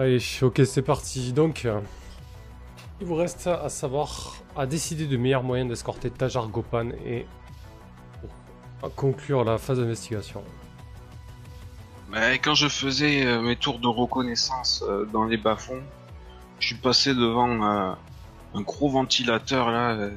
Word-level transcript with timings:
Allez, 0.00 0.18
ok, 0.40 0.62
c'est 0.64 0.80
parti. 0.80 1.34
Donc, 1.34 1.68
il 3.02 3.06
vous 3.06 3.16
reste 3.16 3.46
à 3.46 3.68
savoir, 3.68 4.34
à 4.56 4.64
décider 4.64 5.06
de 5.06 5.18
meilleurs 5.18 5.42
moyens 5.42 5.68
d'escorter 5.68 6.10
Tajar 6.10 6.48
Gopan 6.48 6.88
et 7.04 7.26
conclure 8.96 9.44
la 9.44 9.58
phase 9.58 9.78
d'investigation. 9.78 10.42
Bah, 12.10 12.32
quand 12.38 12.54
je 12.54 12.68
faisais 12.68 13.26
euh, 13.26 13.42
mes 13.42 13.56
tours 13.56 13.78
de 13.78 13.88
reconnaissance 13.88 14.82
euh, 14.88 15.04
dans 15.04 15.24
les 15.24 15.36
bas-fonds, 15.36 15.82
je 16.60 16.68
suis 16.68 16.76
passé 16.76 17.14
devant 17.14 17.62
euh, 17.62 17.92
un 18.54 18.60
gros 18.62 18.88
ventilateur 18.88 19.70
là, 19.70 20.08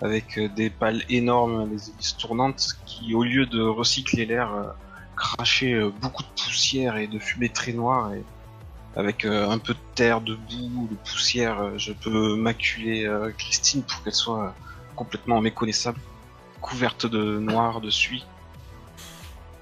avec 0.00 0.40
des 0.54 0.70
pales 0.70 1.04
énormes, 1.10 1.68
des 1.68 1.90
hélices 1.90 2.16
tournantes, 2.16 2.78
qui 2.86 3.14
au 3.14 3.24
lieu 3.24 3.44
de 3.44 3.60
recycler 3.60 4.24
l'air, 4.24 4.74
crachaient 5.18 5.74
euh, 5.74 5.90
beaucoup 6.00 6.22
de 6.22 6.28
poussière 6.28 6.96
et 6.96 7.06
de 7.06 7.18
fumée 7.18 7.50
très 7.50 7.72
noire. 7.72 8.12
Avec 8.98 9.24
euh, 9.24 9.48
un 9.48 9.58
peu 9.58 9.74
de 9.74 9.78
terre, 9.94 10.20
de 10.20 10.34
boue, 10.34 10.88
de 10.90 10.96
poussière, 10.96 11.60
euh, 11.60 11.78
je 11.78 11.92
peux 11.92 12.34
maculer 12.34 13.06
euh, 13.06 13.30
Christine 13.30 13.82
pour 13.82 14.02
qu'elle 14.02 14.12
soit 14.12 14.56
complètement 14.96 15.40
méconnaissable, 15.40 16.00
couverte 16.60 17.06
de 17.06 17.38
noir, 17.38 17.80
de 17.80 17.88
suie. 17.88 18.26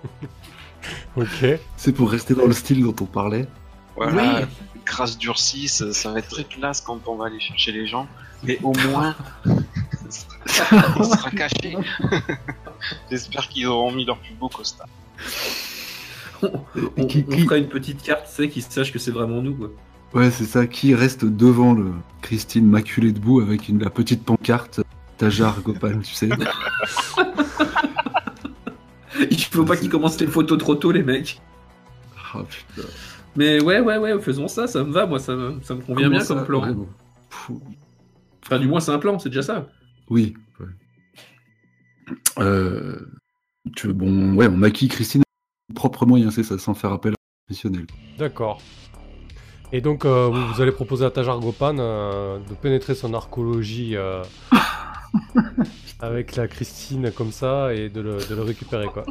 Ok. 1.17 1.45
C'est 1.77 1.93
pour 1.93 2.13
rester 2.13 2.35
dans 2.35 2.47
le 2.47 2.53
style 2.53 2.85
dont 2.85 2.95
on 3.01 3.07
parlait. 3.07 3.49
Voilà, 3.97 4.47
crasse 4.85 5.19
durcie, 5.19 5.67
ça, 5.67 5.93
ça 5.93 6.13
va 6.13 6.21
être 6.21 6.29
très 6.29 6.45
classe 6.45 6.81
quand 6.81 7.09
on 7.09 7.17
va 7.17 7.27
aller 7.27 7.41
chercher 7.41 7.73
les 7.73 7.89
gens, 7.89 8.07
mais 8.45 8.61
au 8.63 8.73
moins, 8.89 9.17
on 9.45 11.03
sera 11.03 11.31
caché. 11.33 11.77
J'espère 13.11 13.49
qu'ils 13.49 13.67
auront 13.67 13.91
mis 13.91 14.05
leur 14.05 14.19
plus 14.19 14.35
beau 14.35 14.49
costard. 14.49 14.87
On, 16.43 16.51
on- 16.99 17.07
Qui- 17.07 17.25
on 17.29 17.33
qui- 17.35 17.43
fera 17.45 17.57
une 17.59 17.69
petite 17.69 18.03
carte, 18.03 18.27
tu 18.27 18.33
sais, 18.35 18.49
qui 18.49 18.61
sache 18.63 18.93
que 18.93 18.99
c'est 18.99 19.11
vraiment 19.11 19.41
nous, 19.43 19.55
quoi. 19.55 19.71
Ouais, 20.15 20.31
c'est 20.31 20.45
ça. 20.45 20.67
Qui 20.67 20.95
reste 20.95 21.25
devant 21.25 21.73
le 21.75 21.93
Christine 22.23 22.67
maculée 22.67 23.13
debout 23.13 23.41
avec 23.41 23.69
une, 23.69 23.83
la 23.83 23.91
petite 23.91 24.25
pancarte 24.25 24.81
Tajar 25.19 25.61
Gopal, 25.63 26.01
tu 26.03 26.15
sais. 26.15 26.29
Il 29.31 29.39
faut 29.45 29.65
pas 29.65 29.77
qu'ils 29.77 29.89
commencent 29.89 30.21
les 30.21 30.27
photos 30.27 30.59
trop 30.59 30.75
tôt, 30.75 30.93
les 30.93 31.03
mecs. 31.03 31.41
Ah, 32.35 32.41
putain. 32.45 32.87
Mais 33.35 33.63
ouais, 33.63 33.81
ouais, 33.81 33.97
ouais, 33.99 34.21
faisons 34.21 34.49
ça, 34.49 34.67
ça 34.67 34.85
me 34.85 34.93
va, 34.93 35.07
moi, 35.07 35.19
ça 35.19 35.35
me, 35.35 35.55
ça 35.63 35.75
me 35.75 35.81
convient 35.81 36.07
Comment 36.09 36.17
bien 36.19 36.25
ça 36.25 36.35
comme 36.35 36.45
plan. 36.45 36.87
Enfin, 38.45 38.59
du 38.59 38.69
moins, 38.69 38.81
c'est 38.81 38.93
un 38.93 38.99
plan, 38.99 39.19
c'est 39.19 39.29
déjà 39.31 39.43
ça. 39.43 39.69
Oui. 40.11 40.35
ouais. 40.61 40.67
Euh, 42.39 42.97
tu 43.75 43.87
veux, 43.89 43.93
bon, 43.93 44.35
ouais, 44.35 44.47
on 44.49 44.57
maquille 44.57 44.89
Christine 44.89 45.23
propre 45.75 46.07
moyen, 46.07 46.31
c'est 46.31 46.43
ça, 46.43 46.59
sans 46.59 46.75
faire 46.75 46.93
appel 46.93 47.13
à 47.13 47.15
un 47.15 47.45
professionnel. 47.47 47.87
D'accord. 48.19 48.61
Et 49.73 49.81
donc, 49.81 50.05
euh, 50.05 50.29
vous, 50.29 50.55
vous 50.55 50.61
allez 50.61 50.73
proposer 50.73 51.05
à 51.05 51.11
Tajar 51.11 51.41
Gopan 51.41 51.77
euh, 51.79 52.39
de 52.39 52.55
pénétrer 52.55 52.95
son 52.95 53.13
archéologie 53.15 53.97
euh, 53.97 54.23
avec 56.01 56.37
la 56.37 56.47
Christine 56.47 57.11
comme 57.11 57.33
ça 57.33 57.75
et 57.75 57.89
de 57.89 58.01
le, 58.01 58.19
de 58.29 58.35
le 58.35 58.43
récupérer, 58.43 58.87
quoi. 58.87 59.05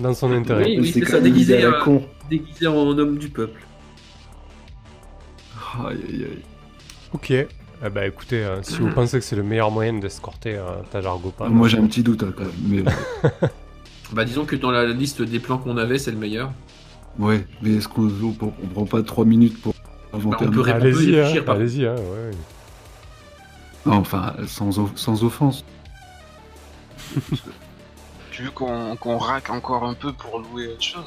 Dans 0.00 0.14
son 0.14 0.32
intérêt. 0.32 0.64
Oui, 0.64 0.78
oui, 0.80 0.90
c'est 0.92 1.04
ça, 1.04 1.20
déguisé, 1.20 1.62
euh, 1.62 1.78
con. 1.84 2.02
déguisé 2.28 2.66
en 2.66 2.74
homme 2.98 3.18
du 3.18 3.28
peuple. 3.28 3.60
Aïe, 5.86 5.98
aïe, 6.08 6.24
aïe. 6.24 6.42
Ok. 7.12 7.30
Eh 7.30 7.88
ben, 7.88 8.04
écoutez, 8.04 8.44
euh, 8.44 8.62
si 8.62 8.78
vous 8.78 8.90
pensez 8.94 9.18
que 9.18 9.24
c'est 9.24 9.36
le 9.36 9.42
meilleur 9.42 9.70
moyen 9.70 9.94
d'escorter 9.94 10.56
euh, 10.56 10.82
Tajar 10.90 11.18
Gopan... 11.18 11.48
Moi, 11.48 11.68
j'ai 11.68 11.78
un 11.78 11.86
petit 11.86 12.02
doute 12.02 12.22
hein, 12.22 12.32
quand 12.36 12.44
même. 12.44 12.52
Mais 12.66 12.82
Bah, 14.12 14.24
disons 14.24 14.44
que 14.44 14.56
dans 14.56 14.70
la 14.70 14.86
liste 14.86 15.22
des 15.22 15.38
plans 15.38 15.58
qu'on 15.58 15.76
avait, 15.76 15.98
c'est 15.98 16.10
le 16.10 16.16
meilleur. 16.18 16.50
ouais, 17.18 17.46
mais 17.62 17.74
est-ce 17.74 17.88
qu'on 17.88 18.10
on, 18.22 18.32
prend 18.74 18.84
pas 18.86 19.02
trois 19.02 19.24
minutes 19.24 19.60
pour 19.62 19.74
inventer 20.12 20.44
Bah, 20.44 20.44
on 20.44 20.48
un 20.48 20.54
peut 20.54 20.60
ré- 20.60 20.72
Allez-y, 20.72 21.18
hein, 21.20 21.42
allez-y, 21.46 21.86
hein, 21.86 21.94
ouais. 21.96 22.30
Non, 23.86 23.94
Enfin, 23.96 24.34
sans, 24.46 24.72
sans 24.96 25.24
offense. 25.24 25.64
Tu 28.30 28.42
veux 28.44 28.50
qu'on 28.52 28.96
qu'on 28.96 29.18
raque 29.18 29.50
encore 29.50 29.84
un 29.84 29.94
peu 29.94 30.12
pour 30.12 30.38
louer 30.38 30.68
autre 30.68 30.82
chose? 30.82 31.04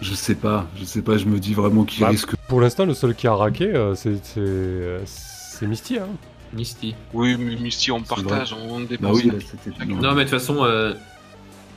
Je 0.00 0.14
sais 0.14 0.34
pas, 0.34 0.66
je 0.76 0.84
sais 0.84 1.02
pas, 1.02 1.16
je 1.16 1.26
me 1.26 1.38
dis 1.38 1.54
vraiment 1.54 1.84
qu'il 1.84 2.00
Bah, 2.00 2.08
risque. 2.08 2.34
Pour 2.48 2.60
l'instant, 2.60 2.84
le 2.86 2.94
seul 2.94 3.14
qui 3.14 3.26
a 3.28 3.34
raqué, 3.34 3.66
euh, 3.66 3.94
c'est- 3.94 4.24
c'est 4.24 4.40
euh, 4.40 5.00
c'est 5.04 5.66
Misty. 5.66 5.98
Hein. 5.98 6.08
Misty. 6.52 6.94
Oui, 7.12 7.36
mais 7.38 7.54
Misty, 7.56 7.92
on 7.92 8.00
partage, 8.02 8.52
on 8.54 8.80
Bah 8.80 8.86
dépense. 8.88 9.16
oui, 9.18 9.26
là, 9.30 9.34
c'était. 9.40 9.84
Non, 9.86 10.14
mais 10.14 10.24
de 10.24 10.30
toute 10.30 10.38
façon, 10.40 10.64
euh, 10.64 10.94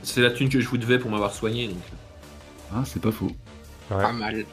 c'est 0.06 0.22
la 0.22 0.30
thune 0.30 0.48
que 0.48 0.60
je 0.60 0.68
vous 0.68 0.78
devais 0.78 0.98
pour 0.98 1.10
m'avoir 1.10 1.32
soigné. 1.32 1.68
Donc. 1.68 1.76
Ah, 2.74 2.82
c'est 2.84 3.02
pas 3.02 3.12
faux. 3.12 3.30
Pas 3.88 4.12
mal. 4.12 4.44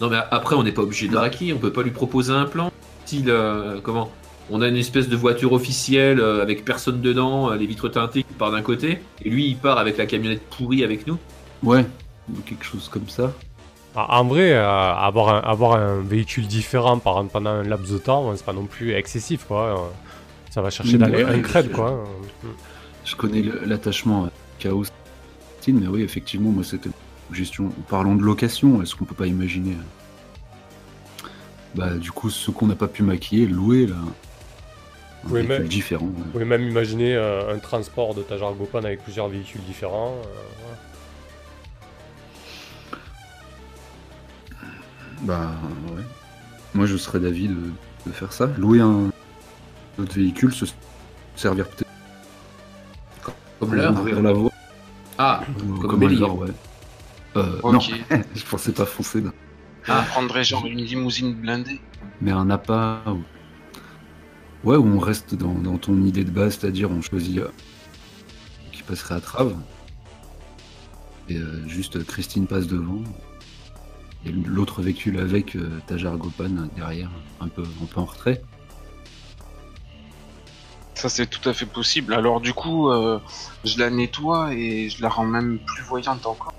Non, 0.00 0.10
mais 0.10 0.18
après, 0.30 0.56
on 0.56 0.62
n'est 0.62 0.72
pas 0.72 0.82
obligé 0.82 1.08
de 1.08 1.16
raquer, 1.16 1.52
on 1.52 1.58
peut 1.58 1.72
pas 1.72 1.82
lui 1.82 1.90
proposer 1.90 2.32
un 2.32 2.44
plan. 2.44 2.70
Style, 3.06 3.30
euh, 3.30 3.80
comment 3.82 4.10
On 4.50 4.60
a 4.60 4.68
une 4.68 4.76
espèce 4.76 5.08
de 5.08 5.16
voiture 5.16 5.52
officielle 5.52 6.20
euh, 6.20 6.42
avec 6.42 6.64
personne 6.64 7.00
dedans, 7.00 7.50
euh, 7.50 7.56
les 7.56 7.66
vitres 7.66 7.88
teintées 7.88 8.24
qui 8.24 8.34
part 8.34 8.50
d'un 8.50 8.62
côté, 8.62 9.00
et 9.22 9.28
lui 9.28 9.46
il 9.46 9.56
part 9.56 9.78
avec 9.78 9.96
la 9.96 10.06
camionnette 10.06 10.42
pourrie 10.50 10.82
avec 10.84 11.06
nous. 11.06 11.18
Ouais, 11.62 11.86
ou 12.30 12.40
quelque 12.40 12.64
chose 12.64 12.88
comme 12.88 13.08
ça. 13.08 13.32
Ah, 13.94 14.20
En 14.20 14.24
vrai, 14.24 14.52
euh, 14.52 14.66
avoir, 14.66 15.28
un, 15.28 15.40
avoir 15.40 15.74
un 15.74 16.00
véhicule 16.00 16.46
différent 16.46 16.98
pendant 16.98 17.50
un 17.50 17.62
laps 17.62 17.92
de 17.92 17.98
temps, 17.98 18.34
c'est 18.36 18.44
pas 18.44 18.52
non 18.52 18.66
plus 18.66 18.92
excessif. 18.92 19.44
Quoi. 19.44 19.92
Ça 20.50 20.60
va 20.62 20.70
chercher 20.70 20.98
d'aller 20.98 21.24
ouais, 21.24 21.42
un 21.46 21.62
Quoi. 21.68 22.04
Je 23.04 23.16
connais 23.16 23.42
l'attachement 23.66 24.26
à 24.26 24.30
Chaos, 24.58 24.84
mais 25.68 25.86
oui, 25.86 26.02
effectivement, 26.02 26.50
moi, 26.50 26.64
c'était 26.64 26.88
une 27.30 27.34
gestion. 27.36 27.70
Parlons 27.88 28.14
de 28.16 28.22
location, 28.22 28.82
est-ce 28.82 28.94
qu'on 28.94 29.04
peut 29.04 29.14
pas 29.14 29.26
imaginer 29.26 29.72
euh, 29.72 31.26
Bah, 31.74 31.94
du 31.94 32.10
coup, 32.12 32.30
ce 32.30 32.50
qu'on 32.50 32.66
n'a 32.66 32.76
pas 32.76 32.88
pu 32.88 33.02
maquiller, 33.02 33.46
louer, 33.46 33.86
là. 33.86 33.96
Un 33.96 35.30
Oui, 35.30 35.40
véhicule 35.40 35.58
mais- 35.62 35.68
différent. 35.68 36.06
ouais. 36.06 36.12
Vous 36.18 36.30
pouvez 36.32 36.44
même 36.44 36.62
imaginer 36.68 37.14
euh, 37.14 37.54
un 37.54 37.58
transport 37.58 38.14
de 38.14 38.22
Tajar 38.22 38.52
Gopan 38.54 38.80
avec 38.84 39.02
plusieurs 39.02 39.28
véhicules 39.28 39.62
différents. 39.62 40.14
euh, 40.22 40.28
voilà. 40.62 40.76
Bah, 45.22 45.50
ouais. 45.94 46.02
Moi, 46.74 46.86
je 46.86 46.96
serais 46.96 47.20
d'avis 47.20 47.48
de, 47.48 47.56
de 48.06 48.12
faire 48.12 48.32
ça. 48.32 48.46
Louer 48.58 48.80
un 48.80 49.10
autre 49.98 50.14
véhicule, 50.14 50.52
se 50.52 50.66
servir 51.36 51.66
peut-être 51.68 51.88
Comme 53.60 53.74
l'heure. 53.74 53.92
ouvrir 53.92 54.22
la 54.22 54.32
voie. 54.32 54.50
Ah, 55.18 55.42
ou 55.64 55.78
Comme 55.78 56.00
comme 56.00 56.02
ouais. 56.02 56.48
Euh. 57.36 57.60
Non, 57.62 57.80
je 58.34 58.44
pensais 58.44 58.72
pas 58.72 58.86
foncer. 58.86 59.20
non. 59.20 59.32
On 59.88 60.02
prendrait 60.04 60.44
genre 60.44 60.66
une 60.66 60.80
limousine 60.80 61.34
blindée. 61.34 61.80
Mais 62.20 62.30
un 62.30 62.48
appât. 62.50 63.02
Ou... 63.06 63.22
Ouais, 64.68 64.76
où 64.76 64.86
on 64.86 64.98
reste 64.98 65.34
dans, 65.34 65.54
dans 65.54 65.76
ton 65.76 66.02
idée 66.04 66.24
de 66.24 66.30
base, 66.30 66.58
c'est-à-dire 66.58 66.90
on 66.90 67.02
choisit 67.02 67.38
euh, 67.38 67.48
qui 68.72 68.82
passerait 68.82 69.16
à 69.16 69.20
trave. 69.20 69.54
Et 71.28 71.36
euh, 71.36 71.66
juste 71.68 71.96
euh, 71.96 72.04
Christine 72.04 72.46
passe 72.46 72.66
devant. 72.66 73.02
Et 74.26 74.32
l'autre 74.32 74.82
véhicule 74.82 75.18
avec 75.18 75.54
euh, 75.56 75.68
Tajar 75.86 76.16
Gopan 76.16 76.68
derrière, 76.76 77.10
un 77.40 77.48
peu, 77.48 77.62
un 77.62 77.86
peu 77.86 78.00
en 78.00 78.04
retrait. 78.06 78.42
Ça, 81.04 81.10
c'est 81.10 81.26
tout 81.26 81.46
à 81.46 81.52
fait 81.52 81.66
possible. 81.66 82.14
Alors, 82.14 82.40
du 82.40 82.54
coup, 82.54 82.88
euh, 82.88 83.20
je 83.62 83.78
la 83.78 83.90
nettoie 83.90 84.54
et 84.54 84.88
je 84.88 85.02
la 85.02 85.10
rends 85.10 85.26
même 85.26 85.58
plus 85.58 85.82
voyante 85.82 86.24
encore. 86.24 86.54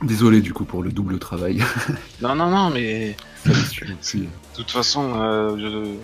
Désolé 0.00 0.40
du 0.40 0.52
coup 0.52 0.64
pour 0.64 0.84
le 0.84 0.92
double 0.92 1.18
travail. 1.18 1.60
Non, 2.22 2.36
non, 2.36 2.48
non, 2.48 2.70
mais 2.70 3.16
de 3.46 4.26
toute 4.54 4.70
façon, 4.70 5.14
euh, 5.20 5.56
je- 5.58 5.96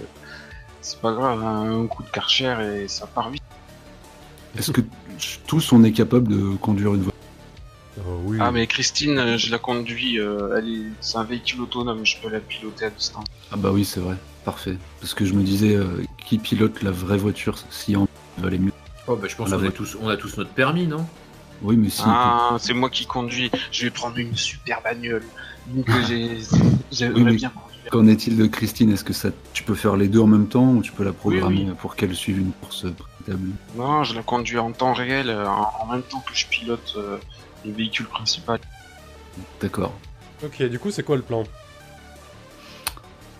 c'est 0.81 1.01
pas 1.01 1.13
grave, 1.13 1.45
hein, 1.45 1.83
un 1.85 1.87
coup 1.87 2.03
de 2.03 2.09
karcher 2.09 2.57
et 2.83 2.89
ça 2.89 3.07
part 3.07 3.31
vite. 3.31 3.43
Est-ce 4.59 4.73
que 4.73 4.81
tous 5.47 5.71
on 5.71 5.85
est 5.85 5.93
capable 5.93 6.27
de 6.27 6.57
conduire 6.57 6.95
une 6.95 7.03
voiture? 7.03 7.21
Euh, 7.99 8.03
oui. 8.25 8.39
Ah, 8.41 8.51
mais 8.51 8.67
Christine, 8.67 9.37
je 9.37 9.49
la 9.53 9.59
conduis, 9.59 10.19
euh, 10.19 10.57
elle 10.59 10.69
est... 10.69 10.87
c'est 11.01 11.19
un 11.19 11.25
véhicule 11.25 11.61
autonome, 11.61 12.05
je 12.05 12.17
peux 12.21 12.29
la 12.31 12.41
piloter 12.41 12.87
à 12.87 12.91
distance. 12.91 13.27
Ah 13.53 13.57
bah 13.57 13.71
oui 13.73 13.85
c'est 13.85 14.01
vrai, 14.01 14.17
parfait. 14.45 14.77
Parce 15.01 15.15
que 15.15 15.25
je 15.25 15.35
me 15.35 15.43
disais 15.43 15.75
euh, 15.77 16.03
qui 16.27 16.39
pilote 16.39 16.83
la 16.83 16.91
vraie 16.91 17.19
voiture 17.19 17.57
si 17.71 17.97
on 17.97 18.09
valait 18.39 18.59
mieux? 18.59 18.73
Oh, 19.07 19.15
bah, 19.17 19.29
je 19.29 19.37
pense 19.37 19.53
On 19.53 19.59
qu'on 19.59 19.67
a 19.67 19.71
tous, 19.71 19.97
on 20.01 20.09
a 20.09 20.17
tous 20.17 20.37
notre 20.37 20.51
permis, 20.51 20.87
non? 20.87 21.07
Oui 21.63 21.77
mais 21.77 21.89
si. 21.89 22.03
Ah, 22.05 22.57
c'est 22.59 22.75
moi 22.75 22.91
qui 22.91 23.07
conduis, 23.07 23.51
je 23.71 23.85
vais 23.85 23.91
prendre 23.91 24.19
une 24.19 24.37
super 24.37 24.83
bagnole. 24.83 25.23
Une 25.75 25.85
que 25.85 26.03
j'ai... 26.07 26.39
J'aimerais 26.93 27.19
Oui, 27.19 27.25
mais- 27.25 27.35
bien 27.35 27.51
conduire. 27.51 27.91
Qu'en 27.91 28.09
est-il 28.09 28.37
de 28.37 28.47
Christine? 28.47 28.91
Est-ce 28.91 29.05
que 29.05 29.13
ça, 29.13 29.29
tu 29.53 29.63
peux 29.63 29.77
faire 29.77 29.97
les 29.97 30.09
deux 30.09 30.19
en 30.19 30.27
même 30.27 30.49
temps 30.49 30.73
ou 30.73 30.83
tu 30.83 30.91
peux 30.91 31.05
la 31.05 31.13
programmer 31.13 31.67
oui. 31.69 31.75
pour 31.81 31.95
qu'elle 31.95 32.17
suive 32.17 32.41
une 32.41 32.51
course 32.61 32.85
préétablie 32.99 33.53
Non, 33.77 34.03
je 34.03 34.15
la 34.17 34.25
conduis 34.25 34.59
en 34.59 34.73
temps 34.73 34.93
réel, 34.93 35.31
euh, 35.31 35.47
en, 35.49 35.71
en 35.83 35.87
même 35.93 36.03
temps 36.03 36.19
que 36.29 36.35
je 36.35 36.47
pilote 36.47 36.95
euh, 36.97 37.17
le 37.65 37.71
véhicule 37.73 38.07
principal. 38.07 38.59
D'accord. 39.61 39.93
Ok, 40.45 40.63
du 40.65 40.81
coup, 40.81 40.91
c'est 40.91 41.05
quoi 41.05 41.15
le 41.15 41.23
plan? 41.23 41.45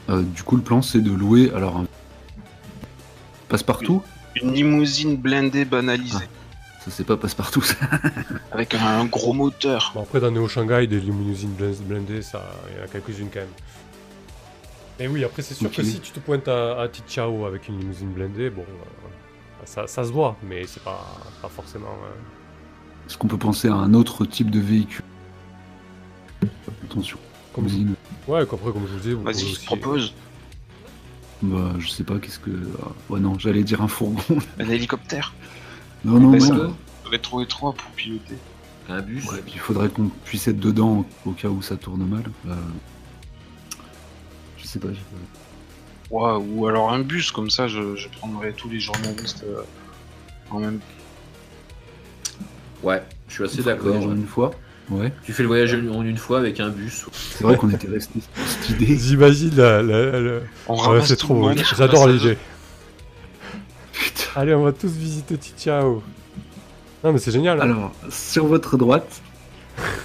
Euh, 0.09 0.23
du 0.23 0.43
coup, 0.43 0.57
le 0.57 0.63
plan, 0.63 0.83
c'est 0.83 1.01
de 1.01 1.11
louer 1.11 1.51
alors 1.55 1.79
un 1.79 1.87
passe-partout. 3.49 4.03
Une 4.41 4.53
limousine 4.53 5.17
blindée 5.17 5.65
banalisée. 5.65 6.29
Ça, 6.85 6.91
c'est 6.91 7.05
pas 7.05 7.17
passe-partout, 7.17 7.63
ça. 7.63 7.75
Avec 8.53 8.75
un 8.75 9.05
gros 9.07 9.33
moteur. 9.33 9.91
Bon, 9.95 10.03
après, 10.03 10.21
dans 10.21 10.31
Neo 10.31 10.47
Shanghai, 10.47 10.87
des 10.87 11.01
limousines 11.01 11.51
blin- 11.55 11.75
blindées, 11.83 12.23
ça, 12.23 12.45
il 12.71 12.77
y 12.79 12.81
en 12.81 12.85
a 12.85 12.87
quelques-unes 12.89 13.29
quand 13.33 13.41
même. 13.41 13.49
Mais 15.01 15.09
oui, 15.09 15.25
après, 15.25 15.43
c'est 15.43 15.55
sûr 15.55 15.71
que 15.71 15.83
si 15.83 16.01
tu 16.01 16.13
te 16.13 16.21
pointes 16.21 16.49
à, 16.49 16.81
à 16.81 16.89
Tichao 16.89 17.45
avec 17.45 17.69
une 17.69 17.79
limousine 17.81 18.11
blindée, 18.13 18.51
bon, 18.51 18.63
euh, 18.63 19.65
ça, 19.65 19.87
ça 19.87 20.05
se 20.05 20.13
voit, 20.13 20.37
mais 20.49 20.65
c'est 20.67 20.83
pas, 20.83 21.05
pas 21.43 21.49
forcément. 21.49 21.89
euh, 22.05 23.07
Est-ce 23.09 23.19
qu'on 23.19 23.27
peut 23.29 23.37
penser 23.37 23.69
à 23.69 23.75
un 23.75 23.93
autre 23.93 24.25
type 24.25 24.51
de 24.51 24.61
véhicule? 24.61 25.03
Attention. 26.85 27.19
Comme 27.57 27.65
Limousine. 27.67 27.95
Ouais, 28.29 28.41
après, 28.43 28.57
comme 28.73 28.87
je 28.87 28.93
vous 28.93 28.99
disais, 29.01 29.13
vous 29.15 29.23
Vas-y, 29.25 29.41
je 29.41 29.45
aussi- 29.47 29.61
te 29.63 29.67
propose. 29.67 30.15
Bah, 31.43 31.73
je 31.79 31.89
sais 31.89 32.05
pas, 32.05 32.19
qu'est-ce 32.19 32.39
que. 32.39 32.51
ah, 32.83 32.89
ouais, 33.11 33.19
non, 33.21 33.39
j'allais 33.39 33.63
dire 33.65 33.83
un 33.83 33.89
fourgon. 33.89 34.23
Un 34.61 34.69
hélicoptère. 34.69 35.35
non, 36.05 36.21
non, 36.21 36.31
Mais 36.31 36.39
non. 36.39 36.47
ça- 36.47 36.71
On 37.07 37.11
va 37.11 37.19
trouver 37.19 37.47
trois 37.47 37.73
pour 37.73 37.89
piloter. 37.91 38.37
Un 38.89 39.01
bus. 39.03 39.25
ouais, 39.33 39.41
puis 39.45 39.53
il 39.57 39.61
faudrait 39.61 39.89
qu'on 39.89 40.09
puisse 40.25 40.47
être 40.47 40.61
dedans 40.61 41.05
au 41.25 41.33
cas 41.33 41.49
où 41.49 41.61
ça 41.61 41.77
tourne 41.77 42.07
mal. 42.07 42.23
Bah, 42.45 42.55
je 44.59 44.67
sais 44.67 44.79
pas. 44.79 44.89
Ouais, 46.11 46.33
ou 46.49 46.67
alors 46.69 46.93
un 46.93 47.01
bus, 47.01 47.33
comme 47.33 47.51
ça 47.51 47.67
je, 47.67 47.97
je 47.97 48.09
prendrai 48.09 48.53
tous 48.53 48.69
les 48.69 48.79
journalistes 48.79 49.45
euh, 49.45 49.63
en 50.51 50.61
même 50.61 50.79
Ouais, 52.83 53.03
je 53.29 53.35
suis 53.35 53.45
assez 53.45 53.63
d'accord. 53.63 53.95
une 53.97 54.27
fois. 54.27 54.53
Ouais. 54.89 55.13
Tu 55.25 55.33
fais 55.33 55.43
le 55.43 55.49
voyage 55.49 55.75
en 55.75 56.03
une 56.03 56.17
fois 56.17 56.39
avec 56.39 56.61
un 56.61 56.69
bus. 56.69 57.07
C'est 57.13 57.43
vrai 57.43 57.57
qu'on 57.57 57.71
était 57.71 57.89
resté 57.89 58.21
sur 58.21 58.47
cette 58.47 58.71
idée. 58.71 58.97
J'imagine 58.99 59.55
la. 59.57 59.83
la- 59.83 60.21
la- 60.21 60.41
Ouais, 60.69 61.01
c'est 61.05 61.17
trop. 61.17 61.51
J'adore 61.77 62.07
l'idée. 62.09 62.39
Putain. 63.93 64.23
Allez, 64.37 64.55
on 64.55 64.63
va 64.63 64.73
tous 64.73 64.93
visiter 64.93 65.37
Tichao. 65.39 66.03
Non, 67.03 67.13
mais 67.13 67.19
c'est 67.19 67.33
génial. 67.33 67.61
hein. 67.61 67.65
Alors, 67.65 67.93
sur 68.11 68.47
votre 68.47 68.77
droite, 68.77 69.23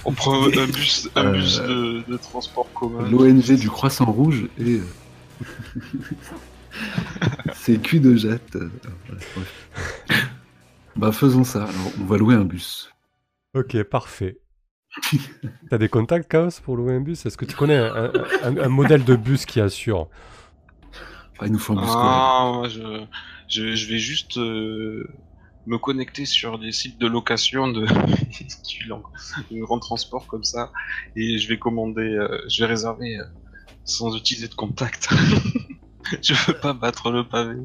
On 0.04 0.12
prend 0.12 0.46
un 0.46 0.48
bus, 0.66 1.08
un 1.14 1.26
Euh, 1.26 1.32
bus 1.32 1.60
de, 1.60 2.02
de 2.08 2.16
transport 2.16 2.66
commun. 2.74 3.08
l'ONG 3.08 3.52
du 3.58 3.70
Croissant 3.70 4.06
Rouge 4.06 4.46
et. 4.58 4.80
euh, 4.80 5.44
C'est 7.54 7.80
cul 7.80 8.00
de 8.00 8.16
jatte. 8.16 8.56
euh. 8.56 8.68
Bah, 10.96 11.12
faisons 11.12 11.44
ça. 11.44 11.64
Alors, 11.64 11.92
on 12.00 12.04
va 12.04 12.16
louer 12.18 12.34
un 12.34 12.44
bus. 12.44 12.90
Ok, 13.54 13.80
parfait. 13.84 14.38
T'as 15.70 15.78
des 15.78 15.88
contacts, 15.88 16.30
Chaos, 16.30 16.50
pour 16.62 16.76
louer 16.76 16.94
un 16.94 17.00
bus? 17.00 17.24
Est-ce 17.26 17.36
que 17.36 17.44
tu 17.44 17.56
connais 17.56 17.76
un, 17.76 18.12
un- 18.44 18.56
un 18.58 18.68
modèle 18.68 19.04
de 19.04 19.16
bus 19.16 19.46
qui 19.46 19.60
assure? 19.60 20.08
Ah, 21.38 21.46
il 21.46 21.52
nous 21.52 21.58
faut 21.58 21.72
un 21.72 21.76
bus. 21.76 21.88
Ah, 21.88 22.50
moi, 22.54 22.68
je, 22.68 23.04
je, 23.48 23.74
je 23.74 23.88
vais 23.88 23.98
juste 23.98 24.36
euh, 24.36 25.04
me 25.66 25.78
connecter 25.78 26.26
sur 26.26 26.58
les 26.58 26.72
sites 26.72 27.00
de 27.00 27.06
location 27.06 27.68
de 27.68 27.86
de 29.50 29.60
grand 29.60 29.78
transport 29.78 30.26
comme 30.26 30.44
ça 30.44 30.70
et 31.16 31.38
je 31.38 31.48
vais 31.48 31.58
commander, 31.58 32.02
euh, 32.02 32.38
je 32.48 32.62
vais 32.62 32.68
réserver 32.68 33.16
euh, 33.18 33.24
sans 33.84 34.14
utiliser 34.16 34.48
de 34.48 34.54
contact. 34.54 35.08
je 36.22 36.34
veux 36.46 36.54
pas 36.54 36.72
battre 36.74 37.10
le 37.10 37.26
pavé. 37.26 37.56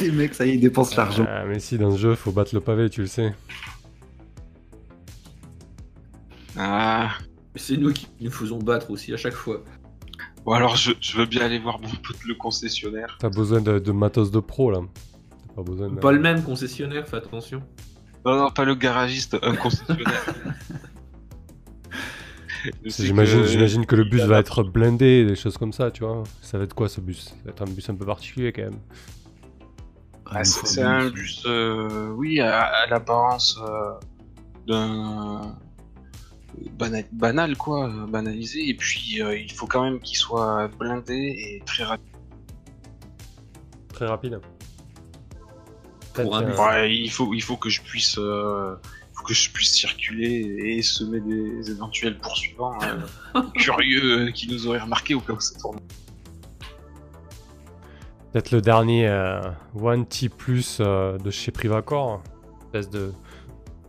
Les 0.00 0.10
mecs, 0.10 0.34
ça 0.34 0.44
y 0.46 0.50
est, 0.50 0.54
ils 0.54 0.60
dépensent 0.60 0.96
l'argent. 0.96 1.24
Ah, 1.28 1.44
mais 1.46 1.60
si, 1.60 1.78
dans 1.78 1.92
ce 1.92 1.98
jeu, 1.98 2.14
faut 2.14 2.32
battre 2.32 2.54
le 2.54 2.60
pavé, 2.60 2.90
tu 2.90 3.00
le 3.02 3.06
sais. 3.06 3.32
Ah, 6.58 7.10
C'est 7.54 7.76
nous 7.76 7.92
qui 7.92 8.08
nous 8.20 8.30
faisons 8.30 8.58
battre 8.58 8.90
aussi 8.90 9.12
à 9.14 9.16
chaque 9.16 9.34
fois. 9.34 9.62
bon 10.44 10.52
alors 10.52 10.76
je, 10.76 10.92
je 11.00 11.16
veux 11.16 11.26
bien 11.26 11.42
aller 11.42 11.58
voir 11.58 11.78
mon 11.80 11.88
pote 11.88 12.16
le 12.26 12.34
concessionnaire. 12.34 13.16
T'as 13.20 13.28
besoin 13.30 13.60
de, 13.60 13.78
de 13.78 13.92
matos 13.92 14.30
de 14.30 14.40
pro, 14.40 14.70
là. 14.70 14.80
T'as 15.48 15.54
pas 15.54 15.62
besoin 15.62 15.88
de... 15.88 15.94
Pas 16.00 16.12
le 16.12 16.20
même 16.20 16.42
concessionnaire, 16.42 17.06
fais 17.08 17.16
attention. 17.18 17.62
Non, 18.26 18.36
non, 18.36 18.50
pas 18.50 18.64
le 18.64 18.74
garagiste, 18.74 19.36
un 19.42 19.54
concessionnaire. 19.54 20.24
Je 22.84 22.90
sais 22.90 23.06
J'imagine, 23.06 23.42
que- 23.42 23.46
j'imagine 23.46 23.86
que 23.86 23.94
le 23.94 24.04
bus 24.04 24.22
va 24.22 24.40
être 24.40 24.64
blindé, 24.64 25.24
des 25.24 25.36
choses 25.36 25.56
comme 25.56 25.72
ça, 25.72 25.90
tu 25.92 26.02
vois. 26.04 26.24
Ça 26.42 26.58
va 26.58 26.64
être 26.64 26.74
quoi 26.74 26.88
ce 26.88 27.00
bus? 27.00 27.26
Ça 27.28 27.34
va 27.44 27.50
être 27.52 27.62
un 27.62 27.66
bus 27.66 27.88
un 27.88 27.94
peu 27.94 28.04
particulier 28.04 28.52
quand 28.52 28.62
même. 28.62 28.80
Ah, 30.26 30.38
Ah, 30.40 30.44
c'est 30.44 30.82
un 30.82 31.08
bus, 31.08 31.44
euh, 31.46 32.08
oui, 32.10 32.40
à, 32.40 32.62
à 32.64 32.86
l'apparence 32.88 33.58
euh, 33.62 33.92
d'un 34.66 35.56
banal, 36.78 37.04
banal 37.12 37.56
quoi, 37.56 37.90
banalisé. 38.08 38.68
Et 38.68 38.74
puis 38.74 39.22
euh, 39.22 39.36
il 39.38 39.52
faut 39.52 39.66
quand 39.66 39.82
même 39.82 40.00
qu'il 40.00 40.16
soit 40.16 40.68
blindé 40.78 41.14
et 41.14 41.62
très 41.66 41.84
rapide. 41.84 42.04
Très 43.92 44.06
rapide. 44.06 44.40
Pour 46.14 46.36
un 46.36 46.44
euh, 46.44 46.56
Ouais, 46.56 46.94
il 46.96 47.10
faut, 47.10 47.32
il 47.34 47.42
faut 47.42 47.56
que 47.56 47.68
je 47.68 47.80
puisse, 47.82 48.16
euh, 48.18 48.74
faut 49.14 49.24
que 49.24 49.34
je 49.34 49.50
puisse 49.50 49.72
circuler 49.74 50.56
et 50.64 50.82
semer 50.82 51.20
des 51.20 51.70
éventuels 51.70 52.18
poursuivants 52.18 52.78
euh, 52.82 53.42
curieux 53.54 54.28
euh, 54.28 54.30
qui 54.32 54.48
nous 54.48 54.66
auraient 54.66 54.80
remarqué 54.80 55.14
au 55.14 55.20
cas 55.20 55.32
où 55.34 55.40
ça 55.40 55.58
tourne. 55.58 55.78
Peut-être 58.32 58.50
le 58.50 58.60
dernier 58.60 59.08
euh, 59.08 59.40
One 59.80 60.06
T 60.06 60.28
Plus 60.28 60.78
euh, 60.80 61.16
de 61.18 61.30
chez 61.30 61.50
Privacor. 61.50 62.22
Espèce 62.66 62.90
de- 62.90 63.12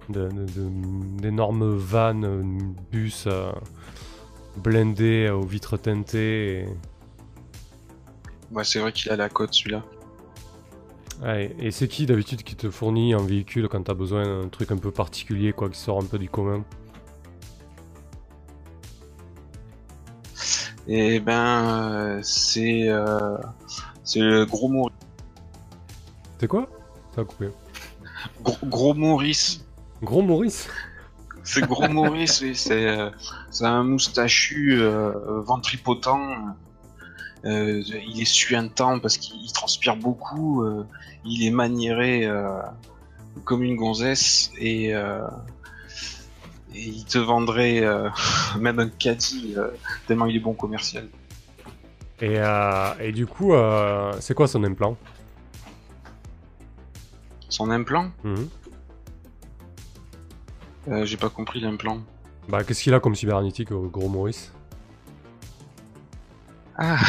d'énormes 0.09 1.75
vannes, 1.75 2.25
euh, 2.25 2.43
bus 2.91 3.25
euh, 3.27 3.51
blindés 4.57 5.27
euh, 5.29 5.35
aux 5.35 5.45
vitres 5.45 5.77
teintées. 5.77 6.61
et- 6.61 6.67
Ouais, 8.51 8.63
c'est 8.63 8.79
vrai 8.79 8.91
qu'il 8.91 9.11
a 9.11 9.15
la 9.15 9.29
cote 9.29 9.53
celui-là. 9.53 9.83
Ouais, 11.21 11.55
et 11.59 11.69
c'est 11.71 11.87
qui 11.87 12.05
d'habitude 12.05 12.43
qui 12.43 12.55
te 12.55 12.69
fournit 12.71 13.13
un 13.13 13.21
véhicule 13.21 13.67
quand 13.67 13.83
t'as 13.83 13.93
besoin 13.93 14.23
d'un 14.23 14.47
truc 14.47 14.71
un 14.71 14.77
peu 14.77 14.89
particulier, 14.89 15.51
quoi, 15.53 15.69
qui 15.69 15.77
sort 15.77 16.01
un 16.01 16.05
peu 16.05 16.17
du 16.17 16.29
commun? 16.29 16.63
Et 20.87 21.19
ben, 21.19 21.35
euh, 21.35 22.19
c'est, 22.23 22.87
euh, 22.89 23.37
c'est 24.03 24.21
le 24.21 24.45
gros 24.45 24.69
Maurice. 24.69 24.95
C'est 26.39 26.47
quoi? 26.47 26.67
Ça 27.13 27.21
a 27.21 27.25
coupé. 27.25 27.49
Gros, 28.41 28.57
gros 28.63 28.93
Maurice. 28.95 29.63
Gros 30.01 30.21
Maurice 30.21 30.67
C'est 31.43 31.61
gros 31.61 31.87
Maurice, 31.89 32.41
oui, 32.41 32.55
c'est, 32.55 32.87
euh, 32.87 33.09
un 33.61 33.83
moustachu 33.83 34.81
euh, 34.81 35.41
ventripotent. 35.41 36.17
Euh, 37.45 37.81
il 38.07 38.21
est 38.21 38.25
suintant 38.25 38.99
parce 38.99 39.17
qu'il 39.17 39.41
il 39.41 39.51
transpire 39.51 39.95
beaucoup. 39.95 40.65
il 41.25 41.45
est 41.45 41.51
maniéré 41.51 42.29
comme 43.45 43.63
une 43.63 43.75
gonzesse 43.75 44.51
et, 44.57 44.89
et 44.89 44.93
il 46.73 47.05
te 47.05 47.17
vendrait 47.17 47.81
même 48.59 48.79
un 48.79 48.89
caddie 48.89 49.55
tellement 50.07 50.25
il 50.25 50.35
est 50.35 50.41
bon 50.41 50.53
commercial. 50.53 51.07
et, 52.21 52.39
et 52.99 53.11
du 53.13 53.25
coup, 53.25 53.53
c'est 54.19 54.33
quoi 54.33 54.47
son 54.47 54.63
implant? 54.65 54.97
Son 57.47 57.71
implant? 57.71 58.11
Mhm. 58.23 58.49
Euh, 60.87 61.05
J'ai 61.05 61.17
pas 61.17 61.29
compris 61.29 61.59
l'implant. 61.59 61.99
Bah, 62.47 62.63
qu'est-ce 62.63 62.81
qu'il 62.83 62.93
a 62.93 62.99
comme 62.99 63.15
cybernétique, 63.15 63.71
au 63.71 63.87
gros 63.89 64.09
Maurice 64.09 64.51
Ah 66.77 66.97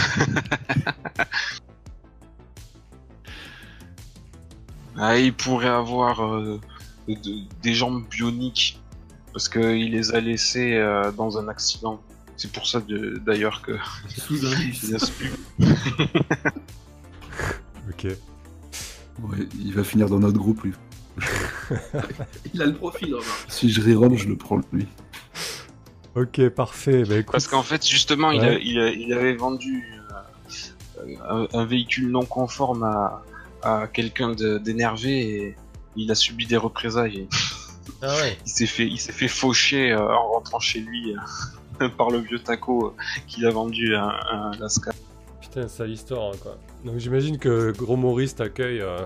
Ah, 4.96 5.16
il 5.18 5.32
pourrait 5.32 5.68
avoir 5.68 6.22
euh, 6.24 6.60
de- 7.08 7.44
des 7.62 7.74
jambes 7.74 8.04
bioniques 8.10 8.80
parce 9.32 9.48
qu'il 9.48 9.92
les 9.92 10.12
a 10.14 10.20
laissées 10.20 10.74
euh, 10.74 11.10
dans 11.12 11.38
un 11.38 11.48
accident. 11.48 12.00
C'est 12.36 12.52
pour 12.52 12.66
ça 12.66 12.80
d'ailleurs 13.24 13.62
que 13.62 13.72
il. 14.30 14.98
Ok. 17.88 18.06
Ouais, 19.22 19.38
il 19.58 19.74
va 19.74 19.84
finir 19.84 20.08
dans 20.08 20.18
notre 20.20 20.38
groupe, 20.38 20.62
lui. 20.62 20.72
Il 22.54 22.62
a 22.62 22.66
le 22.66 22.74
profil, 22.74 23.14
remarque. 23.14 23.44
Si 23.48 23.70
je 23.70 23.80
reroll, 23.80 24.16
je 24.16 24.28
le 24.28 24.36
prends, 24.36 24.60
lui. 24.72 24.86
Ok, 26.16 26.48
parfait. 26.50 27.04
Bah, 27.04 27.16
écoute, 27.18 27.32
Parce 27.32 27.46
qu'en 27.46 27.62
fait, 27.62 27.86
justement, 27.86 28.30
il, 28.32 28.40
Ouais. 28.40 28.46
a- 28.48 28.58
il, 28.58 28.78
a- 28.80 28.90
il 28.90 29.12
avait 29.12 29.34
vendu 29.36 29.84
euh, 31.06 31.16
un, 31.28 31.46
un 31.58 31.64
véhicule 31.64 32.10
non 32.10 32.24
conforme 32.24 32.82
à, 32.82 33.22
à 33.62 33.86
quelqu'un 33.86 34.32
d'énervé 34.34 35.10
et 35.36 35.56
il 35.96 36.10
a 36.10 36.14
subi 36.14 36.46
des 36.46 36.56
représailles. 36.56 37.28
Ah 38.02 38.14
ouais. 38.16 38.36
Il 38.46 38.50
s'est 38.50 38.66
fait, 38.66 38.86
il 38.86 38.98
s'est 38.98 39.12
fait 39.12 39.28
faucher 39.28 39.92
euh, 39.92 40.00
en 40.08 40.32
rentrant 40.32 40.58
chez 40.60 40.80
lui 40.80 41.14
euh, 41.80 41.88
par 41.96 42.10
le 42.10 42.18
vieux 42.18 42.38
taco 42.40 42.86
euh, 42.86 43.02
qu'il 43.26 43.46
a 43.46 43.50
vendu 43.50 43.94
à, 43.94 44.06
à 44.08 44.50
Alaska. 44.54 44.92
Putain, 45.40 45.68
sale 45.68 45.90
histoire, 45.90 46.32
quoi. 46.42 46.58
Donc 46.84 46.98
j'imagine 46.98 47.38
que 47.38 47.72
Gros 47.76 47.96
Maurice 47.96 48.34
t'accueille 48.34 48.80
euh, 48.80 48.98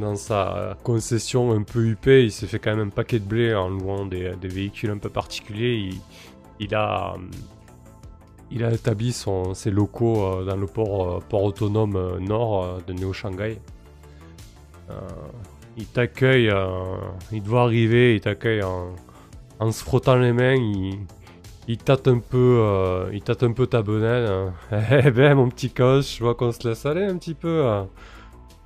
dans 0.00 0.16
sa 0.16 0.76
concession 0.82 1.52
un 1.52 1.62
peu 1.62 1.84
huppée. 1.86 2.24
Il 2.24 2.32
s'est 2.32 2.46
fait 2.46 2.58
quand 2.58 2.74
même 2.74 2.88
un 2.88 2.90
paquet 2.90 3.18
de 3.18 3.24
blé 3.24 3.54
en 3.54 3.68
louant 3.68 4.06
des, 4.06 4.32
des 4.40 4.48
véhicules 4.48 4.90
un 4.90 4.98
peu 4.98 5.08
particuliers. 5.10 5.90
Il, 6.58 6.74
a, 6.74 7.14
euh, 7.14 7.18
il 8.50 8.64
a 8.64 8.72
établi 8.72 9.12
ses 9.12 9.70
locaux 9.70 10.24
euh, 10.24 10.44
dans 10.44 10.56
le 10.56 10.66
port, 10.66 11.10
euh, 11.10 11.20
port 11.28 11.44
autonome 11.44 11.96
euh, 11.96 12.18
nord 12.18 12.64
euh, 12.64 12.78
de 12.86 12.92
Neo 12.92 13.12
Shanghai. 13.12 13.58
Euh, 14.90 14.94
il 15.76 15.86
t'accueille, 15.86 16.50
euh, 16.50 16.96
il 17.32 17.42
te 17.42 17.48
voit 17.48 17.62
arriver, 17.62 18.16
il 18.16 18.20
t'accueille 18.20 18.62
en, 18.62 19.72
se 19.72 19.84
frottant 19.84 20.16
les 20.16 20.32
mains, 20.32 20.56
il, 21.68 21.78
tâte 21.78 22.08
un 22.08 22.18
peu, 22.18 22.58
euh, 22.60 23.10
il 23.12 23.22
tâte 23.22 23.42
un 23.44 23.52
peu 23.52 23.66
ta 23.66 23.82
bedaine. 23.82 24.52
Eh 25.04 25.10
ben 25.10 25.34
mon 25.34 25.48
petit 25.48 25.70
coach, 25.70 26.18
je 26.18 26.24
vois 26.24 26.34
qu'on 26.34 26.52
se 26.52 26.68
laisse 26.68 26.84
aller 26.86 27.04
un 27.04 27.16
petit 27.16 27.34
peu. 27.34 27.84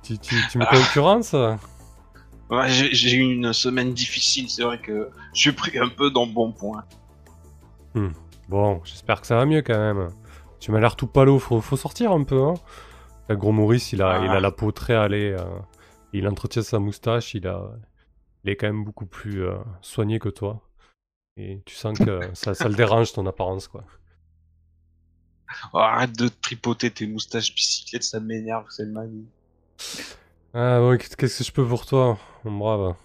Tu, 0.05 0.17
tu, 0.19 0.35
tu 0.51 0.57
me 0.59 0.65
concurrences 0.65 1.33
Ouais, 2.49 2.69
j'ai 2.69 3.13
eu 3.13 3.21
une 3.21 3.53
semaine 3.53 3.93
difficile, 3.93 4.49
c'est 4.49 4.61
vrai 4.63 4.79
que 4.79 5.09
je 5.33 5.39
suis 5.39 5.51
pris 5.51 5.77
un 5.79 5.89
peu 5.89 6.11
dans 6.11 6.25
le 6.27 6.31
bon 6.31 6.51
point. 6.51 6.83
Bon, 8.49 8.81
j'espère 8.83 9.21
que 9.21 9.27
ça 9.27 9.35
va 9.35 9.45
mieux 9.45 9.61
quand 9.63 9.77
même. 9.77 10.09
Tu 10.59 10.71
m'as 10.71 10.79
l'air 10.79 10.95
tout 10.95 11.07
palo, 11.07 11.39
faut, 11.39 11.61
faut 11.61 11.77
sortir 11.77 12.11
un 12.11 12.23
peu. 12.23 12.43
Hein. 12.43 12.53
Le 13.29 13.35
gros 13.35 13.51
Maurice, 13.51 13.93
il 13.93 14.01
a, 14.03 14.19
il 14.23 14.29
a 14.29 14.33
Ah. 14.33 14.39
la 14.39 14.51
peau 14.51 14.71
très 14.71 14.93
allée. 14.93 15.31
euh, 15.31 15.43
il 16.13 16.27
entretient 16.27 16.61
sa 16.61 16.77
moustache, 16.79 17.33
il, 17.33 17.47
a, 17.47 17.71
il 18.43 18.51
est 18.51 18.55
quand 18.55 18.67
même 18.67 18.83
beaucoup 18.85 19.07
plus 19.07 19.43
euh, 19.43 19.57
soigné 19.81 20.19
que 20.19 20.29
toi. 20.29 20.61
Et 21.37 21.61
tu 21.65 21.73
sens 21.75 21.97
que 21.97 22.19
ça, 22.35 22.53
ça 22.53 22.69
le 22.69 22.75
dérange 22.75 23.11
ton 23.13 23.25
apparence, 23.25 23.67
quoi. 23.67 23.83
Oh, 25.73 25.77
arrête 25.79 26.15
de 26.17 26.27
tripoter 26.27 26.91
tes 26.91 27.07
moustaches 27.07 27.53
bicyclettes, 27.55 28.03
ça 28.03 28.19
m'énerve, 28.19 28.65
c'est 28.69 28.85
manie. 28.85 29.27
Ah 30.53 30.79
bon, 30.79 30.97
qu'est-ce 30.97 31.17
que 31.17 31.43
je 31.43 31.51
peux 31.51 31.67
pour 31.67 31.85
toi, 31.85 32.17
mon 32.43 32.57
brave? 32.57 32.95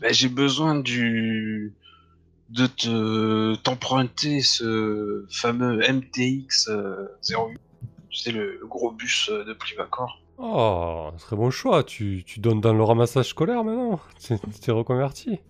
Ben, 0.00 0.12
j'ai 0.12 0.28
besoin 0.28 0.76
du 0.78 1.74
de 2.48 2.66
te 2.66 3.56
t'emprunter 3.56 4.40
ce 4.40 5.26
fameux 5.30 5.80
MTX 5.80 6.68
euh, 6.68 7.08
08. 7.28 7.58
Tu 8.08 8.18
sais 8.18 8.30
le, 8.30 8.58
le 8.60 8.66
gros 8.66 8.92
bus 8.92 9.28
euh, 9.30 9.44
de 9.44 9.52
Privacor. 9.52 10.22
Oh, 10.38 11.10
très 11.18 11.34
bon 11.34 11.50
choix. 11.50 11.82
Tu, 11.82 12.22
tu 12.24 12.40
donnes 12.40 12.60
dans 12.60 12.72
le 12.72 12.82
ramassage 12.82 13.28
scolaire 13.28 13.64
maintenant. 13.64 14.00
Tu 14.20 14.38
tu 14.38 14.60
t'es 14.60 14.72
reconverti. 14.72 15.40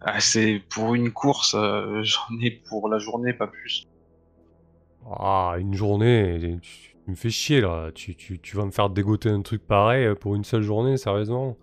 Ah, 0.00 0.20
c'est 0.20 0.62
pour 0.68 0.94
une 0.94 1.10
course, 1.12 1.54
euh, 1.54 2.02
j'en 2.02 2.38
ai 2.42 2.50
pour 2.50 2.88
la 2.88 2.98
journée, 2.98 3.32
pas 3.32 3.46
plus. 3.46 3.86
Ah, 5.06 5.54
une 5.58 5.74
journée, 5.74 6.58
tu, 6.62 6.93
tu 7.04 7.10
me 7.10 7.16
fais 7.16 7.30
chier 7.30 7.60
là. 7.60 7.90
Tu, 7.94 8.16
tu, 8.16 8.40
tu 8.40 8.56
vas 8.56 8.64
me 8.64 8.70
faire 8.70 8.90
dégoter 8.90 9.28
un 9.28 9.42
truc 9.42 9.66
pareil 9.66 10.04
euh, 10.06 10.14
pour 10.14 10.34
une 10.34 10.44
seule 10.44 10.62
journée, 10.62 10.96
sérieusement 10.96 11.56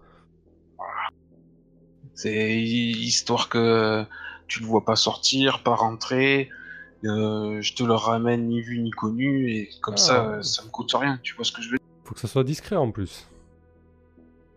C'est 2.14 2.58
hi- 2.62 2.92
histoire 2.98 3.50
que 3.50 4.06
tu 4.48 4.60
le 4.60 4.66
vois 4.68 4.86
pas 4.86 4.96
sortir, 4.96 5.64
pas 5.64 5.76
rentrer. 5.76 6.50
euh, 7.04 7.60
je 7.62 7.74
te 7.74 7.84
le 7.84 7.94
ramène 7.94 8.48
ni 8.48 8.62
vu 8.62 8.80
ni 8.80 8.92
connu 8.92 9.50
et 9.52 9.70
comme 9.82 9.96
Ah. 9.96 9.98
ça, 9.98 10.30
euh, 10.30 10.42
ça 10.44 10.64
me 10.64 10.70
coûte 10.70 10.94
rien. 10.94 11.20
Tu 11.24 11.34
vois 11.36 11.44
ce 11.46 11.52
que 11.52 11.62
je 11.64 11.70
veux 11.70 11.78
dire 11.78 11.88
Faut 12.06 12.14
que 12.14 12.20
ça 12.20 12.28
soit 12.28 12.44
discret 12.44 12.76
en 12.76 12.92
plus. 12.92 13.28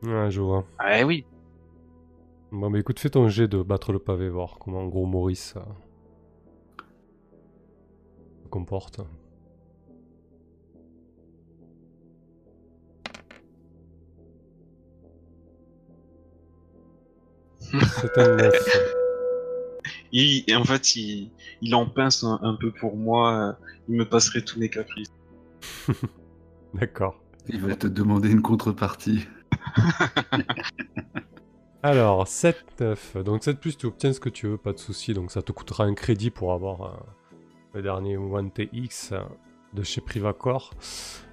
Ouais, 0.03 0.31
je 0.31 0.41
vois. 0.43 0.67
Ah 0.79 1.03
oui. 1.05 1.25
Bon, 2.53 2.71
bah 2.71 2.79
écoute, 2.79 3.01
fais 3.01 3.09
ton 3.11 3.29
jet 3.29 3.49
de 3.49 3.63
battre 3.63 3.93
le 3.93 3.99
pavé, 3.99 4.29
voir 4.29 4.59
comment 4.61 4.85
gros 4.87 5.07
Maurice 5.07 5.55
euh, 5.57 5.61
se 8.45 8.49
comporte. 8.51 9.01
C'est 18.01 18.19
un 18.19 18.37
9. 18.37 18.55
Il, 20.13 20.45
et 20.47 20.57
en 20.57 20.65
fait, 20.65 20.97
il, 20.97 21.31
il 21.61 21.75
en 21.75 21.87
pince 21.87 22.25
un, 22.25 22.39
un 22.43 22.55
peu 22.55 22.71
pour 22.73 22.97
moi. 22.97 23.35
euh, 23.35 23.53
Il 23.89 23.97
me 23.97 24.09
passerait 24.09 24.43
tous 24.43 24.59
mes 24.59 24.69
caprices. 24.69 25.13
D'accord. 26.75 27.21
Il 27.49 27.61
va 27.61 27.75
te 27.77 27.87
demander 27.87 28.31
une 28.31 28.43
contrepartie. 28.43 29.27
Alors, 31.83 32.27
7, 32.27 32.65
9. 32.81 33.17
Donc 33.25 33.45
7 33.45 33.61
plus, 33.61 33.77
tu 33.77 33.87
obtiens 33.87 34.13
ce 34.13 34.21
que 34.21 34.31
tu 34.31 34.47
veux, 34.47 34.57
pas 34.57 34.73
de 34.73 34.79
souci. 34.79 35.13
Donc 35.13 35.31
ça 35.31 35.43
te 35.43 35.53
coûtera 35.53 35.85
un 35.85 35.95
crédit 35.95 36.31
pour 36.31 36.53
avoir 36.53 36.83
euh, 36.83 36.97
le 37.75 37.83
dernier 37.83 38.17
One 38.17 38.51
TX 38.51 39.13
de 39.75 39.83
chez 39.83 40.01
Privacor. 40.01 40.71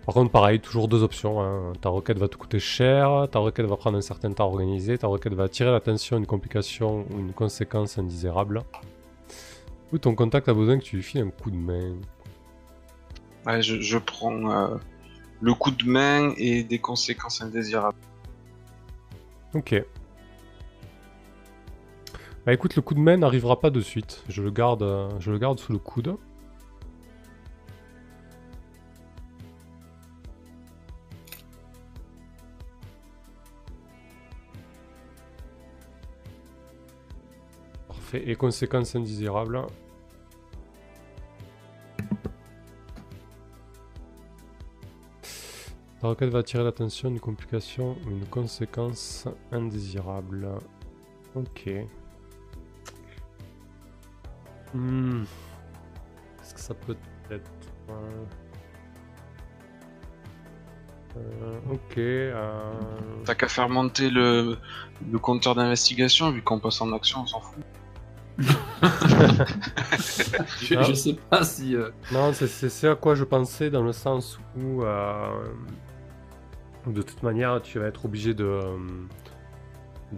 Par 0.06 0.16
contre, 0.16 0.32
pareil, 0.32 0.60
toujours 0.60 0.88
deux 0.88 1.04
options. 1.04 1.42
hein. 1.42 1.74
Ta 1.80 1.90
requête 1.90 2.18
va 2.18 2.28
te 2.28 2.36
coûter 2.36 2.60
cher, 2.60 3.28
ta 3.32 3.40
requête 3.40 3.68
va 3.68 3.78
prendre 3.78 3.98
un 3.98 4.02
certain 4.02 4.32
temps 4.32 4.46
à 4.46 4.48
organiser, 4.48 4.98
ta 4.98 5.08
requête 5.08 5.34
va 5.34 5.44
attirer 5.44 5.72
l'attention, 5.72 6.18
une 6.18 6.26
complication 6.26 7.06
ou 7.12 7.20
une 7.20 7.34
conséquence 7.34 7.98
indésirable. 8.00 8.64
Ou 9.94 9.98
ton 10.00 10.16
contact 10.16 10.50
a 10.50 10.54
besoin 10.54 10.80
que 10.80 10.84
tu 10.84 10.96
lui 10.96 11.04
files 11.04 11.22
un 11.22 11.30
coup 11.30 11.52
de 11.52 11.56
main. 11.56 11.96
Ouais, 13.46 13.62
je, 13.62 13.80
je 13.80 13.98
prends 13.98 14.50
euh, 14.50 14.76
le 15.42 15.54
coup 15.54 15.72
de 15.72 15.86
main 15.86 16.34
et 16.38 16.64
des 16.64 16.80
conséquences 16.80 17.42
indésirables. 17.42 17.98
Ok. 19.54 19.84
Bah 22.46 22.54
écoute, 22.54 22.76
le 22.76 22.82
coup 22.82 22.96
de 22.96 23.00
main 23.00 23.18
n'arrivera 23.18 23.60
pas 23.60 23.70
de 23.70 23.82
suite. 23.82 24.24
Je 24.30 24.42
le 24.42 24.50
garde, 24.50 24.82
euh, 24.82 25.10
je 25.20 25.32
le 25.32 25.38
garde 25.38 25.60
sous 25.60 25.74
le 25.74 25.78
coude. 25.78 26.16
Et 38.14 38.36
conséquences 38.36 38.96
indésirables. 38.96 39.62
Ta 46.02 46.08
requête 46.08 46.30
va 46.30 46.40
attirer 46.40 46.64
l'attention, 46.64 47.10
une 47.10 47.20
complication 47.20 47.96
ou 48.06 48.10
une 48.10 48.26
conséquence 48.26 49.28
indésirable. 49.52 50.50
Ok. 51.36 51.70
Hmm. 54.74 55.24
Est-ce 56.42 56.54
que 56.56 56.60
ça 56.60 56.74
peut 56.74 56.98
être... 57.30 57.52
euh, 57.90 58.26
euh, 61.18 61.60
ok. 61.72 61.98
euh, 61.98 62.74
T'as 63.26 63.36
qu'à 63.36 63.48
faire 63.48 63.70
monter 63.70 64.10
le 64.10 64.58
compteur 65.22 65.56
d'investigation, 65.56 66.32
vu 66.32 66.42
qu'on 66.42 66.60
passe 66.60 66.82
en 66.82 66.92
action, 66.94 67.22
on 67.22 67.28
s'en 67.28 67.40
fout. 67.42 67.64
Je, 70.60 70.82
je 70.84 70.94
sais 70.94 71.14
pas 71.30 71.44
si. 71.44 71.76
euh, 71.76 71.90
Non, 72.12 72.32
c'est- 72.34 72.88
à 72.88 72.96
quoi 72.96 73.16
je 73.16 73.24
pensais 73.24 73.70
dans 73.70 73.84
le 73.84 73.92
sens 73.94 74.40
où, 74.58 74.84
euh, 74.84 75.44
de 76.88 77.02
toute 77.02 77.22
manière, 77.24 77.62
tu 77.62 77.80
vas 77.80 77.88
être 77.88 78.06
obligé 78.06 78.34
de, 78.34 78.60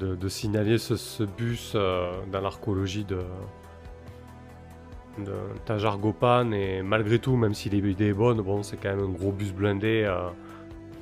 euh, 0.02 0.30
signaler 0.30 0.78
ce, 0.78 1.24
bus 1.24 1.76
dans 1.76 2.42
l'archéologie 2.42 3.04
de, 3.06 3.20
de 5.20 5.34
Tajar 5.66 5.98
Gopan. 5.98 6.52
Et 6.52 6.82
malgré 6.82 7.20
tout, 7.20 7.36
même 7.36 7.54
si 7.54 7.70
l'idée 7.70 8.08
est 8.10 8.14
bonne, 8.14 8.42
bon, 8.42 8.64
c'est 8.64 8.78
quand 8.78 8.90
même 8.96 9.06
un 9.06 9.10
gros 9.12 9.32
bus 9.32 9.52
blindé. 9.54 10.10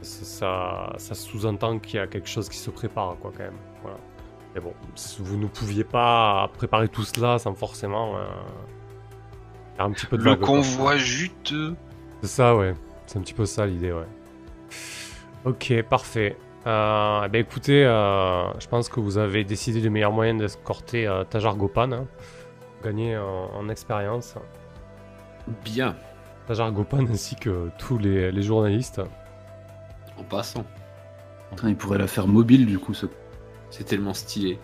ça, 0.01 0.93
ça 0.97 1.15
sous-entend 1.15 1.79
qu'il 1.79 1.95
y 1.95 1.99
a 1.99 2.07
quelque 2.07 2.27
chose 2.29 2.49
qui 2.49 2.57
se 2.57 2.71
prépare, 2.71 3.17
quoi, 3.21 3.31
quand 3.35 3.43
même. 3.43 3.59
Voilà. 3.83 3.97
Mais 4.55 4.61
bon, 4.61 4.73
si 4.95 5.21
vous 5.21 5.37
ne 5.37 5.47
pouviez 5.47 5.83
pas 5.83 6.49
préparer 6.57 6.89
tout 6.89 7.03
cela 7.03 7.39
sans 7.39 7.53
forcément 7.53 8.17
euh, 8.17 8.25
faire 9.75 9.85
un 9.85 9.91
petit 9.91 10.05
peu 10.05 10.17
de 10.17 10.23
Le 10.23 10.31
vague, 10.31 10.39
quoi. 10.39 10.47
convoi 10.47 10.97
juteux. 10.97 11.75
C'est 12.21 12.27
ça, 12.29 12.55
ouais. 12.55 12.73
C'est 13.07 13.17
un 13.17 13.21
petit 13.21 13.33
peu 13.33 13.45
ça 13.45 13.65
l'idée, 13.65 13.91
ouais. 13.93 14.07
Ok, 15.45 15.73
parfait. 15.89 16.37
Euh, 16.67 17.23
eh 17.25 17.29
ben 17.29 17.39
écoutez, 17.41 17.83
euh, 17.85 18.43
je 18.59 18.67
pense 18.67 18.87
que 18.89 18.99
vous 18.99 19.17
avez 19.17 19.43
décidé 19.43 19.81
du 19.81 19.89
meilleur 19.89 20.11
moyen 20.11 20.35
d'escorter 20.35 21.07
euh, 21.07 21.23
Tajar 21.23 21.55
Gopan. 21.55 21.91
hein. 21.91 22.05
Gagner 22.83 23.17
en, 23.17 23.49
en 23.55 23.69
expérience. 23.69 24.35
Bien, 25.63 25.95
Tajar 26.47 26.71
Gopan 26.71 27.05
ainsi 27.09 27.35
que 27.35 27.69
tous 27.79 27.97
les, 27.97 28.31
les 28.31 28.41
journalistes. 28.43 29.01
en 30.17 30.23
passant. 30.23 30.63
Putain, 31.49 31.69
il 31.69 31.75
pourrait 31.75 31.97
la 31.97 32.07
faire 32.07 32.27
mobile 32.27 32.65
du 32.67 32.77
coup. 32.77 32.93
Ce... 32.93 33.07
C'est 33.71 33.85
tellement 33.85 34.13
stylé. 34.13 34.59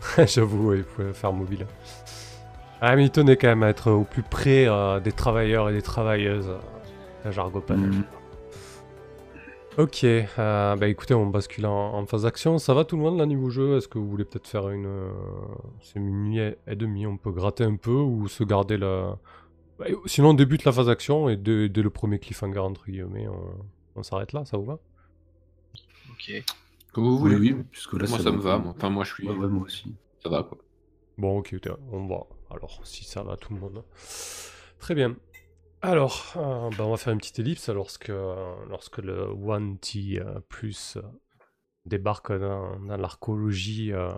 J'avoue, 0.26 0.74
il 0.74 0.84
pouvait 0.84 1.12
faire 1.12 1.32
mobile. 1.32 1.66
Ah, 2.80 2.94
mais 2.96 3.04
il 3.06 3.10
tenait 3.10 3.36
quand 3.36 3.48
même 3.48 3.62
à 3.64 3.70
être 3.70 3.90
au 3.90 4.04
plus 4.04 4.22
près 4.22 4.66
euh, 4.68 5.00
des 5.00 5.12
travailleurs 5.12 5.68
et 5.70 5.72
des 5.72 5.82
travailleuses. 5.82 6.48
euh, 6.48 6.58
Tajar 7.22 7.50
Gopan. 7.50 7.76
Mhm. 7.76 8.04
Ok, 9.76 10.02
euh, 10.04 10.76
bah 10.76 10.88
écoutez, 10.88 11.14
on 11.14 11.26
bascule 11.26 11.66
en, 11.66 11.94
en 11.94 12.06
phase 12.06 12.22
d'action. 12.24 12.58
Ça 12.58 12.74
va 12.74 12.84
tout 12.84 12.96
le 12.96 13.02
monde 13.02 13.18
là 13.18 13.26
niveau 13.26 13.48
jeu? 13.50 13.76
Est-ce 13.76 13.86
que 13.86 13.98
vous 13.98 14.08
voulez 14.08 14.24
peut-être 14.24 14.48
faire 14.48 14.68
une. 14.70 14.86
euh, 14.86 15.10
c'est 15.82 16.00
minuit 16.00 16.40
et 16.66 16.74
demi, 16.76 17.06
on 17.06 17.16
peut 17.16 17.30
gratter 17.30 17.62
un 17.64 17.76
peu 17.76 17.92
ou 17.92 18.26
se 18.28 18.42
garder 18.42 18.76
la. 18.76 19.18
Bah, 19.78 19.86
sinon, 20.06 20.30
on 20.30 20.34
débute 20.34 20.64
la 20.64 20.72
phase 20.72 20.86
d'action 20.86 21.28
et 21.28 21.36
dès, 21.36 21.68
dès 21.68 21.82
le 21.82 21.90
premier 21.90 22.18
cliffhanger, 22.18 22.58
entre 22.58 22.86
guillemets, 22.86 23.28
on, 23.28 23.40
on 23.96 24.02
s'arrête 24.02 24.32
là, 24.32 24.44
ça 24.44 24.56
vous 24.56 24.64
va? 24.64 24.78
Ok. 26.10 26.44
Comme 26.92 27.04
vous 27.04 27.18
voulez. 27.18 27.36
oui, 27.36 27.54
puisque 27.70 27.92
là 27.94 28.06
moi, 28.08 28.18
ça 28.18 28.30
me 28.30 28.38
va. 28.38 28.58
Moi. 28.58 28.74
Enfin, 28.76 28.90
moi, 28.90 29.04
je 29.04 29.12
suis. 29.14 29.28
Ouais, 29.28 29.34
ouais, 29.36 29.48
moi 29.48 29.64
aussi. 29.64 29.94
Ça 30.22 30.28
va, 30.28 30.42
quoi. 30.42 30.58
Bon, 31.16 31.38
ok, 31.38 31.54
on 31.92 32.06
va. 32.06 32.26
Alors, 32.50 32.80
si 32.84 33.04
ça 33.04 33.22
va 33.22 33.36
tout 33.36 33.52
le 33.54 33.60
monde. 33.60 33.84
Très 34.78 34.94
bien. 34.94 35.16
Alors, 35.82 36.32
euh, 36.36 36.70
bah, 36.76 36.84
on 36.86 36.90
va 36.90 36.96
faire 36.96 37.12
une 37.12 37.18
petite 37.18 37.38
ellipse 37.38 37.68
lorsque, 37.68 38.08
lorsque 38.68 38.98
le 38.98 39.22
One 39.24 39.78
T 39.78 40.18
euh, 40.20 40.40
plus 40.48 40.96
euh, 40.96 41.02
débarque 41.84 42.32
dans, 42.32 42.80
dans 42.80 42.96
l'archéologie, 42.96 43.92
euh, 43.92 44.10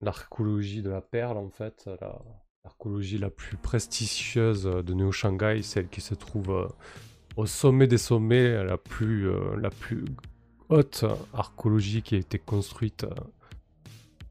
l'archéologie 0.00 0.82
de 0.82 0.90
la 0.90 1.00
perle 1.00 1.36
en 1.38 1.50
fait, 1.50 1.88
la- 2.00 2.20
l'archéologie 2.64 3.18
la 3.18 3.30
plus 3.30 3.56
prestigieuse 3.56 4.64
de 4.64 4.94
Neo 4.94 5.12
Shanghai, 5.12 5.62
celle 5.62 5.88
qui 5.88 6.00
se 6.00 6.14
trouve 6.14 6.50
euh, 6.50 6.68
au 7.36 7.46
sommet 7.46 7.86
des 7.86 7.98
sommets, 7.98 8.62
la 8.64 8.76
plus, 8.78 9.28
euh, 9.28 9.56
la 9.56 9.70
plus 9.70 10.04
haute 10.72 11.04
archéologie 11.34 12.02
qui 12.02 12.14
a 12.14 12.18
été 12.18 12.38
construite 12.38 13.04
euh, 13.04 13.14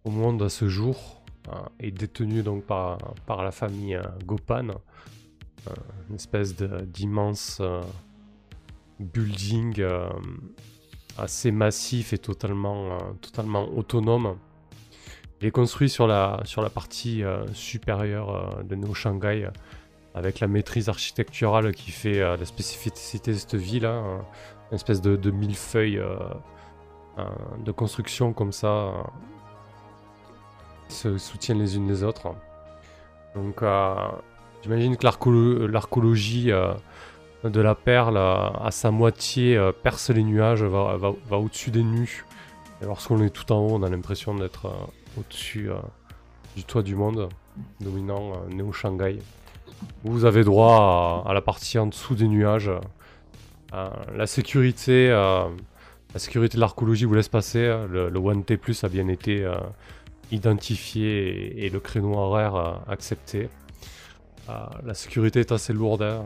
au 0.04 0.10
monde 0.10 0.42
à 0.42 0.50
ce 0.50 0.68
jour, 0.68 1.22
euh, 1.50 1.54
et 1.80 1.92
détenue 1.92 2.44
donc 2.44 2.66
par, 2.66 2.98
par 3.26 3.44
la 3.44 3.52
famille 3.52 3.96
euh, 3.96 4.04
Gopan 4.26 4.68
une 6.10 6.16
espèce 6.16 6.56
d'immense 6.56 7.62
building 9.00 9.86
assez 11.20 11.52
massif 11.52 12.14
et 12.14 12.18
totalement, 12.18 12.98
totalement 13.22 13.70
autonome. 13.70 14.38
Il 15.40 15.48
est 15.48 15.52
construit 15.52 15.88
sur 15.88 16.08
la, 16.08 16.42
sur 16.46 16.64
la 16.64 16.72
partie 16.72 17.22
supérieure 17.54 18.64
de 18.64 18.76
Neo 18.76 18.96
Shanghai 18.96 19.46
euh, 19.46 19.52
avec 20.16 20.40
la 20.40 20.48
maîtrise 20.48 20.90
architecturale 20.90 21.76
qui 21.76 21.92
fait 21.92 22.20
la 22.20 22.46
spécificité 22.46 23.32
de 23.32 23.38
cette 23.38 23.54
ville, 23.54 23.86
hein, 23.86 24.26
une 24.72 24.76
espèce 24.76 25.02
de, 25.02 25.16
de 25.16 25.32
millefeuille 25.32 25.98
euh, 25.98 26.16
euh, 27.20 27.24
de 27.66 27.72
construction 27.72 28.34
comme 28.34 28.52
ça 28.52 28.68
euh, 28.68 28.92
se 30.88 31.18
soutiennent 31.18 31.60
les 31.60 31.76
unes 31.78 31.88
les 31.88 32.04
autres. 32.04 32.30
Donc 33.36 33.62
J'imagine 34.64 34.96
que 34.98 35.06
euh, 36.52 36.74
de 37.44 37.60
la 37.62 37.74
perle, 37.76 38.18
à 38.18 38.70
sa 38.72 38.92
moitié, 38.92 39.58
perce 39.82 40.10
les 40.12 40.24
nuages, 40.24 40.62
va, 40.64 40.96
va- 40.98 41.14
va 41.28 41.38
au-dessus 41.38 41.72
des 41.72 41.82
nues. 41.84 42.26
Et 42.82 42.86
lorsqu'on 42.86 43.22
est 43.24 43.32
tout 43.32 43.52
en 43.52 43.58
haut, 43.60 43.72
on 43.74 43.84
a 43.84 43.90
l'impression 43.90 44.36
d'être 44.36 44.68
au-dessus 45.18 45.70
du 46.56 46.64
toit 46.64 46.84
du 46.84 46.96
monde, 46.96 47.30
dominant 47.80 48.34
euh, 48.34 48.54
Néo 48.54 48.72
Shanghai. 48.72 49.18
Vous 50.04 50.26
avez 50.26 50.44
droit 50.44 51.24
à 51.28 51.34
la 51.34 51.42
partie 51.42 51.80
en 51.80 51.88
dessous 51.88 52.14
des 52.14 52.28
nuages. 52.28 52.70
Euh, 53.74 53.90
la 54.16 54.28
sécurité, 54.28 55.10
euh, 55.10 55.46
la 56.14 56.20
sécurité 56.20 56.56
de 56.58 56.62
l'archéologie 56.62 57.06
vous 57.06 57.14
laisse 57.14 57.30
passer. 57.30 57.68
hein. 57.68 57.88
Le, 57.90 58.10
le 58.10 58.20
One 58.20 58.44
T 58.44 58.58
Plus 58.58 58.84
a 58.84 58.90
bien 58.90 59.08
été 59.08 59.44
euh, 59.44 59.56
identifié 60.32 61.66
et, 61.66 61.70
le 61.70 61.80
créneau 61.80 62.16
horaire 62.16 62.82
accepté. 62.88 63.50
La 64.86 64.94
sécurité 64.94 65.40
est 65.40 65.54
assez 65.54 65.72
lourde. 65.72 66.02
hein. 66.02 66.24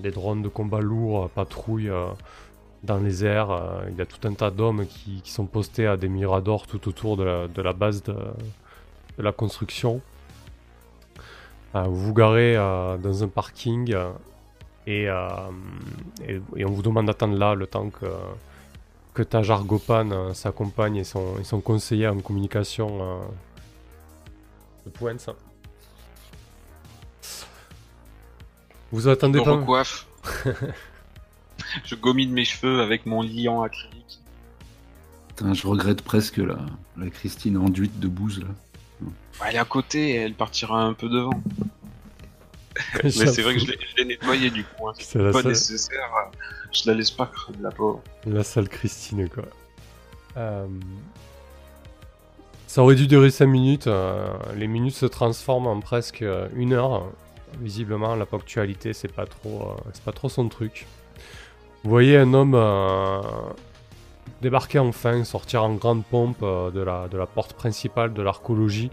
Des 0.00 0.12
drones 0.12 0.42
de 0.42 0.48
combat 0.48 0.80
lourds 0.80 1.28
patrouillent 1.30 1.90
dans 2.84 2.98
les 2.98 3.24
airs. 3.24 3.82
Il 3.88 3.96
y 3.96 4.00
a 4.00 4.06
tout 4.06 4.28
un 4.28 4.34
tas 4.34 4.52
d'hommes 4.52 4.86
qui, 4.86 5.20
sont 5.24 5.46
postés 5.46 5.88
à 5.88 5.96
des 5.96 6.08
miradors 6.08 6.68
tout 6.68 6.88
autour 6.88 7.16
de 7.16 7.62
la, 7.62 7.72
base 7.72 8.04
de, 8.04 8.14
la 9.18 9.32
construction. 9.32 10.00
Vous 11.74 11.96
vous 11.96 12.14
garez 12.14 12.54
dans 12.54 13.24
un 13.24 13.28
parking 13.28 13.96
et, 14.90 15.08
euh, 15.08 15.28
et, 16.26 16.40
et 16.56 16.64
on 16.64 16.72
vous 16.72 16.82
demande 16.82 17.06
d'attendre 17.06 17.38
là 17.38 17.54
le 17.54 17.66
temps 17.66 17.90
que, 17.90 18.06
que 19.14 19.22
Tajar 19.22 19.64
Gopan 19.64 20.10
euh, 20.10 20.34
s'accompagne 20.34 20.96
et 20.96 21.04
son, 21.04 21.38
et 21.38 21.44
son 21.44 21.60
conseiller 21.60 22.08
en 22.08 22.18
communication 22.18 22.98
euh, 23.00 23.22
de 24.86 24.90
pointe. 24.90 25.30
Vous 28.90 29.06
attendez 29.06 29.38
Je 29.38 29.44
me 29.44 29.54
pas 29.54 29.60
recoiffe. 29.60 30.06
je 31.84 31.94
gomine 31.94 32.32
mes 32.32 32.44
cheveux 32.44 32.80
avec 32.80 33.06
mon 33.06 33.22
liant 33.22 33.62
acrylique. 33.62 34.20
Putain, 35.28 35.54
je 35.54 35.66
regrette 35.68 36.02
presque 36.02 36.38
la, 36.38 36.58
la 36.96 37.10
Christine 37.10 37.56
enduite 37.56 38.00
de 38.00 38.08
bouse 38.08 38.40
là. 38.40 38.48
Elle 39.46 39.54
est 39.54 39.58
à 39.58 39.64
côté, 39.64 40.16
elle 40.16 40.34
partira 40.34 40.82
un 40.82 40.92
peu 40.92 41.08
devant. 41.08 41.40
Mais 43.04 43.10
c'est 43.10 43.42
vrai 43.42 43.54
que 43.54 43.60
je 43.60 43.66
l'ai- 43.66 43.78
je 43.90 43.96
l'ai 43.96 44.04
nettoyé 44.04 44.50
du 44.50 44.64
coup. 44.64 44.88
hein. 44.88 44.92
C'est 44.98 45.18
pas 45.18 45.32
seule- 45.32 45.48
nécessaire. 45.48 46.10
euh, 46.26 46.36
Je 46.72 46.88
la 46.90 46.94
laisse 46.96 47.10
pas 47.10 47.26
crever, 47.26 47.58
la 47.62 47.70
pauvre. 47.70 48.00
la 48.26 48.42
sale 48.44 48.68
Christine, 48.68 49.28
quoi. 49.28 49.44
Euh, 50.36 50.66
Ça 52.66 52.82
aurait 52.82 52.94
dû 52.94 53.06
durer 53.08 53.30
5 53.30 53.46
minutes. 53.46 53.86
euh, 53.88 54.28
Les 54.56 54.68
minutes 54.68 54.94
se 54.94 55.06
transforment 55.06 55.66
en 55.66 55.80
presque 55.80 56.24
une 56.54 56.72
heure. 56.72 57.06
Visiblement, 57.60 58.14
la 58.14 58.26
ponctualité, 58.26 58.92
c'est 58.92 59.12
pas 59.12 59.26
trop, 59.26 59.62
euh, 59.76 59.90
c'est 59.92 60.04
pas 60.04 60.12
trop 60.12 60.28
son 60.28 60.48
truc. 60.48 60.86
Vous 61.82 61.90
voyez 61.90 62.16
un 62.16 62.32
homme 62.34 62.54
débarquer 64.40 64.78
enfin, 64.78 65.24
sortir 65.24 65.64
en 65.64 65.74
grande 65.74 66.04
pompe 66.04 66.40
de, 66.42 66.80
la, 66.80 67.08
de 67.08 67.18
la 67.18 67.26
porte 67.26 67.54
principale 67.54 68.12
de 68.14 68.22
l'archéologie. 68.22 68.90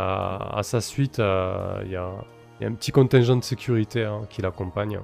Euh, 0.00 0.02
à 0.38 0.60
sa 0.64 0.80
suite, 0.80 1.18
il 1.18 1.90
y, 1.92 1.96
a, 1.96 2.10
il 2.60 2.64
y 2.64 2.66
a 2.66 2.70
un 2.70 2.74
petit 2.74 2.92
contingent 2.92 3.36
de 3.36 3.44
sécurité 3.44 4.04
hein, 4.04 4.22
qui 4.30 4.42
l'accompagne. 4.42 4.98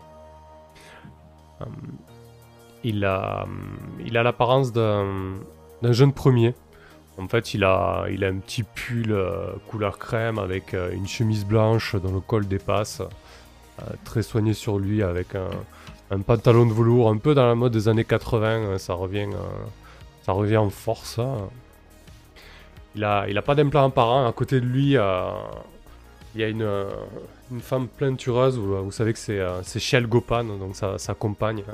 Euh, 1.60 1.64
il 2.84 3.04
a, 3.04 3.46
il 4.04 4.16
a 4.16 4.22
l'apparence 4.22 4.72
d'un 4.72 5.34
jeune 5.82 6.12
premier. 6.12 6.54
En 7.18 7.28
fait, 7.28 7.52
il 7.52 7.64
a, 7.64 8.06
il 8.10 8.24
a 8.24 8.28
un 8.28 8.38
petit 8.38 8.62
pull 8.62 9.12
euh, 9.12 9.52
couleur 9.68 9.98
crème 9.98 10.38
avec 10.38 10.72
euh, 10.72 10.90
une 10.92 11.06
chemise 11.06 11.44
blanche 11.44 11.94
dont 11.96 12.12
le 12.14 12.20
col 12.20 12.46
dépasse, 12.48 13.02
euh, 13.02 13.84
très 14.04 14.22
soigné 14.22 14.54
sur 14.54 14.78
lui 14.78 15.02
avec 15.02 15.34
un, 15.34 15.50
un 16.10 16.20
pantalon 16.20 16.64
de 16.64 16.72
velours 16.72 17.10
un 17.10 17.18
peu 17.18 17.34
dans 17.34 17.46
la 17.46 17.54
mode 17.54 17.72
des 17.72 17.88
années 17.88 18.04
80. 18.06 18.46
euh, 18.46 18.78
ça 18.78 18.94
revient, 18.94 19.28
ça 20.22 20.32
revient 20.32 20.56
en 20.56 20.70
force. 20.70 21.18
hein. 21.18 21.50
Il 22.96 23.04
a, 23.04 23.26
il 23.28 23.36
a 23.36 23.42
pas 23.42 23.54
d'implant 23.54 23.86
apparent. 23.86 24.26
À 24.26 24.32
côté 24.32 24.58
de 24.60 24.66
lui, 24.66 24.92
il 24.92 26.40
y 26.40 26.42
a 26.44 26.48
une, 26.48 26.66
une 27.50 27.60
femme 27.60 27.88
peintureuse. 27.88 28.58
Vous, 28.58 28.84
vous 28.84 28.92
savez 28.92 29.12
que 29.12 29.18
c'est 29.18 29.38
euh, 29.38 30.06
Gopan, 30.06 30.44
donc 30.44 30.76
sa, 30.76 30.98
sa 30.98 31.14
compagne. 31.14 31.64
euh, 31.68 31.72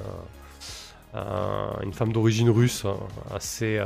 euh, 1.14 1.70
une 1.82 1.94
femme 1.94 2.12
d'origine 2.12 2.50
russe, 2.50 2.84
euh, 2.84 2.92
assez 3.34 3.80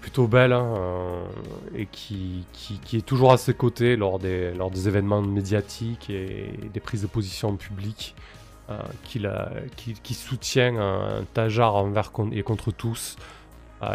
plutôt 0.00 0.26
belle, 0.26 0.52
hein, 0.52 0.74
et 1.76 1.86
qui, 1.86 2.44
qui, 2.52 2.96
est 2.96 3.06
toujours 3.06 3.32
à 3.32 3.36
ses 3.36 3.54
côtés 3.54 3.94
lors 3.96 4.18
des, 4.18 4.52
lors 4.52 4.70
des 4.70 4.88
événements 4.88 5.22
médiatiques 5.22 6.10
et 6.10 6.50
des 6.72 6.80
prises 6.80 7.02
de 7.02 7.06
position 7.06 7.56
publiques, 7.56 8.16
qui, 9.04 9.22
qui, 9.76 9.94
qui 9.94 10.14
soutient 10.14 10.76
un 10.76 11.24
Tajar 11.34 11.76
envers 11.76 12.10
et 12.32 12.42
contre 12.42 12.72
tous. 12.72 13.16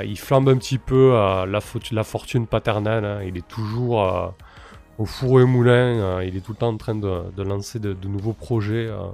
Il 0.05 0.17
flambe 0.17 0.47
un 0.47 0.57
petit 0.57 0.77
peu 0.77 1.11
la, 1.11 1.59
la 1.91 2.03
fortune 2.03 2.47
paternelle, 2.47 3.03
hein, 3.03 3.19
il 3.23 3.37
est 3.37 3.47
toujours 3.47 4.33
au 4.97 5.05
four 5.05 5.39
et 5.39 5.43
au 5.43 5.47
moulin, 5.47 5.71
euh, 5.99 6.25
il 6.25 6.35
est 6.37 6.41
tout 6.41 6.53
le 6.53 6.57
temps 6.57 6.69
en 6.69 6.77
train 6.77 6.95
de, 6.95 7.31
de 7.35 7.43
lancer 7.43 7.79
de, 7.79 7.93
de 7.93 8.07
nouveaux 8.07 8.33
projets. 8.33 8.87
euh, 8.87 9.07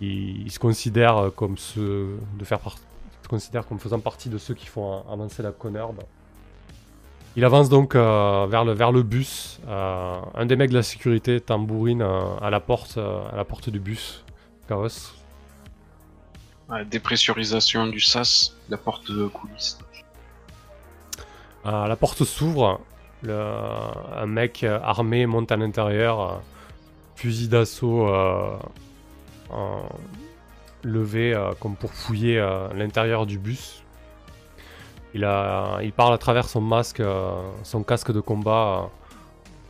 il, 0.00 0.42
il 0.46 0.50
se 0.50 0.58
considère 0.58 1.16
euh, 1.18 1.30
comme 1.30 1.56
ceux 1.58 2.18
de 2.38 2.44
faire 2.44 2.60
partie 2.60 2.82
considère 3.28 3.64
comme 3.64 3.78
faisant 3.78 4.00
partie 4.00 4.28
de 4.28 4.38
ceux 4.38 4.54
qui 4.54 4.66
font 4.66 5.04
avancer 5.08 5.40
la 5.40 5.52
Connerbe. 5.52 6.00
Il 7.36 7.44
avance 7.44 7.68
donc 7.68 7.94
euh, 7.94 8.46
vers, 8.50 8.64
le, 8.64 8.72
vers 8.72 8.90
le 8.90 9.04
bus. 9.04 9.60
euh, 9.68 10.20
un 10.34 10.46
des 10.46 10.56
mecs 10.56 10.70
de 10.70 10.74
la 10.74 10.82
sécurité 10.82 11.40
tambourine 11.40 12.02
euh, 12.02 12.36
à, 12.42 12.50
la 12.50 12.58
porte, 12.58 12.98
à 12.98 13.36
la 13.36 13.44
porte 13.44 13.70
du 13.70 13.78
bus. 13.78 14.24
Chaos. 14.68 15.12
Dépressurisation 16.90 17.86
du 17.86 18.00
sas, 18.00 18.56
la 18.68 18.76
porte 18.76 19.12
de 19.12 19.28
coulisses. 19.28 19.78
La 21.64 21.96
porte 21.96 22.24
s'ouvre. 22.24 22.80
Le- 23.22 23.34
Un 24.16 24.26
mec 24.26 24.64
euh, 24.64 24.78
armé 24.82 25.26
monte 25.26 25.52
à 25.52 25.56
l'intérieur. 25.56 26.20
euh, 26.20 26.34
fusil 27.16 27.48
d'assaut 27.48 28.08
euh, 28.08 28.56
levé 30.82 31.38
comme 31.60 31.76
pour 31.76 31.92
fouiller 31.92 32.38
l'intérieur 32.74 33.26
du 33.26 33.38
bus. 33.38 33.82
Il, 35.12 35.24
a, 35.26 35.80
il 35.82 35.92
parle 35.92 36.14
à 36.14 36.18
travers 36.18 36.48
son 36.48 36.62
masque, 36.62 37.02
son 37.62 37.82
casque 37.82 38.12
de 38.12 38.20
combat. 38.20 38.88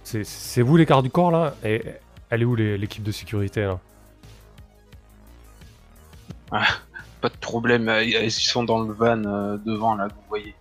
C'est- 0.05 0.63
vous 0.63 0.77
les 0.77 0.87
quarts 0.87 1.03
du 1.03 1.11
corps 1.11 1.33
là? 1.33 1.55
Et 1.65 1.83
elle 2.31 2.43
est 2.43 2.45
où 2.45 2.55
l'équipe 2.55 3.03
de 3.03 3.11
sécurité 3.11 3.63
là? 3.63 3.81
Pas 7.21 7.29
de 7.29 7.37
problème, 7.37 7.91
ils 8.05 8.31
sont 8.31 8.63
dans 8.65 8.81
le 8.83 8.93
van 8.93 9.17
devant 9.17 9.95
là, 9.97 10.07
vous 10.09 10.23
voyez. 10.29 10.55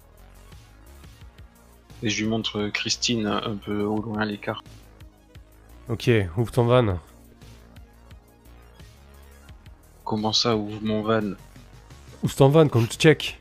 Et 2.03 2.09
je 2.09 2.23
lui 2.23 2.29
montre 2.29 2.59
euh, 2.59 2.69
Christine 2.69 3.25
euh, 3.27 3.39
un 3.43 3.55
peu 3.55 3.81
au 3.83 4.01
loin 4.01 4.19
à 4.21 4.25
l'écart. 4.25 4.63
Ok, 5.89 6.09
ouvre 6.37 6.51
ton 6.51 6.65
van. 6.65 6.97
Comment 10.03 10.33
ça, 10.33 10.55
ouvre 10.55 10.79
mon 10.81 11.01
van? 11.01 11.33
Ouvre 12.23 12.35
ton 12.35 12.49
van 12.49 12.67
comme 12.67 12.87
tu 12.87 12.97
check. 12.97 13.39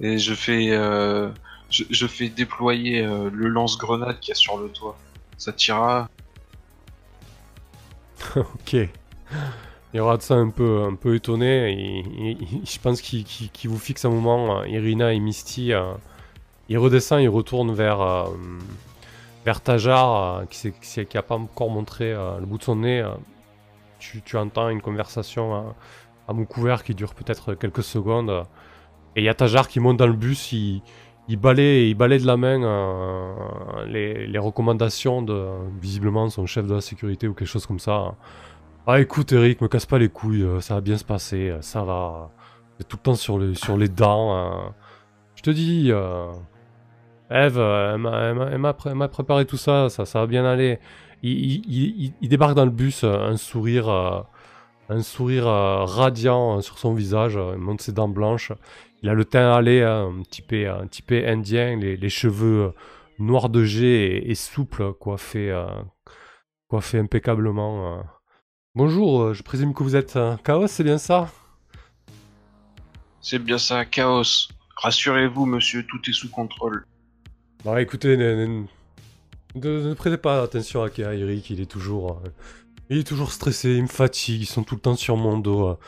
Et 0.00 0.18
je 0.18 0.34
fais, 0.34 0.70
euh, 0.70 1.30
je, 1.70 1.84
je 1.90 2.06
fais 2.06 2.28
déployer 2.28 3.02
euh, 3.04 3.30
le 3.32 3.48
lance-grenade 3.48 4.18
qu'il 4.20 4.30
y 4.30 4.32
a 4.32 4.34
sur 4.36 4.58
le 4.58 4.68
toit. 4.68 4.96
Ça 5.38 5.52
tirera. 5.52 6.08
ok. 8.36 8.76
Il 9.94 10.00
regarde 10.00 10.22
ça 10.22 10.34
un 10.34 10.48
peu, 10.48 10.82
un 10.84 10.94
peu 10.94 11.14
étonné. 11.16 11.72
et- 11.72 12.30
et- 12.30 12.38
je 12.64 12.78
pense 12.78 13.00
qu'il 13.02 13.26
vous 13.64 13.78
fixe 13.78 14.04
un 14.04 14.10
moment, 14.10 14.60
euh, 14.60 14.68
Irina 14.68 15.12
et 15.12 15.20
Misty. 15.20 15.72
euh, 15.72 15.92
il 16.72 16.78
redescend, 16.78 17.20
il 17.20 17.28
retourne 17.28 17.72
vers, 17.74 18.00
euh, 18.00 18.24
vers 19.44 19.60
Tajar, 19.60 20.38
euh, 20.40 20.44
qui 20.46 20.56
s'est- 20.56 20.72
qui 20.72 20.86
s'est- 20.86 21.04
qui 21.04 21.18
a 21.18 21.22
pas 21.22 21.34
encore 21.36 21.68
montré 21.68 22.12
euh, 22.12 22.38
le 22.40 22.46
bout 22.46 22.56
de 22.58 22.62
son 22.62 22.76
nez. 22.76 23.04
tu, 23.98 24.36
entends 24.36 24.68
une 24.68 24.80
conversation 24.82 25.74
à 26.26 26.32
mot 26.32 26.44
couvert 26.44 26.82
qui 26.82 26.92
dure 26.94 27.14
peut-être 27.14 27.54
quelques 27.54 27.84
secondes. 27.84 28.44
et 29.14 29.20
il 29.20 29.24
y 29.24 29.28
a 29.28 29.34
Tajar 29.34 29.68
qui 29.68 29.78
monte 29.80 29.98
dans 29.98 30.06
le 30.06 30.14
bus, 30.14 30.52
il, 30.52 30.82
il 31.28 31.36
balaye, 31.36 31.90
il 31.90 31.96
de 31.96 32.26
la 32.26 32.36
main 32.36 32.58
les, 33.86 34.38
recommandations 34.38 35.22
de 35.22 35.38
visiblement 35.80 36.28
son 36.30 36.46
chef 36.46 36.66
de 36.66 36.74
la 36.74 36.80
sécurité 36.80 37.28
ou 37.28 37.34
quelque 37.34 37.48
chose 37.48 37.66
comme 37.66 37.78
ça. 37.78 38.14
Ah 38.86 39.00
écoute 39.00 39.32
Eric, 39.32 39.60
me 39.60 39.68
casse 39.68 39.86
pas 39.86 39.98
les 39.98 40.08
couilles, 40.08 40.46
ça 40.60 40.74
va 40.76 40.80
bien 40.80 40.96
se 40.98 41.04
passer, 41.04 41.54
ça 41.60 41.84
va. 41.84 42.30
T'es 42.78 42.84
tout 42.84 42.96
le 42.96 43.02
temps 43.02 43.14
sur 43.14 43.38
les, 43.38 43.88
dents. 43.88 44.72
Je 45.36 45.42
te 45.42 45.50
dis, 45.50 45.92
Eve, 47.32 47.58
euh, 47.58 47.94
elle 48.52 48.58
m'a- 48.58 49.08
préparé 49.08 49.46
tout 49.46 49.56
ça, 49.56 49.88
ça, 49.88 50.04
va 50.20 50.26
bien 50.26 50.44
aller. 50.44 50.78
Il, 51.22 52.12
débarque 52.22 52.54
dans 52.54 52.64
le 52.64 52.70
bus, 52.70 53.04
euh, 53.04 53.30
un 53.30 53.36
sourire, 53.36 53.88
euh, 53.88 54.20
un 54.88 55.02
sourire 55.02 55.46
radiant 55.46 56.60
sur 56.60 56.78
son 56.78 56.94
visage, 56.94 57.38
il 57.54 57.58
monte 57.58 57.80
ses 57.80 57.92
dents 57.92 58.08
blanches. 58.08 58.52
Il 59.02 59.08
a 59.08 59.14
le 59.14 59.24
teint 59.24 59.52
hâlé, 59.52 59.82
hein, 59.82 60.12
un 60.18 60.22
typé, 60.22 60.66
un 60.66 60.86
typé 60.86 61.26
indien, 61.26 61.76
les, 61.76 62.08
cheveux 62.08 62.72
noirs 63.18 63.48
de 63.48 63.64
jet 63.64 64.22
et, 64.28 64.34
souples, 64.34 64.92
coiffés, 64.94 65.54
coiffés 66.68 66.98
impeccablement. 66.98 68.04
Bonjour, 68.74 69.34
je 69.34 69.42
présume 69.42 69.74
que 69.74 69.82
vous 69.82 69.96
êtes 69.96 70.18
Chaos, 70.44 70.66
c'est 70.66 70.84
bien 70.84 70.98
ça? 70.98 71.28
C'est 73.20 73.38
bien 73.38 73.58
ça, 73.58 73.84
chaos. 73.84 74.48
Rassurez-vous, 74.76 75.46
monsieur, 75.46 75.86
tout 75.86 76.00
est 76.10 76.12
sous 76.12 76.28
contrôle. 76.28 76.84
Bah 77.64 77.80
écoutez, 77.80 78.16
ne, 78.16 78.64
prêtez 79.94 80.16
pas 80.16 80.42
attention 80.42 80.82
à 80.82 80.86
à 80.86 81.14
Eric, 81.14 81.50
il 81.50 81.60
est 81.60 81.70
toujours... 81.70 82.20
euh, 82.24 82.28
il 82.90 82.98
est 82.98 83.06
toujours 83.06 83.32
stressé, 83.32 83.70
il 83.74 83.82
me 83.82 83.88
fatigue, 83.88 84.42
ils 84.42 84.46
sont 84.46 84.64
tout 84.64 84.74
le 84.74 84.80
temps 84.80 84.96
sur 84.96 85.16
mon 85.16 85.38
dos. 85.38 85.78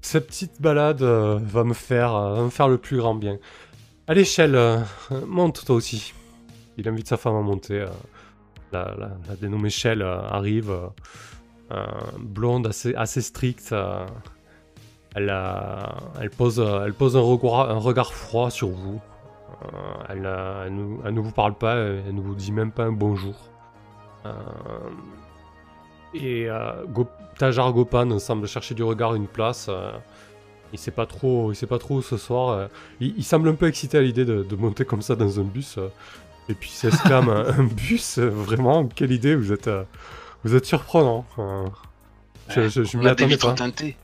Cette 0.00 0.28
petite 0.28 0.62
balade 0.62 1.02
euh, 1.02 1.38
va 1.42 1.64
me 1.64 1.74
faire 1.74 2.14
euh, 2.14 2.34
va 2.36 2.42
me 2.42 2.50
faire 2.50 2.68
le 2.68 2.78
plus 2.78 2.98
grand 2.98 3.14
bien. 3.14 3.38
Euh, 4.08 4.14
euh, 4.38 4.80
monte 5.26 5.64
toi 5.64 5.76
aussi. 5.76 6.12
Il 6.76 6.88
invite 6.88 7.08
sa 7.08 7.16
femme 7.16 7.36
à 7.36 7.40
monter. 7.40 7.84
La, 8.72 8.94
dénommée 9.40 9.70
Shell 9.70 10.02
arrive, 10.02 10.72
blonde, 12.18 12.66
assez, 12.96 13.20
stricte. 13.22 13.74
elle, 15.14 16.30
pose, 16.36 16.60
elle 16.60 16.94
pose 16.94 17.16
un 17.16 17.20
regard 17.20 18.12
froid 18.12 18.50
sur 18.50 18.68
vous. 18.68 19.00
Euh, 19.62 19.66
elle, 20.08 20.28
elle 20.66 20.74
ne, 20.74 20.96
elle 21.06 21.14
ne 21.14 21.20
vous 21.20 21.30
parle 21.32 21.54
pas, 21.54 21.74
euh, 21.76 22.02
elle 22.06 22.14
ne 22.14 22.20
vous 22.20 22.34
dit 22.34 22.52
même 22.52 22.72
pas 22.72 22.84
un 22.84 22.92
bonjour. 22.92 23.34
Euh, 24.26 24.30
et 26.14 26.48
euh, 26.48 26.84
Go- 26.88 27.08
Tajar 27.38 27.72
Gopan 27.72 28.18
semble 28.18 28.46
chercher 28.46 28.74
du 28.74 28.82
regard 28.82 29.14
une 29.14 29.26
place. 29.26 29.66
euh, 29.68 29.92
il 30.72 30.78
sait 30.78 30.90
pas 30.90 31.06
trop, 31.06 31.52
il 31.52 31.54
sait 31.56 31.66
pas 31.66 31.78
trop 31.78 31.96
où 31.96 32.02
ce 32.02 32.16
soir. 32.16 32.50
euh, 32.50 32.66
il, 33.00 33.14
il 33.16 33.24
semble 33.24 33.48
un 33.48 33.54
peu 33.54 33.66
excité 33.68 33.98
à 33.98 34.00
l'idée 34.02 34.24
de, 34.24 34.42
de 34.42 34.56
monter 34.56 34.84
comme 34.84 35.02
ça 35.02 35.14
dans 35.16 35.38
un 35.40 35.44
bus. 35.44 35.78
euh, 35.78 35.88
et 36.48 36.54
puis 36.54 36.70
il 36.72 36.76
s'exclame 36.76 37.28
un, 37.28 37.46
un 37.58 37.64
bus, 37.64 38.18
euh, 38.18 38.28
vraiment, 38.28 38.86
quelle 38.86 39.12
idée, 39.12 39.34
vous 39.34 39.52
êtes, 39.52 39.68
euh, 39.68 39.84
vous 40.44 40.54
êtes 40.54 40.66
surprenant. 40.66 41.24
euh. 41.38 41.66
je, 42.48 42.68
je, 42.68 42.84
je 42.84 42.98
m'y 42.98 43.06
attendais 43.08 43.36
pas. 43.36 43.52
teintées. 43.54 43.96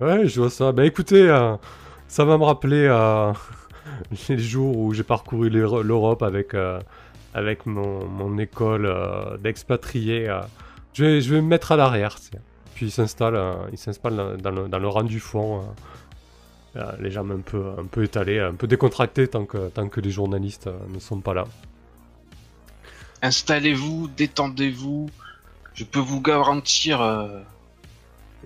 Ouais, 0.00 0.26
je 0.28 0.40
vois 0.40 0.50
ça. 0.50 0.70
Bah 0.72 0.84
écoutez, 0.86 1.28
euh, 1.28 1.56
ça 2.06 2.24
va 2.24 2.38
me 2.38 2.44
rappeler 2.44 2.86
euh, 2.88 3.32
les 4.28 4.38
jours 4.38 4.76
où 4.76 4.92
j'ai 4.92 5.02
parcouru 5.02 5.50
l'Euro- 5.50 5.82
l'Europe 5.82 6.22
avec, 6.22 6.54
euh, 6.54 6.80
avec 7.34 7.66
mon, 7.66 8.38
école 8.38 8.86
euh, 8.86 9.36
d'expatrié. 9.38 10.28
euh. 10.28 10.40
Je, 10.94 11.04
vais, 11.04 11.20
je 11.20 11.34
vais 11.34 11.40
me 11.40 11.48
mettre 11.48 11.72
à 11.72 11.76
l'arrière. 11.76 12.16
Puis 12.74 12.86
il 12.86 12.90
s'installe 12.90 13.34
dans, 13.34 14.50
le, 14.50 14.88
rang 14.88 15.02
du 15.02 15.20
fond. 15.20 15.62
les 17.00 17.10
jambes 17.10 17.32
un 17.32 17.40
peu, 17.40 17.64
un 17.78 17.84
peu 17.84 18.04
étalées, 18.04 18.40
un 18.40 18.54
peu 18.54 18.66
décontractées 18.66 19.28
tant 19.28 19.44
que, 19.44 19.68
tant 19.68 19.88
que 19.88 20.00
les 20.00 20.10
journalistes 20.10 20.68
ne 20.88 20.98
sont 20.98 21.20
pas 21.20 21.34
là. 21.34 21.44
Installez-vous, 23.22 24.08
détendez-vous. 24.16 25.10
Je 25.74 25.84
peux 25.84 25.98
vous 25.98 26.20
garantir, 26.20 27.00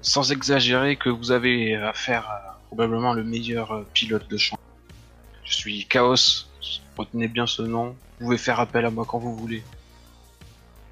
sans 0.01 0.33
exagérer, 0.33 0.97
que 0.97 1.11
vous 1.11 1.31
avez 1.31 1.77
à 1.77 1.93
probablement 2.69 3.13
le 3.13 3.25
meilleur 3.25 3.85
pilote 3.93 4.29
de 4.31 4.37
champ. 4.39 4.57
Je 5.45 5.55
suis 5.55 5.87
Chaos, 5.87 6.47
retenez 6.97 7.29
bien 7.29 7.47
ce 7.47 7.63
nom. 7.63 7.97
Vous 8.19 8.27
pouvez 8.27 8.39
faire 8.39 8.61
appel 8.61 8.85
à 8.85 8.91
moi 8.91 9.05
quand 9.07 9.19
vous 9.19 9.35
voulez. 9.35 9.63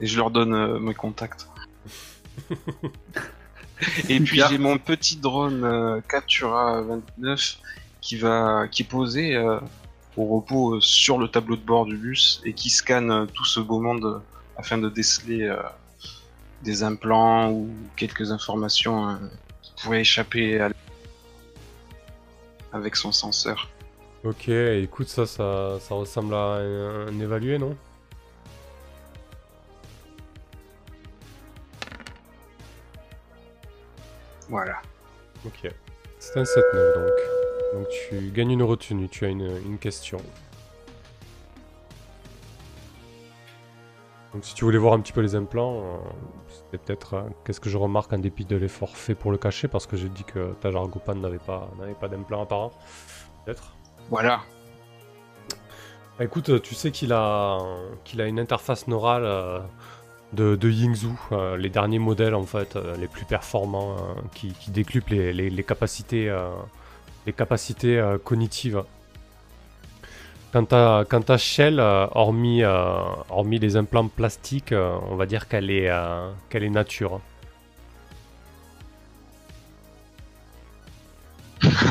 Et 0.00 0.06
je 0.06 0.16
leur 0.16 0.30
donne 0.30 0.54
euh, 0.54 0.78
mes 0.78 0.94
contacts. 0.94 1.48
Et 4.08 4.20
puis 4.20 4.42
j'ai 4.48 4.58
mon 4.58 4.76
petit 4.78 5.16
drone 5.16 5.64
euh, 5.64 6.00
Captura 6.06 6.82
29 6.82 7.58
qui 8.00 8.16
va 8.16 8.68
qui 8.68 8.82
est 8.82 8.86
posé 8.86 9.34
euh, 9.36 9.58
au 10.16 10.26
repos 10.26 10.80
sur 10.80 11.18
le 11.18 11.28
tableau 11.28 11.56
de 11.56 11.62
bord 11.62 11.86
du 11.86 11.96
bus 11.96 12.42
et 12.44 12.52
qui 12.52 12.68
scanne 12.68 13.26
tout 13.32 13.44
ce 13.44 13.60
beau 13.60 13.80
monde 13.80 14.22
afin 14.56 14.76
de 14.76 14.90
déceler 14.90 15.54
des 16.62 16.82
implants 16.82 17.50
ou 17.50 17.70
quelques 17.96 18.32
informations 18.32 19.18
qui 19.62 19.72
pourraient 19.82 20.00
échapper 20.00 20.60
à 20.60 20.70
avec 22.72 22.96
son 22.96 23.12
senseur. 23.12 23.68
Ok, 24.24 24.48
écoute, 24.48 25.08
ça, 25.08 25.26
ça, 25.26 25.78
ça 25.80 25.94
ressemble 25.94 26.34
à 26.34 26.56
un, 26.56 27.06
un 27.08 27.20
évalué, 27.20 27.58
non? 27.58 27.76
Voilà. 34.48 34.82
Ok. 35.46 35.70
C'est 36.18 36.38
un 36.38 36.42
7-9 36.42 36.94
donc. 36.94 37.12
Donc 37.72 37.88
tu 37.88 38.30
gagnes 38.32 38.50
une 38.50 38.62
retenue, 38.64 39.08
tu 39.08 39.24
as 39.24 39.28
une, 39.28 39.56
une 39.64 39.78
question. 39.78 40.18
Donc 44.32 44.44
si 44.44 44.54
tu 44.54 44.64
voulais 44.64 44.78
voir 44.78 44.94
un 44.94 45.00
petit 45.00 45.12
peu 45.12 45.20
les 45.20 45.34
implants, 45.34 45.82
euh, 45.82 45.98
c'était 46.48 46.78
peut-être 46.78 47.14
euh, 47.14 47.22
qu'est-ce 47.44 47.60
que 47.60 47.68
je 47.70 47.76
remarque 47.78 48.12
en 48.12 48.18
dépit 48.18 48.44
de 48.44 48.56
l'effort 48.56 48.96
fait 48.96 49.14
pour 49.14 49.32
le 49.32 49.38
cacher 49.38 49.66
parce 49.68 49.86
que 49.86 49.96
j'ai 49.96 50.08
dit 50.08 50.24
que 50.24 50.52
Tajar 50.60 50.86
Gopan 50.88 51.14
n'avait 51.16 51.38
pas, 51.38 51.70
n'avait 51.78 51.94
pas 51.94 52.08
d'implant 52.08 52.42
apparent. 52.42 52.72
Peut-être. 53.44 53.76
Voilà. 54.08 54.40
Bah, 56.18 56.24
écoute, 56.24 56.62
tu 56.62 56.74
sais 56.74 56.90
qu'il 56.90 57.12
a, 57.12 57.58
qu'il 58.04 58.20
a 58.20 58.26
une 58.26 58.40
interface 58.40 58.88
neurale 58.88 59.24
euh, 59.24 59.58
de, 60.32 60.56
de 60.56 60.70
Yingzhou, 60.70 61.18
euh, 61.32 61.56
les 61.56 61.68
derniers 61.68 61.98
modèles 61.98 62.34
en 62.34 62.44
fait, 62.44 62.76
euh, 62.76 62.96
les 62.96 63.08
plus 63.08 63.24
performants, 63.24 63.92
euh, 63.92 64.20
qui, 64.34 64.52
qui 64.52 64.70
les, 65.10 65.62
capacités, 65.64 66.28
euh, 66.28 66.50
les 67.26 67.32
capacités 67.32 67.98
euh, 67.98 68.18
cognitives. 68.18 68.82
Quant 70.52 70.66
à, 70.72 71.04
quant 71.08 71.36
Shell, 71.36 71.78
euh, 71.78 72.06
hormis, 72.12 72.64
euh, 72.64 73.00
les 73.58 73.76
implants 73.76 74.08
plastiques, 74.08 74.72
euh, 74.72 74.96
on 75.08 75.14
va 75.14 75.26
dire 75.26 75.48
qu'elle 75.48 75.70
est, 75.70 75.88
euh, 75.88 76.30
qu'elle 76.48 76.64
est 76.64 76.70
nature. 76.70 77.20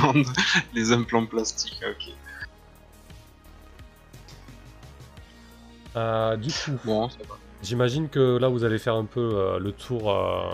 Les 0.73 0.91
implants 0.91 1.25
plastiques, 1.25 1.81
ok. 1.87 2.13
Euh, 5.95 6.37
du 6.37 6.49
coup, 6.49 6.71
Bon. 6.85 7.09
J'imagine 7.61 8.07
que 8.07 8.37
là 8.37 8.47
vous 8.47 8.63
allez 8.63 8.79
faire 8.79 8.95
un 8.95 9.03
peu 9.03 9.19
euh, 9.19 9.59
le 9.59 9.73
tour 9.73 10.11
euh, 10.11 10.53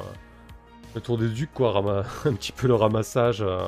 le 0.95 1.01
tour 1.01 1.19
des 1.19 1.27
ducs 1.27 1.53
quoi, 1.53 1.77
un 2.25 2.33
petit 2.33 2.51
peu 2.51 2.67
le 2.67 2.73
ramassage 2.73 3.41
euh, 3.41 3.59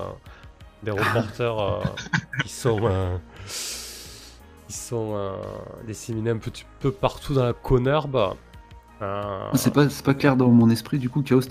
des 0.82 0.90
reporters 0.92 1.60
euh, 1.60 1.80
qui 2.44 2.50
sont 2.50 2.80
euh, 2.84 3.16
qui 4.68 4.74
sont 4.74 5.14
euh, 5.16 5.32
disséminés 5.86 6.32
un 6.32 6.38
petit 6.38 6.66
peu 6.80 6.92
partout 6.92 7.34
dans 7.34 7.46
la 7.46 7.54
connerbe. 7.54 8.36
Euh, 9.02 9.50
C'est 9.54 9.74
pas, 9.74 9.90
c'est 9.90 10.04
pas 10.04 10.14
clair 10.14 10.36
dans 10.36 10.50
mon 10.50 10.70
esprit, 10.70 10.98
du 10.98 11.10
coup, 11.10 11.22
Chaos, 11.22 11.42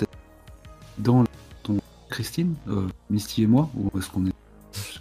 dans 0.98 1.24
Christine, 2.16 2.55
euh, 2.68 2.88
Misty 3.11 3.42
et 3.42 3.46
moi, 3.46 3.68
ou 3.76 3.90
est-ce 3.98 4.09
qu'on 4.11 4.24
est. 4.24 4.33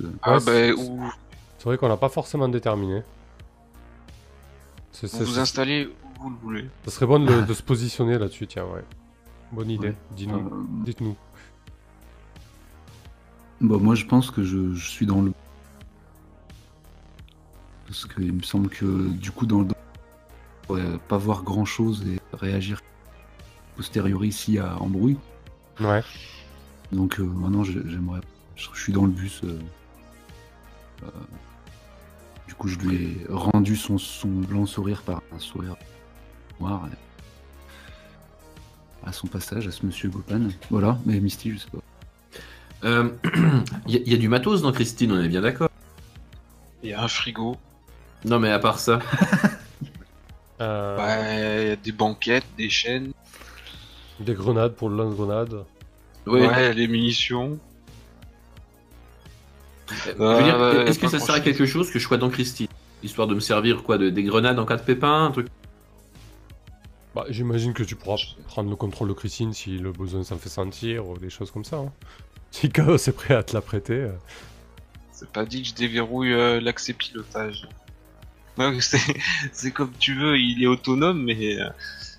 euh, 0.02 0.12
Ah 0.22 0.34
Ouais, 0.34 0.38
bah, 0.38 0.42
c'est- 0.46 0.74
ou 0.74 1.02
c'est 1.58 1.64
vrai 1.64 1.78
qu'on 1.78 1.88
n'a 1.88 1.96
pas 1.96 2.10
forcément 2.10 2.50
déterminé. 2.50 3.04
C'est- 4.92 5.08
vous 5.08 5.18
c'est- 5.18 5.24
vous 5.24 5.32
c'est- 5.36 5.40
installez 5.40 5.86
où 5.88 6.22
vous 6.24 6.30
le 6.30 6.36
voulez. 6.36 6.70
Ça 6.84 6.92
serait 6.92 7.06
bon 7.06 7.20
de, 7.20 7.42
de 7.50 7.54
se 7.54 7.64
positionner 7.64 8.18
là-dessus, 8.18 8.48
tiens, 8.48 8.66
ouais. 8.66 8.84
Bonne 9.54 9.70
idée, 9.70 9.88
Ouais. 9.90 9.96
dis-nous, 10.12 10.40
euh, 10.40 10.64
dites-nous. 10.84 11.16
Bah, 13.62 13.78
moi, 13.80 13.96
je 13.96 14.06
pense 14.06 14.30
que 14.30 14.44
je, 14.44 14.74
je 14.74 14.90
suis 14.90 15.06
dans 15.06 15.22
le. 15.22 15.32
Parce 17.88 18.06
qu'il 18.06 18.34
me 18.34 18.42
semble 18.42 18.68
que, 18.70 19.08
du 19.10 19.32
coup, 19.32 19.46
dans 19.46 19.62
le. 19.62 19.68
On 19.68 20.68
pourrait 20.68 20.98
pas 21.08 21.18
voir 21.18 21.44
grand 21.44 21.64
chose 21.66 22.04
et 22.08 22.20
réagir. 22.36 22.82
posteriori 23.78 24.32
s'il 24.32 24.54
y 24.56 24.60
a 24.60 24.78
embrouille. 24.82 25.18
Ouais. 25.82 26.02
Donc 26.92 27.20
euh, 27.20 27.24
maintenant, 27.24 27.64
j'ai- 27.64 27.82
j'aimerais. 27.88 28.22
Je 28.56 28.68
je 28.74 28.80
suis 28.82 28.94
dans 28.94 29.06
le 29.06 29.12
bus. 29.12 29.42
euh, 29.44 29.60
euh, 31.04 31.08
du 32.48 32.54
coup, 32.54 32.68
je 32.68 32.78
lui 32.78 32.96
ai 32.96 33.26
rendu 33.30 33.76
son, 33.76 33.98
son 33.98 34.28
blanc 34.30 34.66
sourire 34.66 35.02
par 35.02 35.22
un 35.36 35.40
sourire 35.40 35.76
noir. 36.60 36.88
et- 36.92 36.96
à 39.08 39.12
son 39.12 39.28
passage, 39.28 39.68
à 39.68 39.72
ce 39.72 39.86
monsieur 39.86 40.10
Gopan. 40.10 40.48
Voilà, 40.72 40.98
mais 41.06 41.20
Misty, 41.20 41.52
je 41.52 41.58
sais 41.58 41.70
pas. 41.70 41.78
Euh, 42.88 43.10
Il 43.88 43.92
y, 43.94 43.98
a- 43.98 44.00
il 44.06 44.12
y 44.12 44.16
a 44.16 44.18
du 44.18 44.28
matos 44.30 44.62
dans 44.64 44.72
Christine, 44.72 45.12
on 45.12 45.22
est 45.22 45.28
bien 45.28 45.42
d'accord. 45.42 45.70
Il 46.82 46.90
y 46.90 46.94
a 46.94 47.04
un 47.04 47.08
frigo, 47.08 47.58
Non, 48.26 48.40
mais 48.40 48.50
à 48.52 48.60
part 48.60 48.80
ça. 48.80 49.00
Euh, 50.62 51.62
il 51.64 51.68
y 51.68 51.72
a 51.72 51.76
des 51.76 51.92
banquettes, 51.92 52.46
des 52.58 52.70
chaînes, 52.70 53.12
Des 54.22 54.34
grenades 54.34 54.74
pour 54.74 54.90
le 54.90 54.96
lance-grenade. 54.96 55.66
Ouais. 56.26 56.48
ouais, 56.48 56.74
les 56.74 56.88
munitions. 56.88 57.60
Euh, 60.08 60.14
Euh, 60.20 60.86
Est-ce 60.86 61.00
que 61.00 61.08
ça 61.08 61.20
sert 61.20 61.36
à 61.36 61.40
quelque 61.40 61.66
chose 61.66 61.92
que 61.92 62.00
je 62.00 62.06
sois 62.08 62.18
dans 62.18 62.30
Christine 62.30 62.68
Histoire 63.04 63.28
de 63.28 63.36
me 63.36 63.40
servir 63.40 63.84
quoi 63.84 63.98
de, 63.98 64.10
Des 64.10 64.24
grenades 64.24 64.58
en 64.58 64.66
cas 64.66 64.78
de 64.78 64.82
pépin 64.82 65.26
un 65.26 65.32
truc? 65.32 65.48
Bah, 67.14 67.26
j'imagine 67.30 67.74
que 67.74 67.84
tu 67.84 67.96
pourras 67.96 68.18
prendre 68.48 68.70
le 68.70 68.76
contrôle 68.76 69.08
de 69.10 69.14
Christine 69.14 69.54
si 69.54 69.78
le 69.78 69.92
besoin 69.92 70.24
s'en 70.24 70.38
fait 70.38 70.50
sentir 70.50 71.08
ou 71.08 71.18
des 71.18 71.30
choses 71.30 71.52
comme 71.52 71.64
ça. 71.64 71.78
hein. 71.78 71.92
Si 72.52 72.70
Chaos 72.70 72.96
est 72.98 73.12
prêt 73.16 73.36
à 73.36 73.44
te 73.44 73.54
la 73.54 73.62
prêter. 73.62 73.94
euh. 73.94 74.12
C'est 75.12 75.30
pas 75.30 75.46
dit 75.46 75.62
que 75.62 75.70
je 75.70 75.76
déverrouille 75.76 76.34
euh, 76.34 76.60
l'accès 76.60 76.94
pilotage. 76.94 77.68
C'est 78.80 79.00
c'est 79.52 79.72
comme 79.72 79.92
tu 80.00 80.16
veux, 80.16 80.38
il 80.40 80.64
est 80.64 80.68
autonome, 80.68 81.22
mais 81.24 81.60
euh, 81.62 81.70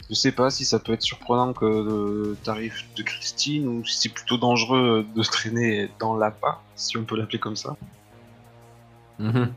je 0.09 0.15
sais 0.15 0.33
pas 0.33 0.51
si 0.51 0.65
ça 0.65 0.79
peut 0.79 0.93
être 0.93 1.03
surprenant 1.03 1.53
que 1.53 1.65
le 1.65 2.37
tarif 2.43 2.87
de 2.97 3.03
Christine 3.03 3.67
ou 3.69 3.85
si 3.85 3.99
c'est 3.99 4.09
plutôt 4.15 4.37
dangereux 4.39 5.05
de 5.15 5.23
traîner 5.25 5.91
dans 5.99 6.17
l'appât, 6.17 6.61
si 6.77 6.97
on 6.97 7.05
peut 7.05 7.17
l'appeler 7.17 7.39
comme 7.39 7.57
ça. 7.57 7.77
Mhm. 9.19 9.53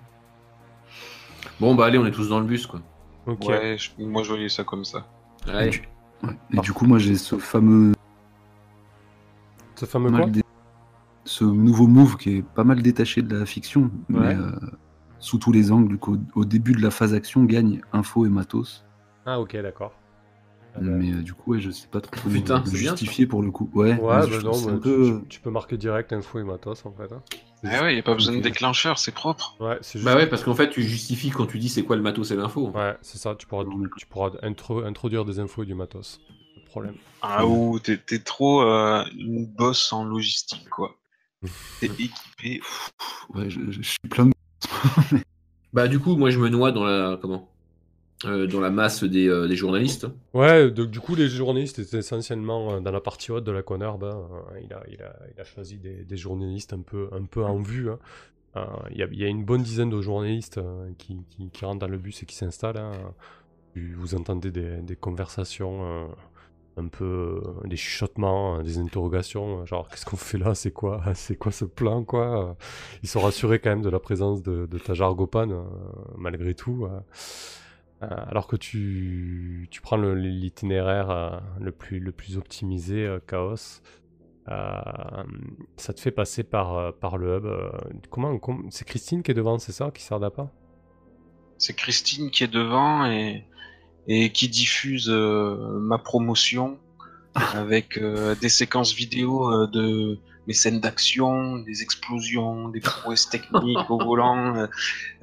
Bon, 1.59 1.75
bah 1.75 1.85
allez, 1.85 1.97
on 1.97 2.05
est 2.05 2.11
tous 2.11 2.29
dans 2.29 2.39
le 2.39 2.45
bus 2.45 2.65
quoi. 2.67 2.81
Ok. 3.25 3.45
Ouais, 3.47 3.77
je- 3.77 3.91
moi 4.03 4.23
je 4.23 4.29
voyais 4.29 4.49
ça 4.49 4.63
comme 4.63 4.85
ça. 4.85 5.05
Allez. 5.47 5.69
du- 5.71 5.81
Ouais. 6.23 6.35
Et 6.51 6.57
du 6.59 6.73
coup, 6.73 6.85
moi, 6.85 6.97
j'ai 6.99 7.15
ce 7.15 7.37
fameux. 7.37 7.93
Ce 9.75 9.85
fameux 9.85 10.11
quoi 10.11 10.25
dé- 10.25 10.43
Ce 11.23 11.45
nouveau 11.45 11.87
move 11.87 12.17
qui 12.17 12.37
est 12.37 12.41
pas 12.41 12.65
mal 12.65 12.81
détaché 12.81 13.21
de 13.21 13.37
la 13.37 13.45
fiction, 13.45 13.83
Ouais. 14.09 14.19
mais 14.19 14.35
euh, 14.35 14.51
sous 15.19 15.37
tous 15.37 15.53
les 15.53 15.71
angles. 15.71 15.87
Du 15.87 15.97
coup, 15.97 16.17
au, 16.35 16.41
au 16.41 16.43
début 16.45 16.73
de 16.73 16.81
la 16.81 16.91
phase 16.91 17.13
action, 17.13 17.45
gagne 17.45 17.79
info 17.93 18.25
et 18.25 18.29
matos. 18.29 18.83
Ah, 19.25 19.39
ok, 19.39 19.55
d'accord. 19.61 19.93
Bah, 20.75 20.81
Mais 20.81 21.11
euh, 21.11 21.21
du 21.21 21.33
coup, 21.33 21.51
ouais, 21.53 21.59
je 21.59 21.71
sais 21.71 21.87
pas 21.87 21.99
trop 22.01 22.11
comment 22.23 22.33
Putain, 22.35 22.59
bien, 22.59 22.75
justifier 22.75 23.25
pour 23.27 23.41
le 23.41 23.51
coup. 23.51 23.69
Ouais, 23.73 23.97
Ouais, 23.99 24.21
mais 24.21 24.27
bah 24.27 24.39
non, 24.43 24.61
bah, 24.61 24.73
tu, 24.73 24.79
peu. 24.79 25.19
tu- 25.23 25.27
tu 25.27 25.39
peux 25.41 25.49
marquer 25.49 25.77
direct 25.77 26.13
info 26.13 26.39
et 26.39 26.43
matos 26.43 26.85
en 26.85 26.91
fait. 26.93 27.11
hein. 27.13 27.21
Ah 27.65 27.81
ouais, 27.83 27.95
y 27.95 27.99
a 27.99 28.03
pas 28.03 28.13
besoin 28.13 28.37
de 28.37 28.41
déclencheur, 28.41 28.97
c'est 28.99 29.11
propre. 29.11 29.57
Ouais, 29.59 29.77
c'est 29.81 29.99
juste. 29.99 30.05
Bah 30.05 30.15
ouais, 30.15 30.27
parce 30.27 30.43
qu'en 30.43 30.55
fait, 30.55 30.69
tu 30.69 30.81
justifies 30.83 31.31
quand 31.31 31.45
tu 31.47 31.59
dis 31.59 31.67
c'est 31.69 31.83
quoi 31.83 31.95
le 31.97 32.01
matos 32.01 32.31
et 32.31 32.35
l'info. 32.35 32.69
Ouais, 32.69 32.95
c'est 33.01 33.17
ça, 33.17 33.35
tu 33.35 33.45
pourras, 33.47 33.65
tu 33.97 34.05
pourras 34.05 34.29
intro- 34.43 34.85
introduire 34.85 35.25
des 35.25 35.39
infos 35.39 35.63
et 35.63 35.65
du 35.65 35.73
matos. 35.75 36.21
Pas 36.55 36.61
de 36.61 36.65
problème. 36.65 36.95
Ah 37.21 37.45
ou 37.45 37.77
t'es 37.79 37.97
t'es 37.97 38.19
trop 38.19 38.61
euh, 38.61 39.03
une 39.17 39.45
bosse 39.45 39.91
en 39.91 40.05
logistique 40.05 40.69
quoi. 40.69 40.95
T'es 41.81 41.87
équipé. 41.87 42.61
Ouais, 43.33 43.49
je, 43.49 43.59
je- 43.71 43.81
je 43.81 43.89
suis 43.89 43.97
plein 44.09 44.27
de. 44.27 44.31
Bah 45.73 45.87
du 45.87 45.99
coup, 45.99 46.15
moi 46.15 46.29
je 46.31 46.39
me 46.39 46.49
noie 46.49 46.71
dans 46.71 46.83
la 46.83 47.17
comment? 47.21 47.49
Euh, 48.25 48.47
Dans 48.47 48.59
la 48.59 48.69
masse 48.69 49.03
des, 49.03 49.29
euh, 49.29 49.53
journalistes. 49.55 50.07
Ouais, 50.33 50.69
donc 50.71 50.89
du 50.89 50.99
coup, 50.99 51.15
les 51.15 51.29
journalistes 51.29 51.79
étaient 51.79 51.99
essentiellement 51.99 52.73
euh, 52.73 52.79
dans 52.81 52.91
la 52.91 52.99
partie 52.99 53.31
haute 53.31 53.45
de 53.45 53.51
la 53.51 53.61
Connerbe. 53.61 54.03
hein. 54.03 54.27
Il, 54.61 54.73
a, 54.73 55.43
choisi 55.45 55.77
des, 55.77 56.17
journalistes 56.17 56.73
un 56.73 56.81
peu, 56.81 57.07
un 57.13 57.23
peu 57.23 57.43
en 57.43 57.59
vue. 57.59 57.89
hein. 57.89 57.99
Il 58.91 58.97
y, 58.97 59.23
a, 59.23 59.27
une 59.27 59.45
bonne 59.45 59.63
dizaine 59.63 59.89
de 59.89 60.01
journalistes 60.01 60.59
qui, 60.97 61.23
rentrent 61.63 61.79
dans 61.79 61.87
le 61.87 61.97
bus 61.97 62.21
et 62.23 62.25
qui 62.25 62.35
s'installent. 62.35 62.77
hein. 62.77 62.91
Vous 63.75 64.15
entendez 64.15 64.51
des, 64.51 64.95
conversations, 64.97 66.09
un 66.75 66.87
peu 66.87 67.41
des 67.63 67.77
chuchotements, 67.77 68.61
des 68.61 68.79
interrogations, 68.79 69.65
genre 69.65 69.87
qu'est-ce 69.87 70.05
qu'on 70.05 70.17
fait 70.17 70.37
là, 70.39 70.55
c'est 70.55 70.71
quoi, 70.71 71.01
c'est 71.13 71.37
quoi 71.37 71.53
ce 71.53 71.63
plan, 71.63 72.03
quoi? 72.03 72.57
Ils 73.01 73.07
sont 73.07 73.21
rassurés 73.21 73.59
quand 73.59 73.69
même 73.69 73.83
de 73.83 73.89
la 73.89 73.99
présence 74.01 74.43
de, 74.43 74.65
de 74.65 74.79
malgré 76.17 76.53
tout. 76.53 76.85
Euh, 78.01 78.07
alors 78.29 78.47
que 78.47 78.55
tu, 78.55 79.67
tu 79.71 79.81
prends 79.81 79.97
le- 79.97 80.15
l'itinéraire 80.15 81.09
euh, 81.09 81.37
le, 81.59 81.71
plus, 81.71 81.99
le 81.99 82.11
plus 82.13 82.37
optimisé, 82.37 83.05
euh, 83.05 83.19
Chaos, 83.27 83.81
euh, 84.49 84.81
ça 85.77 85.93
te 85.93 85.99
fait 85.99 86.11
passer 86.11 86.43
par, 86.43 86.93
par 86.95 87.17
le 87.17 87.37
hub. 87.37 87.45
euh, 87.45 87.69
comment, 88.09 88.37
com- 88.39 88.67
c'est 88.71 88.85
Christine 88.87 89.21
qui 89.21 89.31
est 89.31 89.35
devant, 89.35 89.59
c'est 89.59 89.73
ça, 89.73 89.91
qui 89.91 90.01
sert 90.01 90.19
d'appât? 90.19 90.49
C'est 91.57 91.75
Christine 91.75 92.31
qui 92.31 92.45
est 92.45 92.47
devant 92.53 93.05
et, 93.05 93.43
et 94.07 94.31
qui 94.31 94.47
diffuse 94.47 95.09
euh, 95.09 95.55
ma 95.79 95.97
promotion 95.97 96.79
avec 97.35 97.97
euh, 97.97 98.33
des 98.35 98.49
séquences 98.49 98.93
vidéo 98.93 99.51
euh, 99.51 99.67
de 99.67 100.19
mes 100.49 100.55
scènes 100.55 100.79
d'action, 100.79 101.59
des 101.59 101.83
explosions, 101.83 102.69
des 102.69 102.79
prouesses 102.79 103.29
techniques 103.29 103.87
au 103.87 103.99
volant, 104.03 104.55
euh, 104.57 104.67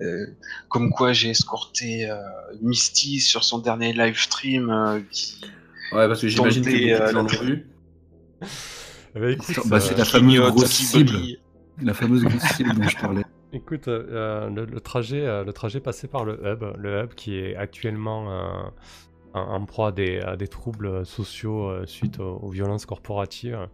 euh, 0.00 0.26
comme 0.68 0.90
quoi 0.90 1.12
j'ai 1.12 1.30
escorté 1.30 2.08
euh, 2.08 2.16
Misty 2.62 3.18
sur 3.18 3.42
son 3.42 3.58
dernier 3.58 3.92
live 3.92 4.16
stream 4.16 4.70
euh, 4.70 5.00
qui 5.10 5.40
Ouais, 5.90 6.06
parce 6.06 6.20
que 6.20 6.28
j'imagine 6.28 6.64
que 6.64 6.70
euh, 6.70 7.10
gens 7.10 7.26
vu. 7.26 7.66
Eh 9.16 9.18
ben, 9.20 9.36
Bah, 9.64 9.80
c'est 9.80 9.98
la 9.98 10.04
fameuse 10.04 10.38
grosse 10.38 10.70
cible. 10.70 11.18
La 11.82 11.92
fameuse 11.92 12.22
grosse 12.22 12.42
cible 12.54 12.72
dont 12.74 12.88
je 12.88 12.96
parlais. 12.96 13.24
Écoute, 13.52 13.88
euh, 13.88 14.48
le, 14.48 14.64
le 14.64 14.80
trajet, 14.80 15.26
euh, 15.26 15.42
le 15.42 15.52
trajet 15.52 15.80
passé 15.80 16.06
par 16.06 16.24
le 16.24 16.34
hub, 16.44 16.62
le 16.78 17.02
hub 17.02 17.14
qui 17.14 17.36
est 17.36 17.56
actuellement 17.56 18.30
euh, 18.30 18.62
en, 19.34 19.40
en 19.40 19.64
proie 19.64 19.88
à 19.88 19.92
des, 19.92 20.20
à 20.20 20.36
des 20.36 20.46
troubles 20.48 21.04
sociaux 21.04 21.68
euh, 21.68 21.86
suite 21.86 22.20
aux, 22.20 22.38
aux 22.42 22.50
violences 22.50 22.86
corporatives, 22.86 23.68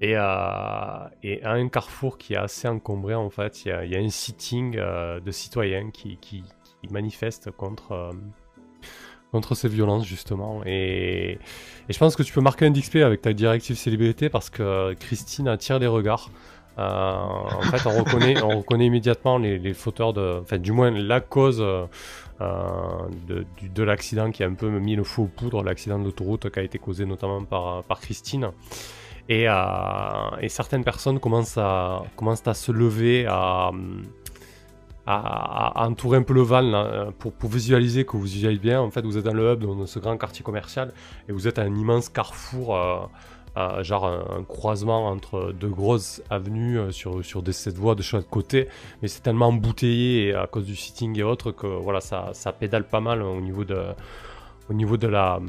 et 0.00 0.14
à, 0.14 1.10
et 1.22 1.42
à 1.42 1.52
un 1.52 1.68
carrefour 1.68 2.18
qui 2.18 2.34
est 2.34 2.38
assez 2.38 2.68
encombré 2.68 3.14
en 3.14 3.30
fait. 3.30 3.64
Il 3.64 3.90
y 3.90 3.96
a, 3.96 3.98
un 3.98 4.08
sitting 4.10 4.76
euh, 4.76 5.20
de 5.20 5.30
citoyens 5.30 5.90
qui, 5.90 6.18
manifestent 6.90 7.50
contre, 7.50 7.92
euh, 7.92 8.12
contre 9.32 9.54
ces 9.54 9.68
violences 9.68 10.06
justement. 10.06 10.62
Et, 10.64 11.38
je 11.88 11.98
pense 11.98 12.14
que 12.16 12.22
tu 12.22 12.32
peux 12.32 12.40
marquer 12.40 12.66
un 12.66 12.72
XP 12.72 12.96
avec 12.96 13.22
ta 13.22 13.32
directive 13.32 13.76
célébrité 13.76 14.28
parce 14.28 14.50
que 14.50 14.94
Christine 14.94 15.48
attire 15.48 15.78
les 15.78 15.86
regards. 15.86 16.30
Euh, 16.78 16.82
en 16.82 17.62
fait, 17.62 17.86
on 17.86 17.98
reconnaît, 17.98 18.42
on 18.42 18.58
reconnaît 18.58 18.86
immédiatement 18.86 19.38
les, 19.38 19.72
fauteurs 19.72 20.12
enfin, 20.42 20.58
du 20.58 20.72
moins 20.72 20.90
la 20.90 21.20
cause 21.20 21.60
euh, 21.62 21.86
euh, 22.42 23.44
de, 23.74 23.82
l'accident 23.82 24.30
qui 24.30 24.44
a 24.44 24.46
un 24.46 24.52
peu 24.52 24.68
mis 24.68 24.94
le 24.94 25.02
feu 25.02 25.22
aux 25.22 25.26
poudres, 25.26 25.62
l'accident 25.62 25.98
d'autoroute 25.98 26.50
qui 26.50 26.58
a 26.58 26.62
été 26.62 26.78
causé 26.78 27.06
notamment 27.06 27.44
par 27.44 28.00
Christine. 28.00 28.50
Et, 29.28 29.48
euh, 29.48 29.54
et 30.40 30.48
certaines 30.48 30.84
personnes 30.84 31.18
commencent 31.18 31.58
à, 31.58 32.04
se 32.54 32.72
lever, 32.72 33.26
à, 33.26 33.72
entourer 35.06 36.18
un 36.18 36.22
peu 36.22 36.34
le 36.34 36.42
van 36.42 36.60
là, 36.60 37.08
pour, 37.18 37.32
visualiser 37.50 38.04
que 38.04 38.16
vous 38.16 38.38
y 38.38 38.46
allez 38.46 38.58
bien. 38.58 38.80
En 38.80 38.90
fait, 38.90 39.02
vous 39.02 39.18
êtes 39.18 39.24
dans 39.24 39.34
le 39.34 39.52
hub, 39.52 39.60
dans 39.60 39.86
ce 39.86 39.98
grand 39.98 40.16
quartier 40.16 40.44
commercial, 40.44 40.92
et 41.28 41.32
vous 41.32 41.48
êtes 41.48 41.58
à 41.58 41.62
un 41.62 41.74
immense 41.74 42.08
carrefour. 42.08 42.76
euh, 42.76 42.98
euh, 43.58 43.82
genre 43.82 44.04
un, 44.04 44.44
croisement 44.44 45.06
entre 45.06 45.50
deux 45.58 45.70
grosses 45.70 46.22
avenues 46.28 46.92
sur, 46.92 47.24
sur 47.24 47.42
des 47.42 47.54
sept 47.54 47.74
voies 47.74 47.94
de 47.94 48.02
chaque 48.02 48.28
côté, 48.28 48.68
mais 49.00 49.08
c'est 49.08 49.22
tellement 49.22 49.46
embouteillé 49.46 50.34
à 50.34 50.46
cause 50.46 50.66
du 50.66 50.76
sitting 50.76 51.18
et 51.18 51.22
autres 51.22 51.52
que 51.52 51.66
voilà, 51.66 52.02
ça, 52.02 52.52
pédale 52.52 52.86
pas 52.86 53.00
mal 53.00 53.22
au 53.22 53.40
niveau 53.40 53.64
de 53.64 55.06
la 55.08 55.40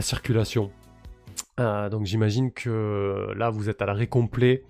circulation. 0.00 0.70
Euh, 1.60 1.88
donc 1.90 2.06
j'imagine 2.06 2.50
que 2.52 3.32
là 3.36 3.50
vous 3.50 3.68
êtes 3.68 3.82
à 3.82 3.86
l'arrêt 3.86 4.06
complet. 4.06 4.64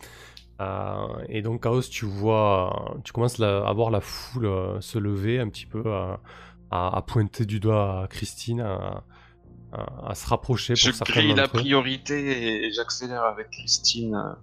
Euh, 0.61 1.07
et 1.29 1.43
donc 1.43 1.63
Chaos, 1.63 1.83
tu 1.83 2.05
vois, 2.05 2.97
tu 3.05 3.13
commences 3.13 3.39
la- 3.39 3.67
à 3.67 3.73
voir 3.73 3.91
la 3.91 4.01
foule 4.01 4.47
euh, 4.47 4.81
se 4.81 4.99
lever 4.99 5.39
un 5.41 5.49
petit 5.49 5.67
peu, 5.67 5.83
euh, 5.87 6.15
à, 6.71 6.97
à 6.97 7.03
pointer 7.03 7.47
du 7.47 7.59
doigt 7.61 8.03
à 8.05 8.07
Christine, 8.09 8.61
à, 8.61 10.15
se 10.15 10.29
rapprocher 10.29 10.75
pour 10.75 11.07
Je 11.07 11.13
grille 11.13 11.35
la 11.35 11.49
priorité 11.49 12.67
et 12.67 12.73
j'accélère 12.73 13.23
avec 13.25 13.51
Christine 13.51 14.15
euh, 14.15 14.35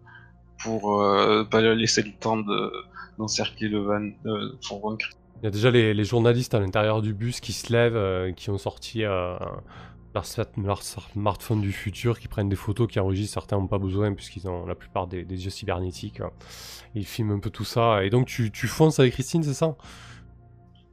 pour 0.64 1.02
euh, 1.02 1.44
pas 1.44 1.62
laisser 1.62 2.02
le 2.02 2.12
temps 2.14 2.38
de 2.38 2.72
d'encercler 3.18 3.68
le 3.68 3.80
van, 3.80 4.10
euh, 4.26 4.58
fourgon 4.66 4.92
de 4.94 4.98
Christine. 4.98 5.20
Il 5.42 5.46
y 5.46 5.48
a 5.48 5.52
déjà 5.52 5.70
les, 5.72 5.94
les 5.94 6.04
journalistes 6.06 6.54
à 6.54 6.60
l'intérieur 6.60 7.02
du 7.02 7.14
bus 7.14 7.40
qui 7.42 7.54
se 7.54 7.72
lèvent, 7.72 7.96
euh, 7.96 8.32
qui 8.32 8.50
ont 8.50 8.58
sorti 8.58 9.04
euh, 9.04 9.36
leur, 10.14 10.26
leur 10.58 10.84
smartphone 10.84 11.62
du 11.62 11.72
futur, 11.72 12.20
qui 12.20 12.28
prennent 12.28 12.50
des 12.50 12.56
photos, 12.56 12.88
qui 12.88 13.00
enregistrent. 13.00 13.34
Certains 13.34 13.58
n'ont 13.58 13.68
pas 13.68 13.78
besoin 13.80 14.14
puisqu'ils 14.14 14.48
ont 14.48 14.66
la 14.66 14.76
plupart 14.76 15.08
des, 15.08 15.24
des 15.24 15.44
yeux 15.46 15.50
cybernétiques. 15.50 16.22
hein. 16.22 16.32
Ils 16.96 17.06
filment 17.06 17.32
un 17.34 17.40
peu 17.40 17.50
tout 17.50 17.66
ça. 17.66 18.04
Et 18.04 18.10
donc 18.10 18.28
tu, 18.28 18.52
tu 18.52 18.68
fonces 18.68 19.00
avec 19.00 19.14
Christine, 19.14 19.44
c'est 19.44 19.54
ça? 19.54 19.76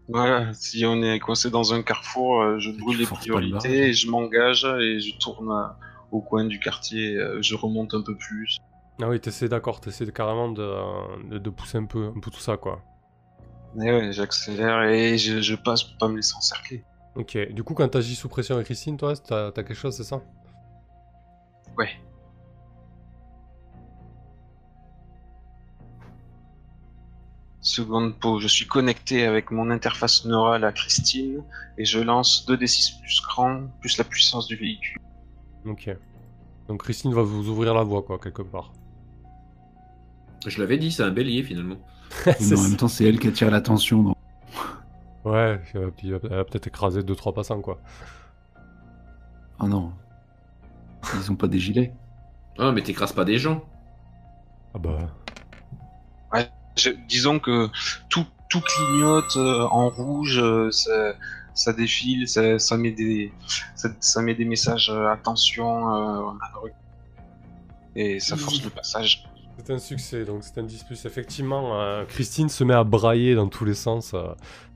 Voilà, 0.08 0.52
si 0.54 0.86
on 0.86 1.02
est 1.02 1.18
coincé 1.18 1.50
dans 1.50 1.74
un 1.74 1.82
carrefour, 1.82 2.40
euh, 2.40 2.58
je 2.60 2.70
brûle 2.70 2.98
les 2.98 3.06
priorités 3.06 3.88
et 3.88 3.92
je 3.92 4.08
m'engage 4.08 4.64
et 4.64 5.00
je 5.00 5.18
tourne 5.18 5.50
euh, 5.50 5.66
au 6.12 6.20
coin 6.20 6.44
du 6.44 6.60
quartier, 6.60 7.16
euh, 7.16 7.42
je 7.42 7.56
remonte 7.56 7.92
un 7.92 8.02
peu 8.02 8.16
plus. 8.16 8.58
Ah 9.02 9.08
oui, 9.08 9.20
t'essaies 9.20 9.48
d'accord, 9.48 9.80
t'essaies 9.80 10.10
carrément 10.12 10.48
de, 10.50 11.28
de, 11.28 11.38
de 11.38 11.50
pousser 11.50 11.78
un 11.78 11.86
peu, 11.86 12.12
un 12.16 12.20
peu 12.20 12.30
tout 12.30 12.40
ça, 12.40 12.56
quoi. 12.56 12.82
Et 13.82 13.92
ouais, 13.92 14.12
j'accélère 14.12 14.84
et 14.84 15.18
je, 15.18 15.40
je 15.40 15.54
passe 15.56 15.82
pour 15.82 15.98
pas 15.98 16.08
me 16.08 16.16
laisser 16.16 16.34
encercler. 16.36 16.84
Ok, 17.16 17.36
du 17.52 17.64
coup, 17.64 17.74
quand 17.74 17.88
t'agis 17.88 18.14
sous 18.14 18.28
pression 18.28 18.54
avec 18.56 18.66
Christine, 18.66 18.96
toi, 18.96 19.16
t'as 19.16 19.50
t'as 19.52 19.62
quelque 19.62 19.74
chose, 19.78 19.96
c'est 19.96 20.04
ça? 20.04 20.22
Ouais. 21.78 21.90
Seconde 27.60 28.18
pause, 28.18 28.42
je 28.42 28.48
suis 28.48 28.66
connecté 28.66 29.24
avec 29.26 29.50
mon 29.50 29.70
interface 29.70 30.24
neurale 30.24 30.64
à 30.64 30.72
Christine 30.72 31.42
et 31.78 31.84
je 31.84 31.98
lance 32.00 32.46
2d6 32.48 33.00
plus 33.00 33.20
grand 33.26 33.66
plus 33.80 33.98
la 33.98 34.04
puissance 34.04 34.46
du 34.46 34.56
véhicule. 34.56 35.00
Ok. 35.66 35.90
Donc 36.68 36.82
Christine 36.82 37.12
va 37.14 37.22
vous 37.22 37.48
ouvrir 37.48 37.74
la 37.74 37.82
voie, 37.82 38.02
quoi, 38.02 38.18
quelque 38.18 38.42
part. 38.42 38.72
Je 40.46 40.60
l'avais 40.60 40.78
dit, 40.78 40.92
c'est 40.92 41.02
un 41.02 41.10
bélier 41.10 41.42
finalement. 41.42 41.78
Mais 42.40 42.52
en 42.54 42.56
ça. 42.56 42.62
même 42.62 42.76
temps, 42.76 42.88
c'est 42.88 43.04
elle 43.04 43.18
qui 43.18 43.28
attire 43.28 43.50
l'attention. 43.50 44.15
Ouais, 45.26 45.60
euh, 45.74 45.90
puis 45.96 46.10
elle 46.12 46.18
va 46.28 46.44
peut-être 46.44 46.68
écraser 46.68 47.02
2-3 47.02 47.34
passants, 47.34 47.60
quoi. 47.60 47.78
Oh 49.58 49.66
non. 49.66 49.92
Ils 51.14 51.30
ont 51.32 51.36
pas 51.36 51.48
des 51.48 51.58
gilets. 51.58 51.92
Ah, 52.58 52.72
mais 52.72 52.82
t'écrases 52.82 53.12
pas 53.12 53.24
des 53.24 53.38
gens. 53.38 53.62
Ah 54.74 54.78
bah... 54.78 54.98
Je- 56.78 56.90
disons 57.08 57.38
que 57.38 57.70
tout, 58.10 58.26
tout 58.50 58.60
clignote 58.60 59.34
euh, 59.36 59.62
en 59.70 59.88
rouge, 59.88 60.38
euh, 60.38 60.70
ça, 60.70 61.14
ça 61.54 61.72
défile, 61.72 62.28
ça, 62.28 62.58
ça 62.58 62.76
met 62.76 62.90
des, 62.92 63.32
ça, 63.74 63.88
ça 63.98 64.20
met 64.20 64.34
des 64.34 64.44
messages 64.44 64.90
euh, 64.90 65.08
attention, 65.08 66.28
euh, 66.28 66.32
et 67.94 68.20
ça 68.20 68.36
force 68.36 68.62
le 68.62 68.68
passage. 68.68 69.26
C'est 69.56 69.72
un 69.72 69.78
succès, 69.78 70.26
donc 70.26 70.44
c'est 70.44 70.58
un 70.58 70.64
10 70.64 70.84
plus. 70.84 71.06
Effectivement, 71.06 71.80
euh, 71.80 72.04
Christine 72.04 72.50
se 72.50 72.62
met 72.62 72.74
à 72.74 72.84
brailler 72.84 73.34
dans 73.34 73.48
tous 73.48 73.64
les 73.64 73.72
sens, 73.72 74.12
euh, 74.12 74.34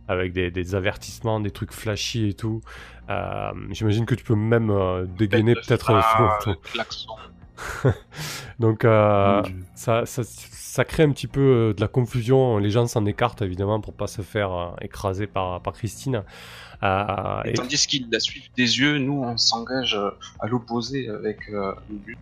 avec 0.08 0.32
des, 0.32 0.50
des 0.50 0.74
avertissements, 0.74 1.40
des 1.40 1.50
trucs 1.50 1.72
flashy 1.72 2.28
et 2.28 2.34
tout. 2.34 2.60
Euh, 3.08 3.50
J'imagine 3.70 4.06
que 4.06 4.14
tu 4.14 4.24
peux 4.24 4.34
même 4.36 4.70
euh, 4.70 5.06
dégainer 5.06 5.54
peut-être... 5.54 5.90
euh, 5.90 6.54
donc 8.58 8.84
euh, 8.84 9.42
ça, 9.74 10.06
ça, 10.06 10.22
ça 10.24 10.84
crée 10.84 11.02
un 11.02 11.10
petit 11.10 11.26
peu 11.26 11.40
euh, 11.40 11.74
de 11.74 11.80
la 11.80 11.88
confusion. 11.88 12.56
Les 12.58 12.70
gens 12.70 12.86
s'en 12.86 13.04
écartent 13.06 13.42
évidemment 13.42 13.80
pour 13.80 13.92
pas 13.94 14.06
se 14.06 14.22
faire 14.22 14.52
euh, 14.52 14.68
écraser 14.80 15.26
par, 15.26 15.60
par 15.60 15.74
Christine. 15.74 16.22
Euh, 16.82 17.42
Et 17.44 17.50
et- 17.50 17.52
tandis 17.52 17.86
qu'ils 17.86 18.08
la 18.10 18.18
suivent 18.20 18.48
des 18.56 18.78
yeux, 18.78 18.98
nous 18.98 19.22
on 19.22 19.36
s'engage 19.36 19.94
euh, 19.94 20.10
à 20.40 20.46
l'opposé 20.46 21.08
avec 21.10 21.40
euh, 21.50 21.74
le 21.90 21.96
but. 21.96 22.18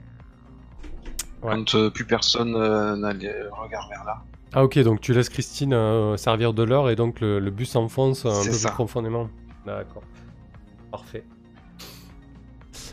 Ouais. 1.42 1.54
Quand 1.54 1.74
euh, 1.76 1.90
plus 1.90 2.04
personne 2.04 2.56
euh, 2.56 2.96
n'a 2.96 3.12
le 3.12 3.48
regard 3.52 3.88
vers 3.88 4.04
là. 4.04 4.22
Ah 4.54 4.64
ok, 4.64 4.78
donc 4.80 5.00
tu 5.00 5.12
laisses 5.12 5.28
Christine 5.28 5.74
euh, 5.74 6.16
servir 6.16 6.54
de 6.54 6.62
l'heure 6.62 6.88
et 6.90 6.96
donc 6.96 7.20
le, 7.20 7.38
le 7.38 7.50
bus 7.50 7.70
s'enfonce 7.70 8.24
un 8.24 8.44
peu 8.44 8.52
ça. 8.52 8.68
plus 8.68 8.74
profondément. 8.74 9.28
D'accord. 9.66 10.02
Parfait. 10.90 11.24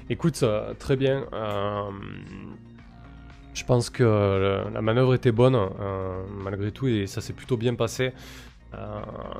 Écoute, 0.10 0.42
euh, 0.44 0.74
très 0.74 0.96
bien. 0.98 1.26
euh, 1.34 1.90
je 3.54 3.64
pense 3.64 3.90
que 3.90 4.04
la 4.74 4.82
manœuvre 4.82 5.14
était 5.16 5.32
bonne 5.32 5.58
malgré 6.44 6.72
tout 6.72 6.88
et 6.88 7.08
ça 7.08 7.22
s'est 7.22 7.32
plutôt 7.34 7.56
bien 7.56 7.74
passé. 7.74 8.12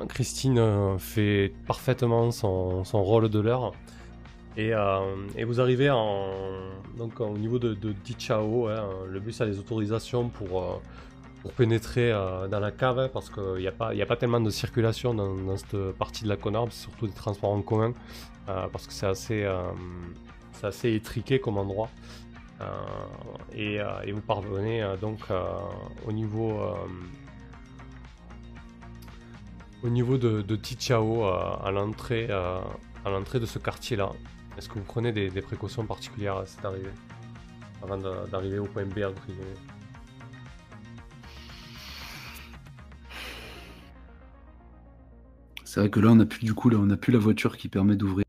Christine 0.08 0.96
fait 0.98 1.52
parfaitement 1.66 2.30
son, 2.30 2.82
son 2.84 3.02
rôle 3.02 3.28
de 3.28 3.38
l'heure. 3.40 3.72
Et, 4.56 4.72
euh, 4.72 5.00
et 5.36 5.44
vous 5.44 5.60
arrivez 5.60 5.90
en, 5.90 6.30
donc, 6.96 7.20
au 7.20 7.36
niveau 7.36 7.58
de, 7.58 7.74
de 7.74 7.92
Dichao. 7.92 8.68
hein, 8.68 8.88
le 9.06 9.20
bus 9.20 9.38
a 9.42 9.44
les 9.44 9.58
autorisations 9.58 10.30
pour, 10.30 10.62
euh, 10.62 10.76
pour 11.46 11.54
pénétrer 11.54 12.10
euh, 12.10 12.48
dans 12.48 12.58
la 12.58 12.72
cave 12.72 12.98
hein, 12.98 13.08
parce 13.12 13.30
qu'il 13.30 13.58
n'y 13.60 13.68
a, 13.68 13.72
pas- 13.72 14.16
tellement 14.16 14.40
de 14.40 14.50
circulation 14.50 15.14
dans, 15.14 15.56
cette 15.56 15.92
partie 15.92 16.24
de 16.24 16.28
la 16.28 16.36
Conarbe, 16.36 16.72
surtout 16.72 17.06
des 17.06 17.12
transports 17.12 17.52
en 17.52 17.62
commun 17.62 17.92
euh, 18.48 18.66
parce 18.72 18.88
que 18.88 18.92
c'est 18.92 19.06
assez, 19.06 19.44
euh, 19.44 19.62
c'est 20.54 20.66
assez 20.66 20.92
étriqué 20.92 21.38
comme 21.38 21.58
endroit. 21.58 21.88
Et, 23.54 23.78
vous 24.12 24.20
parvenez 24.22 24.84
donc 25.00 25.20
au 26.06 26.12
niveau, 26.12 26.58
au 29.84 29.88
niveau 29.88 30.16
de, 30.16 30.56
Tichao 30.56 31.24
à 31.26 31.70
l'entrée 31.70 32.28
à 32.30 33.10
l'entrée 33.10 33.38
de 33.38 33.46
ce 33.46 33.58
quartier-là. 33.58 34.10
Est-ce 34.56 34.68
que 34.68 34.74
vous 34.80 34.84
prenez 34.86 35.12
des, 35.12 35.42
précautions 35.42 35.84
particulières 35.84 36.38
à 36.38 36.46
cette 36.46 36.64
arrivée 36.64 36.96
avant 37.82 37.98
d'arriver 37.98 38.58
au 38.58 38.64
point 38.64 38.86
B 38.86 39.00
entre 39.04 39.22
C'est 45.76 45.80
vrai 45.80 45.90
que 45.90 46.00
là, 46.00 46.08
on 46.10 46.18
a 46.20 46.24
plus 46.24 46.42
du 46.42 46.54
coup, 46.54 46.70
là, 46.70 46.78
on 46.80 46.88
a 46.88 46.96
plus 46.96 47.12
la 47.12 47.18
voiture 47.18 47.58
qui 47.58 47.68
permet 47.68 47.96
d'ouvrir. 47.96 48.24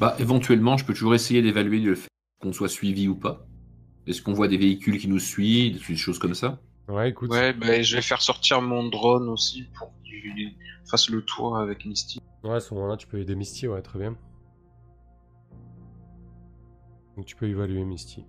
Bah, 0.00 0.16
éventuellement, 0.18 0.76
je 0.76 0.84
peux 0.84 0.92
toujours 0.92 1.14
essayer 1.14 1.40
d'évaluer 1.40 1.78
le 1.78 1.94
fait 1.94 2.08
qu'on 2.40 2.52
soit 2.52 2.68
suivi 2.68 3.06
ou 3.06 3.14
pas. 3.14 3.46
Est-ce 4.08 4.22
qu'on 4.22 4.32
voit 4.32 4.48
des 4.48 4.56
véhicules 4.56 4.98
qui 4.98 5.06
nous 5.06 5.20
suivent, 5.20 5.80
des 5.86 5.94
choses 5.96 6.18
comme 6.18 6.34
ça? 6.34 6.60
Ouais, 6.88 7.10
écoute. 7.10 7.30
Ouais, 7.30 7.52
bah, 7.52 7.80
je 7.80 7.94
vais 7.94 8.02
faire 8.02 8.20
sortir 8.20 8.60
mon 8.60 8.88
drone 8.88 9.28
aussi 9.28 9.68
pour 9.78 9.92
qu'il 10.02 10.56
fasse 10.90 11.08
le 11.10 11.22
tour 11.22 11.56
avec 11.56 11.86
Misty. 11.86 12.18
Ouais, 12.42 12.54
à 12.54 12.60
ce 12.60 12.74
moment-là, 12.74 12.96
tu 12.96 13.06
peux 13.06 13.20
aider 13.20 13.36
Misty, 13.36 13.68
ouais, 13.68 13.80
très 13.80 14.00
bien. 14.00 14.16
Donc 17.16 17.26
tu 17.26 17.36
peux 17.36 17.46
évaluer 17.46 17.84
Misty. 17.84 18.24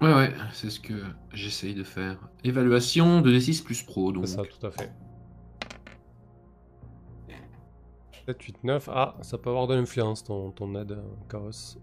Ouais, 0.00 0.12
ouais, 0.12 0.34
c'est 0.52 0.70
ce 0.70 0.80
que 0.80 1.04
j'essaye 1.32 1.74
de 1.74 1.84
faire. 1.84 2.18
Évaluation 2.42 3.20
de 3.20 3.30
D6 3.30 3.62
plus 3.62 3.84
pro, 3.84 4.10
donc. 4.10 4.26
C'est 4.26 4.38
ça, 4.38 4.42
tout 4.42 4.66
à 4.66 4.72
fait. 4.72 4.90
7, 8.26 8.42
8, 8.42 8.64
9. 8.64 8.88
Ah, 8.92 9.16
ça 9.22 9.38
peut 9.38 9.50
avoir 9.50 9.66
de 9.66 9.74
l'influence, 9.74 10.24
ton, 10.24 10.50
ton 10.50 10.74
aide, 10.74 10.98
Chaos. 11.28 11.78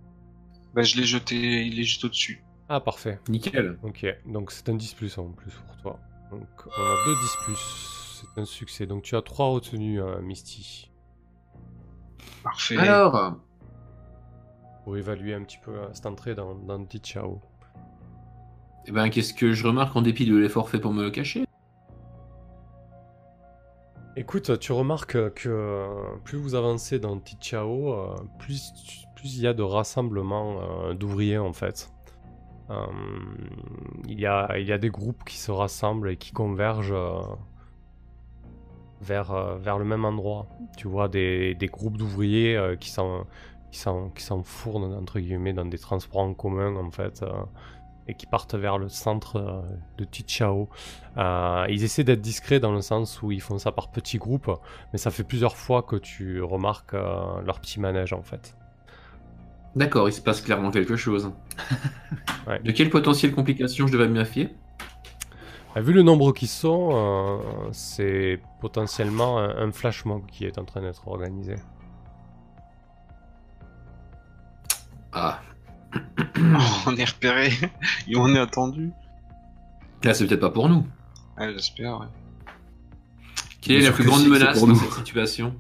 Bah, 0.74 0.84
je 0.84 0.98
l'ai 0.98 1.04
jeté, 1.04 1.66
il 1.66 1.80
est 1.80 1.84
juste 1.84 2.04
au-dessus. 2.06 2.44
Ah, 2.70 2.80
parfait. 2.80 3.20
Nickel. 3.28 3.78
Ok, 3.84 4.06
donc 4.26 4.52
c'est 4.52 4.70
un 4.70 4.76
10 4.76 4.94
plus 4.94 5.18
en 5.18 5.30
plus 5.32 5.52
pour 5.52 5.78
toi. 5.82 6.00
Donc 6.32 6.48
on 6.66 6.82
a 6.82 7.06
deux 7.06 7.16
10 7.16 7.36
plus. 7.44 7.58
C'est 8.36 8.42
un 8.42 8.46
succès. 8.46 8.86
Donc 8.86 9.04
tu 9.04 9.16
as 9.16 9.22
trois 9.22 9.48
retenues, 9.48 10.02
euh, 10.02 10.22
Misty, 10.22 10.90
Parfait. 12.44 12.78
Alors, 12.78 13.36
pour 14.84 14.98
évaluer 14.98 15.34
un 15.34 15.44
petit 15.44 15.60
peu 15.64 15.72
euh, 15.72 15.94
cette 15.94 16.06
entrée 16.06 16.34
dans, 16.36 16.56
dans 16.56 16.80
Dichao. 16.80 17.42
eh 18.88 18.92
ben, 18.92 19.10
qu'est-ce 19.10 19.34
que 19.34 19.54
je 19.54 19.68
remarque 19.68 19.96
en 19.96 20.02
dépit 20.02 20.26
de 20.26 20.36
l'effort 20.36 20.70
fait 20.70 20.80
pour 20.80 20.94
me 20.94 21.04
le 21.04 21.12
cacher? 21.12 21.46
Écoute, 24.22 24.60
tu 24.60 24.72
remarques 24.72 25.34
que 25.34 25.88
plus 26.24 26.38
vous 26.38 26.54
avancez 26.54 27.00
dans 27.00 27.18
Tichao, 27.18 27.92
euh, 27.92 28.16
plus 28.38 28.72
il 29.24 29.42
y 29.42 29.48
a 29.48 29.54
de 29.56 29.64
rassemblements 29.64 30.60
euh, 30.62 30.94
d'ouvriers 30.94 31.40
en 31.40 31.54
fait. 31.54 31.92
Euh, 32.70 32.86
il, 34.08 34.20
y 34.20 34.28
a, 34.28 34.78
des 34.78 34.90
groupes 34.92 35.24
qui 35.24 35.38
se 35.38 35.50
rassemblent 35.50 36.12
et 36.12 36.18
qui 36.18 36.34
convergent 36.34 36.94
vers, 39.02 39.34
le 39.34 39.86
même 39.86 40.06
endroit. 40.06 40.46
Tu 40.78 40.88
vois 40.88 41.08
des, 41.08 41.56
des 41.56 41.68
groupes 41.68 41.98
d'ouvriers 41.98 42.76
qui 42.80 42.92
s'en 42.92 43.26
qui 43.72 43.80
s'en- 43.80 44.10
qui 44.12 44.22
s'enfournent 44.22 44.94
entre 44.94 45.20
guillemets 45.20 45.54
dans 45.54 45.66
des 45.66 45.80
transports 45.80 46.22
en 46.22 46.36
commun 46.36 46.76
en 46.76 46.92
fait 46.92 47.26
et 48.12 48.14
qui 48.14 48.26
partent 48.26 48.56
vers 48.56 48.78
le 48.78 48.90
centre 48.90 49.38
euh, 49.38 49.62
de 49.98 50.04
Tichao. 50.04 50.70
Euh, 51.18 51.66
ils 51.70 51.84
essaient 51.84 52.04
d'être 52.04 52.22
discrets 52.22 52.60
dans 52.60 52.74
le 52.74 52.82
sens 52.82 53.22
où 53.22 53.32
ils 53.32 53.42
font 53.42 53.58
ça 53.58 53.72
par 53.72 53.90
petits 53.90 54.18
groupes, 54.18 54.52
mais 54.92 55.00
ça 55.00 55.12
fait 55.12 55.24
plusieurs 55.24 55.56
fois 55.56 55.82
que 55.82 55.96
tu 55.96 56.42
remarques 56.42 56.94
euh, 56.94 57.42
leur 57.46 57.60
petit 57.60 57.80
manège 57.80 58.14
en 58.14 58.22
fait. 58.22 58.56
D'accord, 59.76 60.10
il 60.10 60.14
se 60.14 60.22
passe 60.22 60.42
clairement 60.42 60.72
quelque 60.72 60.96
chose. 60.96 61.32
Ouais. 62.48 62.60
De 62.60 62.72
quelle 62.72 62.90
potentielle 62.90 63.36
complication 63.36 63.86
je 63.86 63.92
devrais 63.92 64.08
me 64.08 64.18
méfier 64.18 64.50
Euh, 65.78 65.82
vu 65.82 65.94
le 65.94 66.02
nombre 66.02 66.34
qu'ils 66.34 66.48
sont, 66.48 66.90
euh, 66.92 67.70
c'est 67.72 68.42
potentiellement 68.60 69.38
un, 69.38 69.56
un 69.68 69.72
flash 69.72 70.06
mob 70.06 70.26
qui 70.26 70.46
est 70.46 70.58
en 70.58 70.66
train 70.66 70.82
d'être 70.82 71.08
organisé. 71.08 71.56
Ah, 75.14 75.40
on 76.88 76.96
est 76.96 77.06
repéré 77.10 77.52
et 78.08 78.16
on 78.16 78.28
est 78.34 78.40
attendu. 78.40 78.92
là, 80.04 80.14
c'est 80.14 80.28
peut-être 80.28 80.42
pas 80.42 80.50
pour 80.50 80.70
nous. 80.70 80.86
J'espère. 81.40 82.00
ouais. 82.00 82.06
Quelle 83.62 83.78
est 83.78 83.86
la 83.86 83.92
plus 83.92 84.06
grande 84.06 84.28
menace 84.28 84.58
pour 84.58 84.68
dans 84.68 84.74
nous. 84.74 84.80
cette 84.80 84.94
situation? 84.94 85.56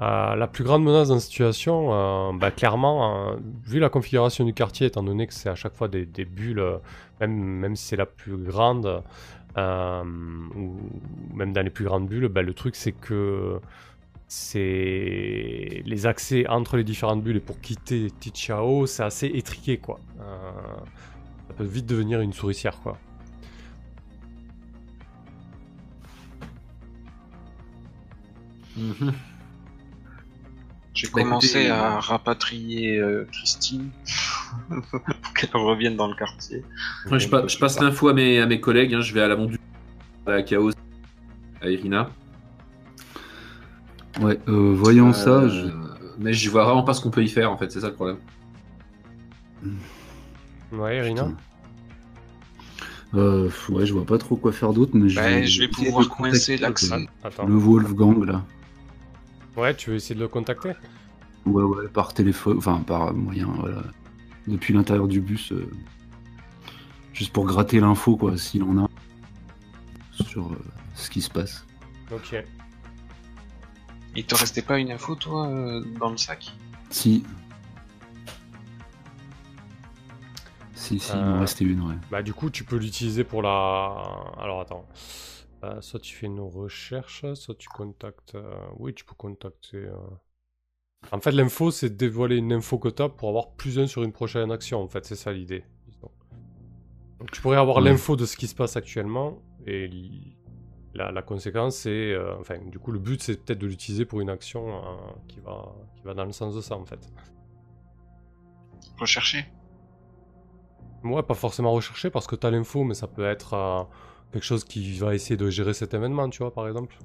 Euh, 0.00 0.34
la 0.34 0.46
plus 0.46 0.64
grande 0.64 0.82
menace 0.82 1.08
dans 1.08 1.18
cette 1.18 1.28
situation, 1.28 1.90
euh, 1.92 2.32
bah, 2.32 2.50
clairement, 2.50 3.32
euh, 3.32 3.36
vu 3.64 3.78
la 3.80 3.90
configuration 3.90 4.44
du 4.44 4.54
quartier, 4.54 4.86
étant 4.86 5.02
donné 5.02 5.26
que 5.26 5.34
c'est 5.34 5.50
à 5.50 5.54
chaque 5.54 5.74
fois 5.74 5.88
des, 5.88 6.06
des 6.06 6.24
bulles, 6.24 6.64
même, 7.20 7.32
même 7.32 7.76
si 7.76 7.84
c'est 7.84 7.96
la 7.96 8.06
plus 8.06 8.36
grande, 8.36 9.02
euh, 9.58 10.02
ou 10.54 10.76
même 11.34 11.52
dans 11.52 11.62
les 11.62 11.70
plus 11.70 11.84
grandes 11.84 12.08
bulles, 12.08 12.28
bah, 12.28 12.42
le 12.42 12.54
truc 12.54 12.76
c'est 12.76 12.92
que 12.92 13.60
c'est 14.32 15.82
les 15.84 16.06
accès 16.06 16.46
entre 16.46 16.76
les 16.76 16.84
différentes 16.84 17.20
bulles 17.22 17.38
et 17.38 17.40
pour 17.40 17.60
quitter 17.60 18.12
Tichao, 18.20 18.86
c'est 18.86 19.02
assez 19.02 19.26
étriqué 19.26 19.76
quoi. 19.78 19.98
Euh, 20.20 20.50
ça 21.48 21.54
peut 21.54 21.64
vite 21.64 21.86
devenir 21.86 22.20
une 22.20 22.32
souricière 22.32 22.78
quoi. 22.80 22.96
Mhm. 28.76 29.12
J'ai 30.94 31.06
Bah, 31.08 31.22
commencé 31.22 31.46
écoutez, 31.60 31.70
à 31.70 32.00
rapatrier 32.00 32.98
euh, 32.98 33.24
Christine 33.32 33.90
pour 34.68 35.34
qu'elle 35.34 35.50
revienne 35.54 35.96
dans 35.96 36.08
le 36.08 36.14
quartier. 36.14 36.64
Ouais, 37.10 37.18
je, 37.18 37.28
pa- 37.28 37.46
je 37.46 37.58
passe 37.58 37.80
l'info 37.80 38.08
à 38.08 38.14
mes, 38.14 38.40
à 38.40 38.46
mes 38.46 38.60
collègues, 38.60 38.94
hein, 38.94 39.00
je 39.00 39.14
vais 39.14 39.20
à 39.22 39.28
l'avant 39.28 39.46
du 39.46 39.58
à 40.26 40.30
la 40.32 40.42
Chaos, 40.42 40.70
à 41.62 41.68
Irina. 41.68 42.10
Ouais, 44.20 44.38
euh, 44.48 44.74
voyant 44.74 45.08
Euh, 45.08 45.12
ça, 45.12 45.48
je... 45.48 45.66
Mais 46.18 46.32
je 46.34 46.50
vois 46.50 46.64
vraiment 46.64 46.82
pas 46.82 46.92
ce 46.94 47.00
qu'on 47.00 47.10
peut 47.10 47.24
y 47.24 47.28
faire 47.28 47.50
en 47.50 47.56
fait, 47.56 47.70
c'est 47.72 47.80
ça 47.80 47.88
le 47.88 47.94
problème. 47.94 48.18
Ouais, 50.72 50.98
Irina. 50.98 51.24
Putain. 51.24 51.36
Euh, 53.14 53.50
ouais, 53.70 53.86
je 53.86 53.92
vois 53.92 54.04
pas 54.04 54.18
trop 54.18 54.36
quoi 54.36 54.52
faire 54.52 54.72
d'autre, 54.72 54.92
mais 54.94 55.08
je, 55.08 55.18
je 55.46 55.60
vais 55.62 55.68
pouvoir 55.68 56.08
coincer 56.08 56.56
l'accès. 56.58 56.92
euh. 56.92 57.46
Le 57.46 57.54
Wolfgang 57.54 58.24
là. 58.24 58.44
Ouais, 59.56 59.74
tu 59.74 59.90
veux 59.90 59.96
essayer 59.96 60.14
de 60.14 60.20
le 60.20 60.28
contacter? 60.28 60.72
Ouais, 61.44 61.62
ouais, 61.62 61.88
par 61.88 62.14
téléphone, 62.14 62.58
enfin 62.58 62.82
par 62.86 63.12
moyen, 63.14 63.48
voilà. 63.58 63.82
Depuis 64.46 64.72
l'intérieur 64.74 65.08
du 65.08 65.20
bus, 65.20 65.52
euh, 65.52 65.68
juste 67.12 67.32
pour 67.32 67.46
gratter 67.46 67.80
l'info, 67.80 68.16
quoi, 68.16 68.36
s'il 68.36 68.62
en 68.62 68.84
a, 68.84 68.88
sur 70.12 70.46
euh, 70.52 70.56
ce 70.94 71.10
qui 71.10 71.20
se 71.20 71.30
passe. 71.30 71.66
Ok. 72.12 72.44
Il 74.16 74.24
te 74.26 74.34
restait 74.34 74.62
pas 74.62 74.78
une 74.78 74.90
info, 74.90 75.14
toi, 75.14 75.46
euh, 75.48 75.84
dans 75.98 76.10
le 76.10 76.16
sac? 76.16 76.52
Si. 76.90 77.24
Si, 80.74 80.98
si, 80.98 81.12
il 81.12 81.18
Euh, 81.18 81.24
m'en 81.34 81.40
restait 81.40 81.64
une, 81.64 81.80
ouais. 81.82 81.94
Bah 82.10 82.22
du 82.22 82.32
coup 82.34 82.50
tu 82.50 82.64
peux 82.64 82.76
l'utiliser 82.76 83.22
pour 83.22 83.42
la... 83.42 83.50
Alors 84.38 84.60
attends. 84.60 84.86
Euh, 85.62 85.80
soit 85.82 86.00
tu 86.00 86.14
fais 86.16 86.26
une 86.26 86.40
recherche, 86.40 87.24
soit 87.34 87.54
tu 87.54 87.68
contactes... 87.68 88.34
euh, 88.34 88.56
Oui 88.78 88.94
tu 88.94 89.04
peux 89.04 89.14
contacter... 89.14 89.76
euh. 89.76 89.94
En 91.12 91.20
fait 91.20 91.32
l'info 91.32 91.70
c'est 91.70 91.90
dévoiler 91.96 92.36
une 92.36 92.52
info 92.52 92.78
que 92.78 92.88
t'as 92.88 93.08
pour 93.08 93.28
avoir 93.28 93.52
plus 93.52 93.78
un 93.78 93.86
sur 93.86 94.02
une 94.02 94.12
prochaine 94.12 94.50
action 94.50 94.82
en 94.82 94.88
fait, 94.88 95.04
c'est 95.04 95.16
ça 95.16 95.32
l'idée. 95.32 95.62
Donc 97.18 97.30
tu 97.30 97.40
pourrais 97.42 97.58
avoir 97.58 97.76
Ouais. 97.76 97.84
l'info 97.90 98.16
de 98.16 98.24
ce 98.24 98.36
qui 98.36 98.48
se 98.48 98.54
passe 98.54 98.76
actuellement 98.76 99.38
et 99.66 99.86
la, 100.94 101.10
la 101.12 101.22
conséquence 101.22 101.76
c'est... 101.76 102.12
euh, 102.12 102.36
Enfin 102.40 102.58
du 102.58 102.78
coup 102.78 102.92
le 102.92 102.98
but 102.98 103.22
c'est 103.22 103.36
peut-être 103.44 103.58
de 103.58 103.66
l'utiliser 103.66 104.04
pour 104.04 104.20
une 104.20 104.30
action 104.30 104.76
euh, 104.76 104.80
qui, 105.28 105.40
va, 105.40 105.74
qui 105.96 106.02
va 106.02 106.14
dans 106.14 106.24
le 106.24 106.32
sens 106.32 106.54
de 106.54 106.60
ça 106.60 106.76
en 106.76 106.84
fait. 106.84 107.00
Rechercher? 108.98 109.46
Ouais, 111.02 111.22
pas 111.22 111.34
forcément 111.34 111.72
recherché 111.72 112.10
parce 112.10 112.26
que 112.26 112.36
t'as 112.36 112.50
l'info, 112.50 112.84
mais 112.84 112.92
ça 112.94 113.06
peut 113.06 113.24
être 113.24 113.54
euh, 113.54 113.82
quelque 114.32 114.44
chose 114.44 114.64
qui 114.64 114.98
va 114.98 115.14
essayer 115.14 115.36
de 115.38 115.48
gérer 115.48 115.72
cet 115.72 115.94
événement, 115.94 116.28
tu 116.28 116.42
vois, 116.42 116.52
par 116.52 116.68
exemple. 116.68 116.98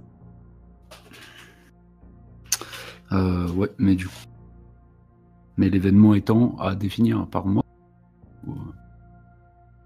Euh, 3.14 3.50
ouais, 3.54 3.70
mais 3.78 3.96
du 3.96 4.08
coup. 4.08 4.14
Mais 5.58 5.70
l'événement 5.70 6.14
étant 6.14 6.58
à 6.58 6.76
définir 6.76 7.26
par 7.28 7.46
mois. 7.46 7.64
ou- 8.46 8.58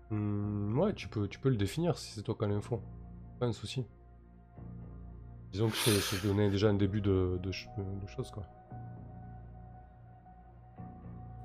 Hmm, 0.10 0.80
ouais, 0.80 0.94
tu 0.96 1.08
peux, 1.08 1.28
tu 1.28 1.38
peux 1.38 1.50
le 1.50 1.56
définir 1.58 1.96
si 1.98 2.12
c'est 2.14 2.24
toi 2.24 2.36
qui 2.38 2.46
as 2.46 2.48
l'info. 2.48 2.82
Pas 3.40 3.46
un 3.48 3.54
souci. 3.54 3.86
Disons 5.52 5.70
que 5.70 5.76
c'est 5.78 5.92
c'est 5.92 6.26
donner 6.28 6.50
déjà 6.50 6.70
un 6.70 6.74
début 6.76 7.02
de, 7.02 7.40
de, 7.42 7.52
ch- 7.52 7.70
de 7.78 8.08
choses, 8.08 8.30
quoi. 8.32 8.44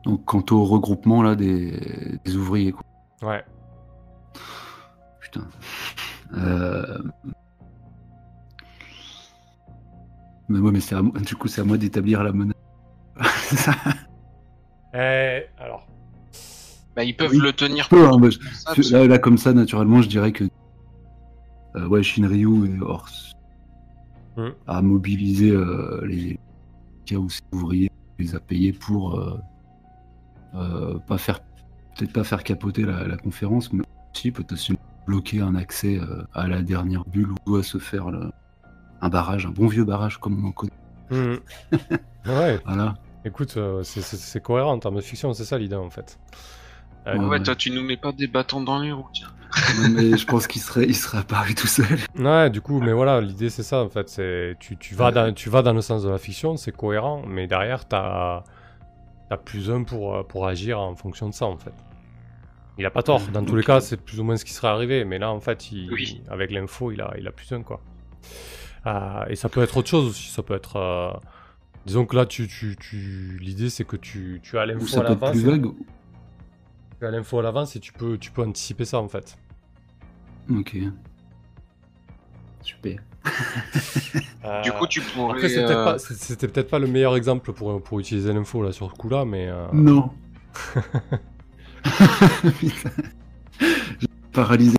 Donc, 0.04 0.24
quant 0.26 0.44
au 0.50 0.64
regroupement 0.64 1.22
là 1.22 1.34
des, 1.34 2.18
des 2.24 2.36
ouvriers, 2.36 2.72
quoi. 2.72 2.82
Ouais. 3.22 3.44
Putain. 5.20 5.46
Euh... 6.36 6.98
Mais 10.48 10.58
ouais, 10.58 10.72
mais 10.72 10.80
c'est 10.80 10.94
à 10.94 11.00
moi- 11.00 11.18
du 11.20 11.34
coup, 11.36 11.48
c'est 11.48 11.62
à 11.62 11.64
moi 11.64 11.78
d'établir 11.78 12.22
la 12.22 12.32
menace. 12.32 12.54
Eh, 14.96 15.42
alors. 15.58 15.88
Bah, 16.94 17.02
ils 17.02 17.16
peuvent 17.16 17.32
Oui, 17.32 17.38
le 17.40 17.52
tenir 17.52 17.88
peu, 17.88 18.06
hein, 18.06 18.16
je- 18.76 18.92
là, 18.92 19.06
là, 19.08 19.18
comme 19.18 19.38
ça, 19.38 19.52
naturellement, 19.52 20.00
je 20.02 20.08
dirais 20.08 20.30
que 20.30 20.44
euh, 20.44 20.48
ouais, 21.74 22.02
Shinryu 22.02 22.66
et 22.66 22.78
Hmm. 24.36 24.50
a 24.66 24.82
mobilisé 24.82 25.50
euh, 25.50 26.04
les 26.06 26.40
cas 27.06 27.16
où 27.16 27.28
ouvriers, 27.52 27.88
les 28.18 28.34
a 28.34 28.40
payés 28.40 28.72
pour 28.72 29.16
euh, 29.16 29.38
euh, 30.56 30.98
pas 31.06 31.18
faire 31.18 31.38
peut-être 31.96 32.12
pas 32.12 32.24
faire 32.24 32.42
capoter 32.42 32.82
la, 32.82 33.06
la 33.06 33.16
conférence, 33.16 33.72
mais 33.72 33.84
aussi 34.12 34.32
potentiellement 34.32 34.82
bloquer 35.06 35.40
un 35.40 35.54
accès 35.54 35.98
euh, 36.00 36.24
à 36.32 36.48
la 36.48 36.62
dernière 36.62 37.04
bulle 37.04 37.30
où 37.30 37.36
doit 37.46 37.62
se 37.62 37.78
faire 37.78 38.10
le- 38.10 38.30
un 39.00 39.08
barrage, 39.08 39.46
un 39.46 39.50
bon 39.50 39.68
vieux 39.68 39.84
barrage 39.84 40.18
comme 40.18 40.44
on 40.44 40.48
en 40.48 40.52
connaît. 40.52 40.72
Hmm. 41.10 41.36
ouais, 42.26 42.58
Voilà. 42.64 42.94
écoute, 43.24 43.56
euh, 43.56 43.82
c'est 43.84 44.42
cohérent 44.42 44.72
en 44.72 44.78
termes 44.78 44.96
de 44.96 45.00
fiction, 45.00 45.32
c'est 45.32 45.44
ça 45.44 45.58
l'idée 45.58 45.76
en 45.76 45.90
fait. 45.90 46.18
Euh, 47.06 47.16
Ouais. 47.18 47.24
Ouais, 47.26 47.42
toi, 47.42 47.54
tu 47.54 47.70
nous 47.70 47.82
mets 47.82 47.96
pas 47.96 48.12
des 48.12 48.26
bâtons 48.26 48.62
dans 48.62 48.78
les 48.78 48.92
roues, 48.92 49.08
tiens. 49.12 49.28
Non, 49.80 49.88
mais 49.90 50.16
je 50.16 50.26
pense 50.26 50.46
qu'il 50.48 50.60
serait, 50.60 50.84
il 50.86 50.96
serait 50.96 51.18
apparu 51.18 51.54
tout 51.54 51.66
seul. 51.68 51.98
Ouais, 52.16 52.50
du 52.50 52.60
coup, 52.60 52.80
mais 52.80 52.92
voilà, 52.92 53.20
l'idée 53.20 53.50
c'est 53.50 53.62
ça 53.62 53.78
en 53.82 53.88
fait. 53.88 54.08
C'est 54.08 54.56
tu, 54.58 54.76
tu 54.76 54.94
vas 54.96 55.12
dans, 55.12 55.32
tu 55.32 55.48
vas 55.48 55.62
dans 55.62 55.72
le 55.72 55.80
sens 55.80 56.02
de 56.02 56.08
la 56.08 56.18
fiction, 56.18 56.56
c'est 56.56 56.72
cohérent, 56.72 57.22
mais 57.26 57.46
derrière 57.46 57.86
t'as 57.86 58.42
as 59.30 59.36
plus 59.36 59.70
un 59.70 59.84
pour 59.84 60.26
pour 60.26 60.48
agir 60.48 60.80
en 60.80 60.96
fonction 60.96 61.28
de 61.28 61.34
ça 61.34 61.46
en 61.46 61.56
fait. 61.56 61.72
Il 62.78 62.86
a 62.86 62.90
pas 62.90 63.04
tort. 63.04 63.20
Dans 63.32 63.44
tous 63.44 63.54
les 63.54 63.62
cas, 63.62 63.80
c'est 63.80 63.96
plus 63.96 64.18
ou 64.18 64.24
moins 64.24 64.36
ce 64.36 64.44
qui 64.44 64.52
serait 64.52 64.66
arrivé, 64.68 65.04
mais 65.04 65.18
là 65.20 65.30
en 65.30 65.38
fait, 65.40 65.70
il, 65.70 65.88
Oui. 65.92 66.20
avec 66.28 66.50
l'info, 66.50 66.90
il 66.90 67.00
a 67.00 67.14
il 67.16 67.28
a 67.28 67.30
plus 67.30 67.52
un 67.52 67.62
quoi. 67.62 67.80
Euh, 68.86 69.24
et 69.28 69.36
ça 69.36 69.48
peut 69.48 69.62
être 69.62 69.76
autre 69.76 69.88
chose 69.88 70.08
aussi. 70.10 70.30
Ça 70.30 70.42
peut 70.42 70.54
être, 70.54 70.76
euh, 70.76 71.12
disons 71.86 72.06
que 72.06 72.16
là, 72.16 72.26
tu, 72.26 72.48
tu, 72.48 72.76
tu... 72.80 73.38
l'idée 73.40 73.70
c'est 73.70 73.84
que 73.84 73.96
tu, 73.96 74.40
tu 74.42 74.58
as 74.58 74.64
Ou 74.64 74.66
l'info 74.66 74.86
ça 74.88 75.00
à 75.00 75.04
peut 75.04 75.12
être 75.12 75.20
l'avance. 75.20 75.30
plus 75.30 75.48
vague. 75.48 75.66
As 77.04 77.10
l'info 77.10 77.38
à 77.38 77.42
l'avance 77.42 77.76
et 77.76 77.80
tu 77.80 77.92
peux 77.92 78.18
tu 78.18 78.30
peux 78.30 78.42
anticiper 78.42 78.84
ça 78.84 78.98
en 79.00 79.08
fait. 79.08 79.36
Ok. 80.50 80.76
Super. 82.62 82.98
Du 84.62 84.70
Euh, 84.70 84.72
coup, 84.78 84.86
tu 84.86 85.00
pourrais. 85.00 85.32
Après, 85.36 85.48
c'était 85.48 85.64
peut-être 85.64 85.78
euh, 85.78 85.84
pas, 85.84 85.98
c'était 85.98 86.48
peut-être 86.48 86.68
pas 86.70 86.78
le 86.78 86.86
meilleur 86.86 87.16
exemple 87.16 87.52
pour, 87.54 87.82
pour 87.82 87.98
utiliser 87.98 88.30
l'info 88.32 88.62
là 88.62 88.72
sur 88.72 88.90
ce 88.90 88.94
coup-là, 88.94 89.24
mais 89.24 89.48
euh, 89.48 89.66
Non. 89.72 90.10
Putain. 90.52 91.20
J'ai 93.60 94.08
paralysé. 94.32 94.76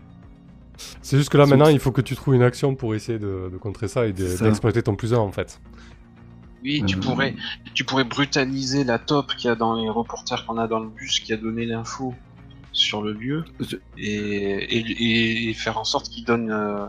c'est 1.01 1.17
juste 1.17 1.29
que 1.29 1.37
là 1.37 1.45
maintenant 1.45 1.67
il 1.69 1.79
faut 1.79 1.91
que 1.91 2.01
tu 2.01 2.15
trouves 2.15 2.35
une 2.35 2.41
action 2.43 2.75
pour 2.75 2.93
essayer 2.95 3.17
de, 3.19 3.49
de 3.51 3.57
contrer 3.57 3.87
ça 3.87 4.05
et 4.05 4.13
de- 4.13 4.27
C'est 4.27 4.37
ça. 4.37 4.45
d'exploiter 4.45 4.83
ton 4.83 4.95
plus 4.95 5.13
1 5.13 5.17
en 5.17 5.31
fait. 5.31 5.59
Oui, 6.65 6.83
tu 6.85 6.97
Euh, 6.97 6.99
pourrais, 6.99 7.35
tu 7.75 7.83
pourrais 7.83 8.03
brutaliser 8.03 8.83
la 8.83 8.97
top 8.99 9.35
qu'il 9.35 9.47
y 9.47 9.51
a 9.51 9.55
dans 9.55 9.75
les 9.81 9.87
reporters 9.89 10.45
qu'on 10.45 10.57
a 10.57 10.67
dans 10.67 10.79
le 10.79 10.89
bus 10.89 11.19
qui 11.19 11.31
a 11.31 11.37
donné 11.37 11.65
l'info 11.65 12.13
sur 12.71 13.01
le 13.01 13.13
lieu 13.13 13.45
et, 13.97 14.03
et, 14.03 15.49
et 15.49 15.53
faire 15.53 15.77
en 15.77 15.85
sorte 15.85 16.09
qu'il 16.09 16.25
donne 16.25 16.49
euh, 16.51 16.85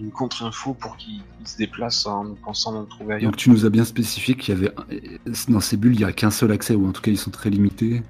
une 0.00 0.10
contre-info 0.10 0.72
pour 0.72 0.96
qu'il 0.96 1.20
il 1.40 1.46
se 1.46 1.58
déplace 1.58 2.06
en 2.06 2.34
pensant 2.42 2.80
le 2.80 2.86
trouver 2.86 3.16
ailleurs. 3.16 3.30
Donc 3.32 3.36
tu 3.36 3.50
nous 3.50 3.66
as 3.66 3.70
bien 3.70 3.84
spécifié 3.84 4.34
qu'il 4.34 4.54
y 4.54 4.56
avait 4.56 4.72
dans 5.48 5.60
ces 5.60 5.76
bulles 5.76 5.94
il 5.94 6.00
y 6.00 6.04
a 6.04 6.12
qu'un 6.12 6.30
seul 6.30 6.52
accès 6.52 6.74
ou 6.74 6.88
en 6.88 6.92
tout 6.92 7.02
cas 7.02 7.10
ils 7.10 7.18
sont 7.18 7.30
très 7.30 7.50
limités. 7.50 8.02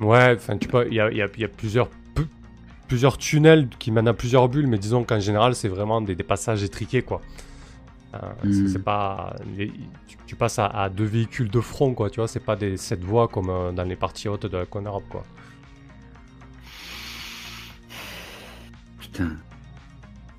Ouais, 0.00 0.34
enfin 0.36 0.56
tu 0.56 0.68
peux, 0.68 0.86
il 0.86 0.94
y 0.94 1.00
a, 1.00 1.10
il 1.10 1.16
y 1.16 1.22
a- 1.22 1.28
il 1.34 1.40
y 1.40 1.44
a 1.44 1.48
plusieurs, 1.48 1.88
plusieurs 2.86 3.18
tunnels 3.18 3.68
qui 3.80 3.90
mènent 3.90 4.06
à 4.06 4.14
plusieurs 4.14 4.48
bulles, 4.48 4.68
mais 4.68 4.78
disons 4.78 5.02
qu'en 5.02 5.18
général 5.18 5.56
c'est 5.56 5.68
vraiment 5.68 6.00
des, 6.00 6.14
des 6.14 6.22
passages 6.22 6.62
étriqués 6.62 7.02
quoi. 7.02 7.20
Euh, 8.14 8.18
c'est- 8.42 8.48
Hmm. 8.48 8.68
C'est 8.68 8.82
pas, 8.82 9.36
les- 9.56 9.70
tu, 10.06 10.16
tu 10.26 10.34
passes 10.34 10.58
à, 10.58 10.66
à 10.66 10.88
deux 10.88 11.04
véhicules 11.04 11.50
de 11.50 11.60
front 11.60 11.92
quoi, 11.94 12.08
tu 12.08 12.20
vois, 12.20 12.28
c'est 12.28 12.40
pas 12.44 12.56
des 12.56 12.76
sept 12.78 13.02
voies 13.04 13.28
comme 13.28 13.50
euh, 13.50 13.70
dans 13.72 13.84
les 13.84 13.96
parties 13.96 14.28
hautes 14.28 14.46
de 14.46 14.56
la 14.56 14.64
Conor 14.66 15.02
quoi. 15.10 15.24
Putain. 18.98 19.30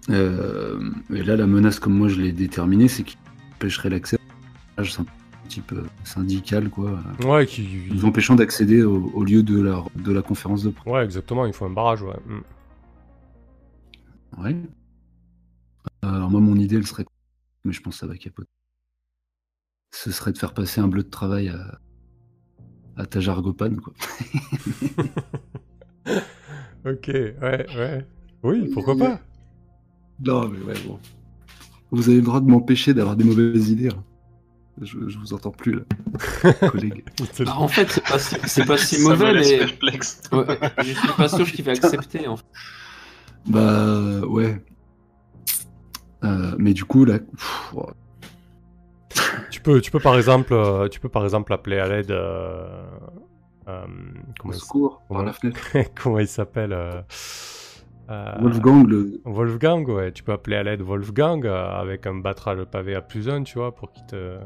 Euh, 0.10 0.80
et 1.14 1.22
là 1.22 1.36
la 1.36 1.46
menace 1.46 1.80
comme 1.80 1.94
moi 1.94 2.08
je 2.08 2.20
l'ai 2.20 2.32
déterminée 2.32 2.88
c'est 2.88 3.04
qu'il 3.04 3.20
empêcherait 3.56 3.90
l'accès 3.92 4.18
à 4.78 4.82
un 4.82 5.06
type 5.48 5.72
euh, 5.74 5.84
syndical 6.04 6.70
quoi. 6.70 7.00
Ouais, 7.24 7.46
qui, 7.46 7.68
Nous 7.92 8.06
empêchant 8.06 8.34
d'accéder 8.36 8.82
au, 8.82 9.12
au 9.14 9.24
lieu 9.24 9.44
de 9.44 9.62
la, 9.62 9.84
de 9.96 10.12
la 10.12 10.22
conférence 10.24 10.64
de 10.64 10.70
presse. 10.72 10.92
ouais, 10.92 11.04
exactement, 11.06 11.46
il 11.46 11.54
faut 11.54 11.66
un 11.66 11.70
barrage, 11.70 12.02
ouais. 12.02 12.16
Hmm. 12.28 12.42
Ouais. 14.44 14.56
Alors 16.02 16.30
moi 16.32 16.40
mon 16.42 16.56
idée 16.56 16.78
elle 16.78 16.88
serait 16.88 17.06
mais 17.66 17.74
je 17.74 17.82
pense 17.82 17.96
que 17.96 18.00
ça 18.00 18.08
va 18.08 18.18
capoter. 18.18 18.50
Ce 19.92 20.12
serait 20.12 20.32
de 20.32 20.38
faire 20.38 20.54
passer 20.54 20.82
un 20.82 20.88
bleu 20.88 21.04
de 21.04 21.10
travail 21.10 21.50
à, 21.50 21.80
à 22.98 23.06
Tajargopan 23.06 23.76
quoi. 23.78 23.94
Ok, 26.86 27.08
ouais, 27.08 27.38
ouais. 27.42 28.08
Oui, 28.44 28.70
pourquoi 28.74 28.96
pas? 28.98 29.20
Non 30.26 30.48
mais 30.48 30.60
ouais 30.60 30.80
bon. 30.88 31.00
Vous 31.92 32.08
avez 32.08 32.18
le 32.18 32.24
droit 32.24 32.40
de 32.40 32.48
m'empêcher 32.50 32.94
d'avoir 32.94 33.16
des 33.16 33.24
mauvaises 33.26 33.70
idées. 33.70 33.90
hein. 33.90 34.04
je, 34.82 35.10
je 35.10 35.18
vous 35.18 35.34
entends 35.34 35.52
plus 35.52 35.74
là, 35.74 36.54
collègue. 36.70 37.04
Bah, 37.40 37.58
en 37.58 37.68
fait, 37.68 37.90
c'est 37.90 38.04
pas, 38.06 38.20
si- 38.20 38.36
c'est 38.46 38.66
pas 38.66 38.78
si 38.78 39.00
mauvais, 39.02 39.34
laisse 39.34 39.52
mais 39.52 39.58
perplexe. 39.60 40.22
Ouais, 40.32 40.46
je 40.84 40.94
suis 40.94 41.08
pas 41.18 41.28
sûr 41.30 41.52
qu'il 41.52 41.66
va 41.66 41.72
accepter. 41.74 42.28
En 42.28 42.38
fait. 42.38 42.46
Bah 43.48 44.22
ouais. 44.22 44.64
Euh, 46.24 46.56
mais 46.58 46.74
du 46.74 46.84
coup 46.86 47.06
là, 47.06 47.20
pff. 47.20 47.74
Tu 49.52 49.62
peux, 49.62 49.82
tu 49.82 49.92
peux 49.92 50.00
par 50.00 50.16
exemple, 50.18 50.54
euh, 50.54 50.88
tu 50.90 51.00
peux 51.00 51.10
par 51.10 51.24
exemple 51.24 51.52
appeler 51.54 51.80
à 51.80 51.88
l'aide. 51.88 52.12
euh, 52.12 52.86
au 54.44 54.52
secours 54.54 55.02
par 55.10 55.20
Ouais. 55.20 55.26
la 55.26 55.34
fenêtre. 55.34 55.60
comment 56.02 56.20
il 56.20 56.28
s'appelle 56.28 56.76
Wolfgang, 58.40 58.88
le... 58.88 59.22
Wolfgang, 59.26 59.88
ouais. 59.88 60.12
Tu 60.12 60.24
peux 60.24 60.32
appeler 60.32 60.56
à 60.56 60.64
l'aide 60.64 60.82
Wolfgang 60.82 61.46
avec 61.46 62.08
un 62.08 62.16
battrage 62.16 62.64
pavé 62.66 62.96
à 62.96 63.02
plus 63.02 63.30
un, 63.30 63.44
tu 63.44 63.60
vois, 63.60 63.76
pour 63.76 63.92
qu'il 63.92 64.06
te. 64.08 64.38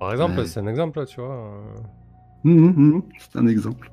Par 0.00 0.10
exemple, 0.10 0.38
Ouais. 0.38 0.46
c'est 0.46 0.58
un 0.58 0.66
exemple, 0.66 1.04
tu 1.06 1.20
vois. 1.20 1.62
Mhm, 2.42 2.72
mhm, 2.76 3.02
c'est 3.18 3.38
un 3.38 3.46
exemple. 3.46 3.91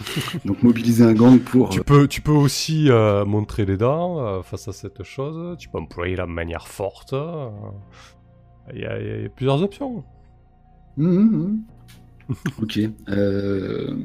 Donc 0.44 0.62
mobiliser 0.62 1.04
un 1.04 1.12
gang 1.12 1.38
pour. 1.38 1.68
Tu 1.70 1.80
euh, 1.80 1.82
peux, 1.84 2.08
tu 2.08 2.20
peux 2.22 2.32
aussi 2.32 2.90
euh, 2.90 3.24
montrer 3.24 3.64
les 3.66 3.76
dents 3.76 4.18
euh, 4.20 4.42
face 4.42 4.68
à 4.68 4.72
cette 4.72 5.02
chose. 5.02 5.56
Tu 5.58 5.68
peux 5.68 5.78
employer 5.78 6.16
la 6.16 6.26
manière 6.26 6.68
forte. 6.68 7.14
Il 8.72 8.80
y, 8.80 8.84
a- 8.86 9.00
il 9.00 9.22
y 9.22 9.26
a 9.26 9.28
plusieurs 9.28 9.62
options. 9.62 10.04
mhm, 10.96 11.62
mhm. 12.28 12.36
ok. 12.62 12.78
Euh... 13.08 13.96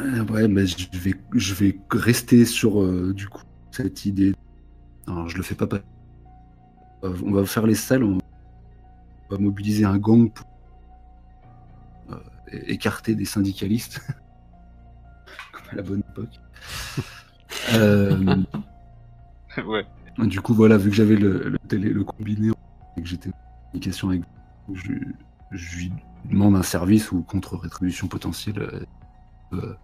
Euh, 0.00 0.24
Ouais, 0.30 0.48
mais 0.48 0.66
je 0.66 0.88
vais, 0.98 1.14
je 1.34 1.54
vais 1.54 1.78
rester 1.90 2.44
sur 2.46 2.82
du 3.12 3.28
coup 3.28 3.42
cette 3.70 4.06
idée. 4.06 4.32
Alors 5.06 5.28
je 5.28 5.36
le 5.36 5.42
fais 5.42 5.54
pas. 5.54 5.68
On 7.02 7.32
va 7.32 7.44
faire 7.44 7.66
les 7.66 7.74
salles. 7.74 8.04
On 8.04 8.18
va 9.30 9.38
mobiliser 9.38 9.84
un 9.84 9.98
gang 9.98 10.30
pour 10.32 10.46
é- 12.52 12.72
écarter 12.72 13.14
des 13.14 13.24
syndicalistes, 13.24 14.00
comme 15.52 15.62
à 15.72 15.74
la 15.76 15.82
bonne 15.82 16.00
époque. 16.10 16.40
Euh, 17.74 18.42
ouais. 19.66 19.86
Du 20.18 20.40
coup, 20.40 20.54
voilà, 20.54 20.78
vu 20.78 20.88
que 20.90 20.96
j'avais 20.96 21.16
le, 21.16 21.50
le, 21.50 21.58
télé- 21.68 21.90
le 21.92 22.02
combiné 22.02 22.50
et 22.96 23.02
que 23.02 23.06
j'étais 23.06 23.28
en 23.28 23.32
communication 23.66 24.08
avec 24.08 24.22
je, 24.72 24.92
je 25.52 25.76
lui 25.76 25.92
demande 26.24 26.56
un 26.56 26.62
service 26.62 27.12
ou 27.12 27.22
contre 27.22 27.56
rétribution 27.56 28.08
potentielle 28.08 28.58
euh, 28.58 28.80
euh, 29.52 29.74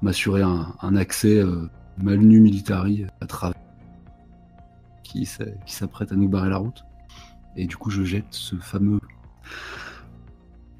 m'assurer 0.00 0.40
un, 0.42 0.74
un 0.80 0.96
accès 0.96 1.36
euh, 1.36 1.68
malnu 1.98 2.40
militari 2.40 3.06
à 3.20 3.26
travers 3.26 3.60
qui 5.04 5.26
s'apprête 5.66 6.10
à 6.10 6.16
nous 6.16 6.28
barrer 6.28 6.48
la 6.48 6.56
route. 6.56 6.84
Et 7.54 7.66
du 7.66 7.76
coup, 7.76 7.90
je 7.90 8.02
jette 8.02 8.26
ce 8.30 8.56
fameux. 8.56 9.00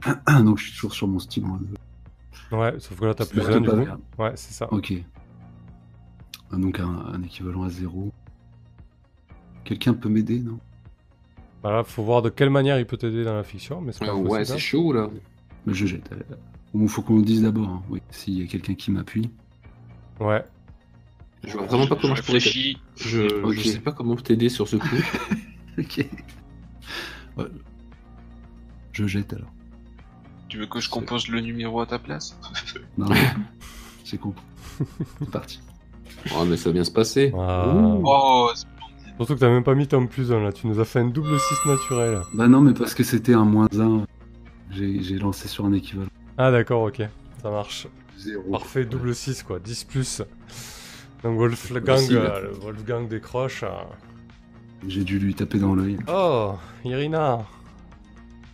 Donc, 0.45 0.59
je 0.59 0.65
suis 0.65 0.73
toujours 0.75 0.95
sur 0.95 1.09
mon 1.09 1.19
style. 1.19 1.45
moi. 1.45 1.59
Ouais, 2.53 2.75
sauf 2.79 2.99
que 2.99 3.05
là, 3.05 3.15
t'as 3.15 3.27
plus 3.27 3.41
du 3.41 3.47
coup. 3.47 3.77
mal. 3.77 3.99
Ouais, 4.19 4.33
c'est 4.37 4.53
ça. 4.55 4.73
Ok. 4.73 4.93
Donc, 6.53 6.81
un, 6.81 6.89
un 7.13 7.23
équivalent 7.23 7.63
à 7.65 7.69
zéro. 7.69 8.11
Quelqu'un 9.65 9.93
peut 9.95 10.09
m'aider, 10.09 10.39
non? 10.41 10.59
Voilà, 11.63 11.85
faut 11.85 12.03
voir 12.05 12.23
de 12.23 12.31
quelle 12.31 12.51
manière 12.51 12.79
il 12.79 12.87
peut 12.87 12.97
t'aider 12.97 13.25
dans 13.25 13.35
la 13.35 13.43
fiction, 13.43 13.81
mais 13.81 13.93
c'est 13.93 14.07
pas 14.07 14.15
Ouais, 14.15 14.45
c'est 14.45 14.59
chaud 14.59 14.93
là. 14.93 15.11
Mais 15.67 15.75
je 15.75 15.87
jette. 15.87 16.09
Il 16.75 16.89
faut 16.89 17.03
qu'on 17.03 17.17
le 17.17 17.23
dise 17.25 17.43
d'abord. 17.43 17.69
hein. 17.69 17.83
Oui, 17.91 18.01
s'il 18.11 18.39
y 18.41 18.43
a 18.43 18.47
quelqu'un 18.47 18.75
qui 18.75 18.91
m'appuie. 18.93 19.31
Ouais. 20.21 20.45
Je 21.45 21.53
vois 21.53 21.67
vraiment 21.67 21.87
pas 21.87 21.97
comment 21.97 22.15
je 22.15 22.23
pourrais. 22.23 22.41
Je, 22.41 23.43
Ok. 23.45 23.55
je 23.55 23.69
sais 23.69 23.81
pas 23.81 23.93
comment 23.93 24.17
t'aider 24.17 24.49
sur 24.49 24.67
ce 24.69 24.77
coup. 24.77 24.87
Ok. 25.79 26.07
Ouais. 27.37 27.45
Je 28.93 29.07
jette 29.07 29.33
alors. 29.33 29.53
Tu 30.49 30.59
veux 30.59 30.67
que 30.67 30.81
je 30.81 30.89
compose 30.89 31.29
le 31.29 31.41
numéro 31.41 31.81
à 31.81 31.87
ta 31.87 31.99
place? 31.99 32.39
Non. 32.99 33.07
J'ai 34.05 34.19
compris. 34.19 34.43
C'est 35.19 35.31
parti. 35.31 35.61
oh, 36.35 36.45
mais 36.47 36.57
ça 36.57 36.71
va 36.71 36.73
bien 36.75 36.85
se 36.85 36.91
passer. 36.91 37.33
Ah. 37.39 37.67
Oh, 38.05 38.51
c'est- 38.55 38.67
Surtout 39.17 39.35
que 39.35 39.41
t'as 39.41 39.49
même 39.51 39.65
pas 39.65 39.75
mis 39.75 39.87
ton 39.89 40.07
plus 40.07 40.33
1 40.33 40.41
là, 40.41 40.53
tu 40.53 40.67
nous 40.69 40.79
as 40.81 40.85
fait 40.85 41.01
un 41.01 41.07
double 41.09 41.39
6 41.39 41.55
naturel. 41.69 42.21
Bah 42.35 42.47
non, 42.49 42.61
mais 42.61 42.73
parce 42.73 42.95
que 42.95 43.03
c'était 43.03 43.35
un 43.35 43.45
moins 43.45 43.67
1. 43.77 44.05
J'ai 44.71 45.03
j'ai 45.03 45.19
lancé 45.19 45.49
sur 45.49 45.65
un 45.65 45.73
équivalent. 45.73 46.09
Ah 46.37 46.51
d'accord, 46.53 46.83
ok. 46.85 47.03
Ça 47.43 47.51
marche. 47.51 47.89
Zéro. 48.17 48.43
Parfait, 48.51 48.85
double 48.85 49.15
6 49.15 49.43
quoi, 49.43 49.59
10 49.59 49.85
plus. 49.85 50.23
Donc 51.25 51.37
Wolfgang, 51.37 52.01
euh, 52.13 52.43
le 52.43 52.51
Wolfgang 52.61 53.09
décroche. 53.09 53.65
euh. 53.65 53.69
J'ai 54.87 55.03
dû 55.03 55.19
lui 55.19 55.35
taper 55.35 55.59
dans 55.59 55.75
l'œil. 55.75 55.99
Oh, 56.09 56.55
Irina 56.85 57.45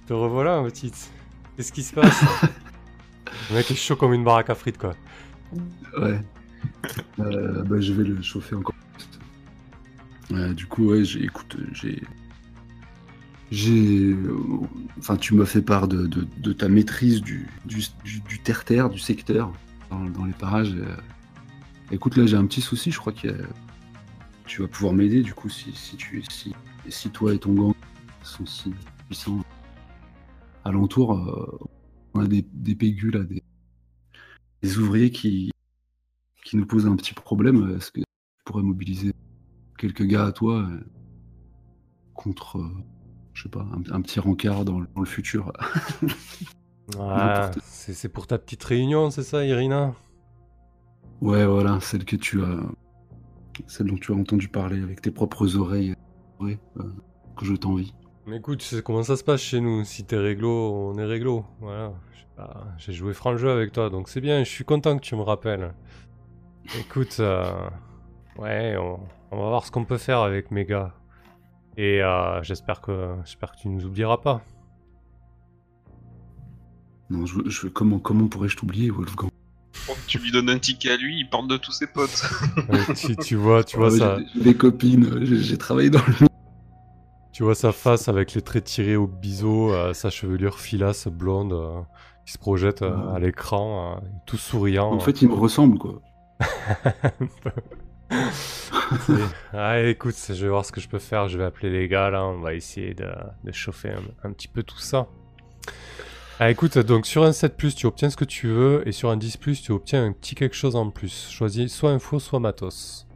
Te 0.07 0.15
revoilà, 0.15 0.63
ma 0.63 0.69
petite. 0.71 1.11
Qu'est-ce 1.57 1.73
qui 1.73 1.83
se 1.83 1.95
passe 1.95 2.21
Le 3.51 3.57
mec 3.57 3.71
est 3.71 3.75
chaud 3.75 3.97
comme 3.97 4.13
une 4.15 4.25
baraque 4.25 4.51
à 4.51 4.55
frites 4.55 4.79
quoi. 4.79 4.95
Ouais. 5.99 6.21
Euh, 7.21 7.63
bah, 7.63 7.81
je 7.81 7.93
vais 7.93 8.05
le 8.05 8.21
chauffer 8.23 8.55
encore 8.57 8.75
plus. 8.95 10.37
Euh, 10.37 10.53
du 10.55 10.67
coup, 10.67 10.87
ouais, 10.91 11.05
j'ai, 11.05 11.23
écoute, 11.25 11.57
j'ai. 11.73 12.03
J'ai. 13.51 14.17
Enfin, 14.99 15.17
tu 15.17 15.35
m'as 15.35 15.45
fait 15.47 15.63
part 15.63 15.87
de, 15.87 16.07
de- 16.07 16.27
de 16.39 16.53
ta 16.53 16.69
maîtrise 16.69 17.21
du, 17.21 17.47
du, 17.67 17.83
du- 18.05 18.21
du 18.21 18.39
terre-terre, 18.41 18.89
du 18.89 18.99
secteur, 18.99 19.53
dans, 19.91 20.05
dans 20.07 20.25
les 20.25 20.33
parages. 20.33 20.75
euh. 20.75 20.97
Écoute, 21.91 22.17
là, 22.17 22.27
j'ai 22.27 22.37
un 22.37 22.47
petit 22.47 22.63
souci, 22.63 22.91
je 22.91 22.99
crois 22.99 23.13
que 23.13 23.29
tu 24.47 24.63
vas 24.63 24.69
pouvoir 24.69 24.95
m'aider, 24.95 25.23
du 25.23 25.35
coup, 25.35 25.49
si, 25.51 25.73
si, 25.75 25.97
tu, 25.97 26.23
si, 26.31 26.55
si 26.89 27.11
toi 27.11 27.35
et 27.35 27.39
ton 27.39 27.53
gang 27.53 27.75
sont 28.23 28.47
si 28.47 28.73
puissants 29.07 29.45
alentour. 30.65 31.13
euh, 31.19 31.59
on 32.15 32.21
a 32.21 32.27
des, 32.27 32.47
là, 33.13 33.25
des, 33.25 33.43
des 34.63 34.79
ouvriers 34.79 35.11
qui, 35.11 35.51
qui 36.45 36.57
nous 36.57 36.67
posent 36.67 36.87
un 36.87 36.97
petit 36.97 37.15
problème. 37.15 37.77
Est-ce 37.77 37.91
que 37.91 38.01
tu 38.01 38.05
pourrais 38.45 38.63
mobiliser 38.63 39.13
quelques 39.79 40.05
gars 40.05 40.27
à 40.27 40.33
toi 40.33 40.61
euh, 40.61 40.81
contre, 42.15 42.59
euh, 42.59 42.71
je 43.35 43.43
sais 43.45 43.49
pas, 43.49 43.63
un, 43.73 43.83
un 43.93 44.01
petit 44.01 44.21
rencard 44.21 44.65
dans, 44.65 44.81
le- 44.81 44.89
dans 44.95 45.01
le 45.01 45.07
futur? 45.07 45.53
N'importe. 46.97 47.59
c'est 47.67 47.95
c'est 47.95 48.09
pour 48.09 48.27
ta 48.27 48.39
petite 48.39 48.63
réunion, 48.63 49.11
c'est 49.11 49.23
ça, 49.23 49.45
Irina? 49.45 49.95
Ouais, 51.21 51.47
voilà, 51.47 51.81
celle 51.81 52.05
que 52.05 52.17
tu 52.17 52.43
as, 52.43 52.61
celle 53.67 53.87
dont 53.87 53.97
tu 53.97 54.13
as 54.13 54.15
entendu 54.15 54.49
parler 54.49 54.83
avec 54.83 55.01
tes 55.01 55.11
propres 55.11 55.57
oreilles, 55.57 55.95
ouais, 56.41 56.59
euh, 56.79 56.93
que 57.37 57.47
je 57.47 57.55
t'envie. 57.55 57.93
Mais 58.27 58.37
écoute, 58.39 58.61
tu 58.61 58.67
sais 58.67 58.83
comment 58.83 59.03
ça 59.03 59.17
se 59.17 59.25
passe 59.25 59.43
chez 59.43 59.61
nous. 59.61 59.85
Si 59.85 60.05
t'es 60.05 60.17
réglo, 60.17 60.51
on 60.91 60.99
est 60.99 61.05
réglo. 61.05 61.45
Voilà. 61.61 61.93
Je 62.15 62.21
sais 62.21 62.27
pas, 62.37 62.67
J'ai 62.79 62.93
joué 62.93 63.13
franc 63.13 63.37
jeu 63.37 63.51
avec 63.51 63.73
toi, 63.73 63.91
donc 63.91 64.09
c'est 64.09 64.21
bien. 64.21 64.43
Je 64.45 64.49
suis 64.51 64.65
content 64.65 64.97
que 64.97 65.03
tu 65.03 65.15
me 65.15 65.23
rappelles. 65.23 65.75
Écoute, 66.79 67.17
euh, 67.21 67.53
ouais, 68.39 68.77
on, 68.79 68.99
on 69.31 69.37
va 69.37 69.49
voir 69.49 69.67
ce 69.67 69.71
qu'on 69.71 69.85
peut 69.85 69.99
faire 69.99 70.21
avec 70.21 70.51
mes 70.51 70.65
gars. 70.65 70.95
Et 71.77 72.03
euh, 72.03 72.43
j'espère 72.43 72.81
que 72.81 73.15
j'espère 73.25 73.53
que 73.53 73.59
tu 73.59 73.69
nous 73.69 73.85
oublieras 73.85 74.19
pas. 74.19 74.43
Non, 77.11 77.27
je, 77.27 77.41
je- 77.47 77.67
comment, 77.69 77.99
comment 77.99 78.29
pourrais-je 78.29 78.57
t'oublier, 78.57 78.91
Wolfgang? 78.91 79.29
Oh, 79.91 79.93
tu 80.07 80.19
lui 80.19 80.31
donnes 80.33 80.49
un 80.49 80.59
ticket 80.59 80.93
à 80.93 80.97
lui, 80.97 81.19
il 81.21 81.29
parle 81.29 81.49
de 81.49 81.59
tous 81.59 81.73
ses 81.73 81.87
potes. 81.87 82.23
Ouais, 82.71 82.95
tu, 82.95 83.15
tu 83.17 83.35
vois, 83.37 83.63
tu 83.63 83.77
vois 83.77 83.91
Ouais, 83.91 83.99
ça, 83.99 84.17
j'ai- 84.19 84.27
J'ai 84.39 84.41
des 84.53 84.57
copines, 84.57 85.23
j'ai 85.27 85.37
j'ai 85.37 85.59
travaillé 85.59 85.91
dans 85.91 86.01
le 86.07 86.27
tu 87.35 87.43
vois 87.43 87.57
sa 87.57 87.73
face 87.73 88.09
avec 88.09 88.33
les 88.35 88.43
traits 88.43 88.63
tirés 88.63 88.95
au 88.95 89.09
biseau, 89.09 89.73
euh, 89.73 89.93
sa 89.93 90.09
chevelure 90.09 90.61
filasse 90.61 91.09
blonde 91.09 91.53
euh, 91.53 91.81
qui 92.25 92.33
se 92.33 92.39
projette 92.39 92.83
euh, 92.83 93.13
à 93.13 93.19
l'écran, 93.19 94.01
tout 94.25 94.37
souriant. 94.37 94.93
En 94.93 95.01
fait, 95.01 95.21
il 95.21 95.29
me 95.29 95.35
ressemble, 95.35 95.79
quoi. 95.79 96.01
Ah, 99.53 99.81
écoute, 99.81 100.15
je 100.29 100.45
vais 100.45 100.49
voir 100.49 100.65
ce 100.65 100.71
que 100.71 100.81
je 100.81 100.89
peux 100.89 100.99
faire. 101.01 101.27
Je 101.29 101.37
vais 101.37 101.45
appeler 101.45 101.71
les 101.71 101.89
gars 101.89 102.11
là. 102.11 102.25
On 102.25 102.41
va 102.41 102.55
essayer 102.55 102.95
de, 102.95 103.09
de 103.43 103.51
chauffer 103.51 103.91
un, 103.91 104.29
un 104.29 104.33
petit 104.33 104.47
peu 104.47 104.63
tout 104.63 104.79
ça. 104.79 105.09
Ah, 106.39 106.51
écoute, 106.51 106.79
donc 106.79 107.07
sur 107.07 107.25
un 107.25 107.33
7, 107.33 107.57
tu 107.75 107.87
obtiens 107.87 108.11
ce 108.11 108.17
que 108.17 108.27
tu 108.27 108.47
veux. 108.47 108.87
Et 108.87 108.93
sur 108.93 109.11
un 109.11 109.17
10, 109.17 109.39
tu 109.63 109.73
obtiens 109.73 110.05
un 110.05 110.13
petit 110.13 110.37
quelque 110.37 110.55
chose 110.55 110.77
en 110.77 110.91
plus. 110.91 111.29
Choisis 111.31 111.75
soit 111.75 111.91
info, 111.91 112.21
soit 112.21 112.39
matos. 112.39 113.09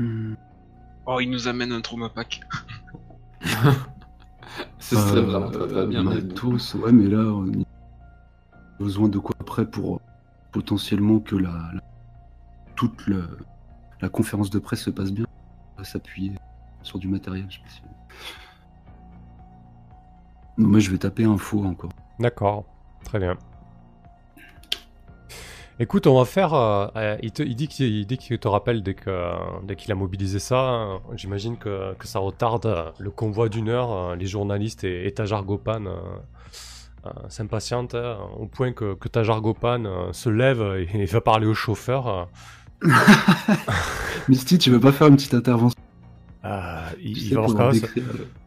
Hmm. 0.00 0.34
Oh, 1.06 1.18
il 1.20 1.30
nous 1.30 1.48
amène 1.48 1.72
un 1.72 1.80
trauma 1.80 2.08
pack. 2.08 2.40
Ce 4.78 4.96
serait 4.96 5.18
Euh, 5.18 5.22
vraiment 5.22 5.50
très, 5.50 5.66
très 5.66 5.86
bien. 5.86 6.02
mais. 6.04 6.16
Matos, 6.16 6.74
ouais, 6.74 6.92
mais 6.92 7.08
là, 7.08 7.18
on 7.20 7.46
a 7.48 7.64
besoin 8.78 9.08
de 9.08 9.18
quoi 9.18 9.34
après 9.40 9.64
pour 9.68 10.00
potentiellement 10.52 11.18
que 11.20 11.36
la, 11.36 11.50
la- 11.72 11.80
toute 12.76 13.06
le- 13.06 13.38
la 14.00 14.08
conférence 14.08 14.50
de 14.50 14.58
presse 14.58 14.82
se 14.82 14.90
passe 14.90 15.10
bien. 15.12 15.24
On 15.76 15.78
va 15.78 15.84
s'appuyer 15.84 16.32
sur 16.82 16.98
du 16.98 17.08
matériel, 17.08 17.46
je 17.48 17.56
sais 17.56 17.62
pas 17.62 17.68
si- 17.70 17.82
Non, 20.58 20.68
moi, 20.68 20.78
je 20.80 20.90
vais 20.90 20.98
taper 20.98 21.24
info 21.24 21.64
encore. 21.64 21.92
D'accord, 22.18 22.64
très 23.04 23.18
bien. 23.18 23.36
Écoute, 25.80 26.06
on 26.06 26.18
va 26.18 26.24
faire. 26.24 26.54
euh, 26.54 26.86
euh, 26.96 27.16
il, 27.22 27.32
te, 27.32 27.42
il 27.42 27.54
dit 27.56 27.66
qu'il 27.68 28.38
te 28.38 28.48
rappelle 28.48 28.82
dès 28.82 28.94
que 28.94 29.10
dès 29.64 29.74
qu'il 29.76 29.90
a 29.90 29.94
mobilisé 29.94 30.38
ça. 30.38 30.98
J'imagine 31.16 31.56
que, 31.56 31.94
que 31.94 32.06
ça 32.06 32.18
retarde 32.18 32.66
euh, 32.66 32.90
le 32.98 33.10
convoi 33.10 33.48
d'une 33.48 33.68
heure. 33.68 34.14
les 34.16 34.26
journalistes 34.26 34.84
et, 34.84 35.06
et 35.06 35.12
Tajar 35.12 35.44
Gopan 35.44 35.86
euh, 35.86 37.10
s'impatientent 37.28 37.94
hein, 37.96 38.18
au 38.38 38.46
point 38.46 38.72
que, 38.72 38.94
que 38.94 39.08
Tajar 39.08 39.40
Gopan 39.40 39.84
euh, 39.84 40.12
se 40.12 40.28
lève 40.28 40.62
et, 40.76 40.88
et 40.96 41.04
va 41.06 41.20
parler 41.20 41.46
au 41.46 41.54
chauffeur. 41.54 42.28
Misty, 44.28 44.58
tu 44.58 44.70
veux 44.70 44.80
pas 44.80 44.92
faire 44.92 45.06
une 45.08 45.16
petite 45.16 45.34
intervention? 45.34 45.80
Il, 47.00 47.16
il 47.28 47.34
va 47.34 47.40
voir 47.54 47.72
le- 47.72 47.78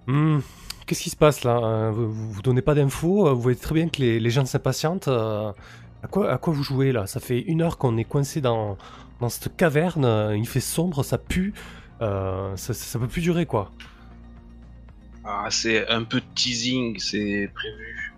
Hmm, 0.08 0.40
Qu'est-ce 0.86 1.02
qui 1.02 1.10
se 1.10 1.16
passe 1.16 1.44
là? 1.44 1.90
Vous, 1.92 2.42
donnez 2.44 2.62
pas 2.62 2.76
d'infos? 2.76 3.34
Vous 3.34 3.42
voyez 3.42 3.58
très 3.58 3.74
bien 3.74 3.90
que 3.90 4.00
les, 4.02 4.20
les 4.20 4.30
gens 4.30 4.46
s'impatientent. 4.46 5.10
À 6.04 6.08
quoi, 6.08 6.32
à 6.32 6.38
quoi 6.38 6.54
vous 6.54 6.64
jouez 6.64 6.92
là? 6.92 7.08
Ça 7.08 7.20
fait 7.20 7.40
une 7.42 7.62
heure 7.62 7.78
qu'on 7.78 7.98
est 7.98 8.04
coincé 8.04 8.42
dans, 8.42 8.78
dans 9.20 9.30
cette 9.30 9.56
caverne. 9.56 10.06
euh, 10.06 10.38
Il 10.38 10.48
fait 10.48 10.60
sombre, 10.60 11.04
ça 11.04 11.18
pue. 11.18 11.54
euh, 12.02 12.56
ça, 12.58 12.74
ça 12.74 13.00
peut 13.00 13.08
plus 13.08 13.22
durer 13.22 13.46
quoi. 13.46 13.72
Ah, 15.24 15.48
c'est 15.50 15.88
un 15.90 16.04
peu 16.04 16.20
de 16.20 16.26
teasing, 16.36 17.00
c'est 17.00 17.50
prévu. 17.54 18.14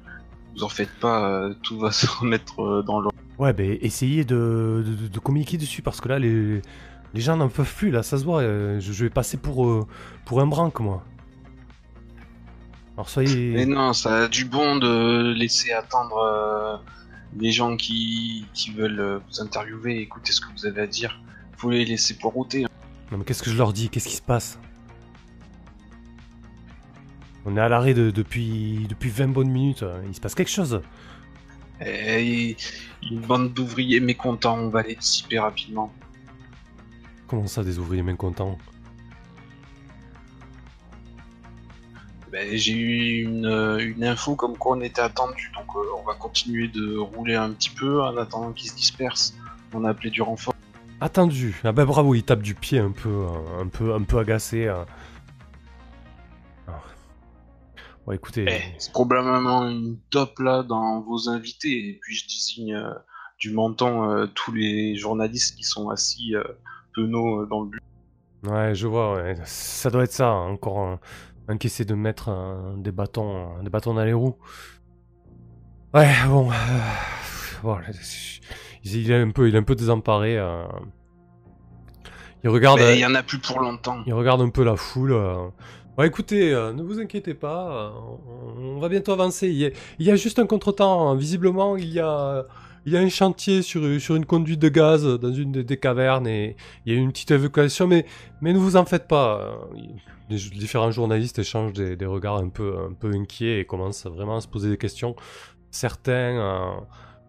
Vous 0.56 0.64
en 0.64 0.70
faites 0.70 0.92
pas, 1.00 1.30
euh, 1.30 1.54
tout 1.64 1.80
va 1.80 1.92
se 1.94 2.08
remettre 2.08 2.84
dans 2.84 3.00
l'ordre. 3.00 3.18
Ouais, 3.38 3.54
ben 3.54 3.78
essayez 3.82 4.26
de, 4.26 4.84
de, 4.86 5.08
de 5.08 5.20
communiquer 5.20 5.58
dessus 5.58 5.82
parce 5.84 6.02
que 6.02 6.10
là 6.10 6.18
les, 6.20 6.62
les 7.14 7.22
gens 7.22 7.38
n'en 7.38 7.50
peuvent 7.50 7.74
plus 7.76 7.92
là. 7.92 8.04
Ça 8.04 8.18
se 8.18 8.26
voit. 8.26 8.42
je, 8.42 8.80
je 8.80 9.04
vais 9.04 9.10
passer 9.12 9.38
pour, 9.38 9.88
pour 10.26 10.42
un 10.42 10.48
branque 10.48 10.80
moi. 10.82 11.04
Alors 12.96 13.10
soyez. 13.10 13.54
Mais 13.54 13.66
non, 13.68 13.94
ça 13.94 14.24
a 14.24 14.28
du 14.28 14.44
bon 14.46 14.78
de 14.78 15.34
laisser 15.38 15.72
attendre 15.72 16.18
euh, 16.18 16.78
les 17.40 17.52
gens 17.52 17.76
qui, 17.78 18.46
qui 18.54 18.72
veulent 18.72 19.00
euh, 19.00 19.20
vous 19.28 19.42
interviewer 19.42 20.00
écouter 20.02 20.32
ce 20.32 20.42
que 20.42 20.48
vous 20.54 20.66
avez 20.66 20.82
à 20.82 20.88
dire. 20.88 21.20
Faut 21.58 21.70
les 21.70 21.86
laisser 21.86 22.18
poireauter. 22.18 22.66
hein. 22.66 22.70
Non 23.12 23.18
mais 23.20 23.24
qu'est-ce 23.26 23.44
que 23.44 23.50
je 23.50 23.58
leur 23.58 23.74
dis? 23.74 23.90
Qu'est-ce 23.90 24.08
qui 24.10 24.16
se 24.16 24.22
passe? 24.22 24.60
On 27.46 27.56
est 27.56 27.62
à 27.62 27.70
l'arrêt 27.70 27.94
de- 27.94 28.12
depuis, 28.12 28.86
depuis 28.90 29.10
20 29.10 29.30
bonnes 29.30 29.50
minutes. 29.50 29.86
Il 30.08 30.14
se 30.16 30.20
passe 30.20 30.36
quelque 30.36 30.52
chose. 30.52 30.82
Et 31.86 32.58
une 33.10 33.22
bande 33.22 33.54
d'ouvriers 33.54 34.00
mécontents, 34.00 34.58
on 34.58 34.70
va 34.70 34.82
les 34.82 34.96
dissiper 34.96 35.40
rapidement. 35.40 35.94
Comment 37.28 37.48
ça, 37.48 37.64
des 37.64 37.78
ouvriers 37.80 38.04
mécontents? 38.04 38.58
Ben, 42.32 42.56
J'ai 42.58 42.74
eu 42.74 43.24
une, 43.24 43.46
euh, 43.46 43.78
une 43.80 44.04
info 44.04 44.36
comme 44.36 44.58
quoi 44.58 44.76
on 44.78 44.82
était 44.82 45.02
attendu, 45.02 45.52
donc 45.56 45.68
euh, 45.76 45.80
on 46.00 46.04
va 46.04 46.14
continuer 46.14 46.68
de 46.68 46.98
rouler 46.98 47.36
un 47.36 47.52
petit 47.52 47.70
peu 47.70 48.02
en 48.02 48.16
attendant 48.18 48.52
qu'ils 48.52 48.70
se 48.70 48.76
dispersent. 48.76 49.34
On 49.74 49.84
a 49.86 49.90
appelé 49.90 50.10
du 50.10 50.22
renfort. 50.22 50.54
Attendu. 51.00 51.60
Ah 51.64 51.72
bah 51.72 51.86
bravo, 51.86 52.16
il 52.16 52.24
tape 52.24 52.42
du 52.42 52.56
pied 52.56 52.80
un 52.80 52.92
peu, 52.92 53.10
euh, 53.10 53.62
un 53.62 53.68
peu, 53.68 53.94
un 53.94 54.04
peu 54.04 54.18
agacé. 54.20 54.66
euh. 54.68 54.84
Ah. 56.68 56.82
Bon, 58.06 58.14
écoutez. 58.14 58.46
Eh, 58.50 58.62
c'est 58.78 58.92
probablement 58.92 59.68
une 59.70 59.98
top 60.10 60.40
là 60.40 60.64
dans 60.64 61.02
vos 61.02 61.30
invités, 61.30 61.90
et 61.90 62.00
puis 62.02 62.16
je 62.16 62.26
désigne 62.28 62.74
euh, 62.76 62.94
du 63.40 63.56
euh, 63.58 64.28
tous 64.34 64.52
les 64.52 64.96
journalistes 64.96 65.56
qui 65.56 65.64
sont 65.64 65.90
assis 65.90 66.36
euh, 66.36 66.44
penauds 66.96 67.46
dans 67.46 67.62
le 67.64 67.70
but. 67.70 67.82
Ouais, 68.44 68.74
je 68.74 68.88
vois. 68.88 69.16
ouais. 69.16 69.36
Ça 69.46 69.90
doit 69.90 70.04
être 70.04 70.12
ça. 70.14 70.30
hein, 70.30 70.50
Encore 70.52 70.80
un, 70.80 71.00
un 71.48 71.58
qui 71.58 71.68
essaie 71.68 71.86
de 71.86 71.96
mettre 71.96 72.30
euh, 72.30 72.76
des 72.78 72.92
bâtons, 72.92 73.62
des 73.64 73.70
bâtons 73.70 73.94
dans 73.94 74.04
les 74.04 74.14
roues. 74.14 74.36
Ouais, 75.94 76.14
bon. 76.28 76.52
euh, 76.52 76.54
bon, 77.64 77.78
il, 78.84 79.12
est 79.12 79.16
un 79.22 79.32
peu, 79.32 79.48
il 79.48 79.56
est 79.56 79.60
un 79.60 79.64
peu 79.64 79.76
désemparé. 79.76 80.38
euh. 80.38 80.66
Il 82.44 82.50
regarde. 82.50 82.80
Il 82.94 83.00
y 83.00 83.06
en 83.06 83.16
a 83.16 83.24
plus 83.24 83.40
pour 83.40 83.60
longtemps. 83.60 83.98
Il 84.06 84.14
regarde 84.14 84.42
un 84.42 84.50
peu 84.50 84.64
la 84.64 84.76
foule. 84.76 85.14
euh. 85.14 85.48
Bon, 85.96 86.04
écoutez, 86.04 86.54
euh, 86.54 86.74
ne 86.74 86.84
vous 86.84 87.00
inquiétez 87.00 87.34
pas, 87.34 87.72
euh, 87.72 87.90
on, 88.60 88.76
on 88.76 88.80
va 88.80 88.88
bientôt 88.90 89.14
avancer. 89.14 89.48
Il 89.48 89.56
y 89.56 89.66
a, 89.66 89.70
il 89.98 90.06
y 90.06 90.12
a 90.12 90.16
juste 90.16 90.38
un 90.38 90.46
contretemps. 90.46 91.10
hein. 91.10 91.16
Visiblement, 91.16 91.76
il 91.76 91.90
y 91.92 92.00
a, 92.00 92.46
il 92.88 92.94
y 92.94 92.98
a 92.98 93.02
un 93.02 93.10
chantier 93.10 93.64
sur, 93.64 93.84
une 93.84 94.26
conduite 94.26 94.62
de 94.62 94.70
gaz 94.70 95.06
dans 95.06 95.34
une 95.34 95.52
des, 95.52 95.78
cavernes 95.78 96.26
et 96.26 96.56
il 96.86 96.94
y 96.94 96.98
a 96.98 97.00
une 97.00 97.12
petite 97.12 97.32
évacuation, 97.32 97.86
mais, 97.86 98.06
ne 98.42 98.58
vous 98.58 98.78
en 98.78 98.86
faites 98.86 99.10
pas. 99.10 99.42
euh, 99.42 99.78
Les 100.30 100.38
différents 100.38 100.90
journalistes 100.92 101.38
échangent 101.38 101.74
des, 101.74 102.06
regards 102.06 102.38
un 102.38 102.48
peu, 102.48 102.90
inquiets 103.04 103.60
et 103.60 103.66
commencent 103.66 104.06
vraiment 104.06 104.38
à 104.38 104.42
se 104.42 104.48
poser 104.48 104.70
des 104.70 104.78
questions. 104.78 105.18
Certains, 105.70 106.12
euh, 106.40 106.72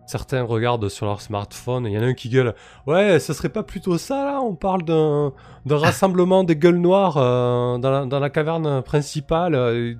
certains 0.06 0.44
regardent 0.44 0.88
sur 0.88 1.06
leur 1.06 1.20
smartphone 1.20 1.88
et 1.88 1.90
il 1.90 1.94
y 1.94 1.98
en 1.98 2.02
a 2.02 2.06
un 2.06 2.14
qui 2.14 2.28
gueule 2.28 2.54
Ouais, 2.86 3.18
ça 3.18 3.34
serait 3.34 3.48
pas 3.48 3.64
plutôt 3.64 3.98
ça 3.98 4.24
là? 4.24 4.40
On 4.40 4.54
parle 4.54 4.84
d'un 4.84 5.32
rassemblement 5.66 6.44
des 6.44 6.54
gueules 6.54 6.78
noires 6.78 7.16
euh, 7.16 7.78
dans, 7.78 8.20
la, 8.20 8.30
caverne 8.30 8.80
principale. 8.82 9.98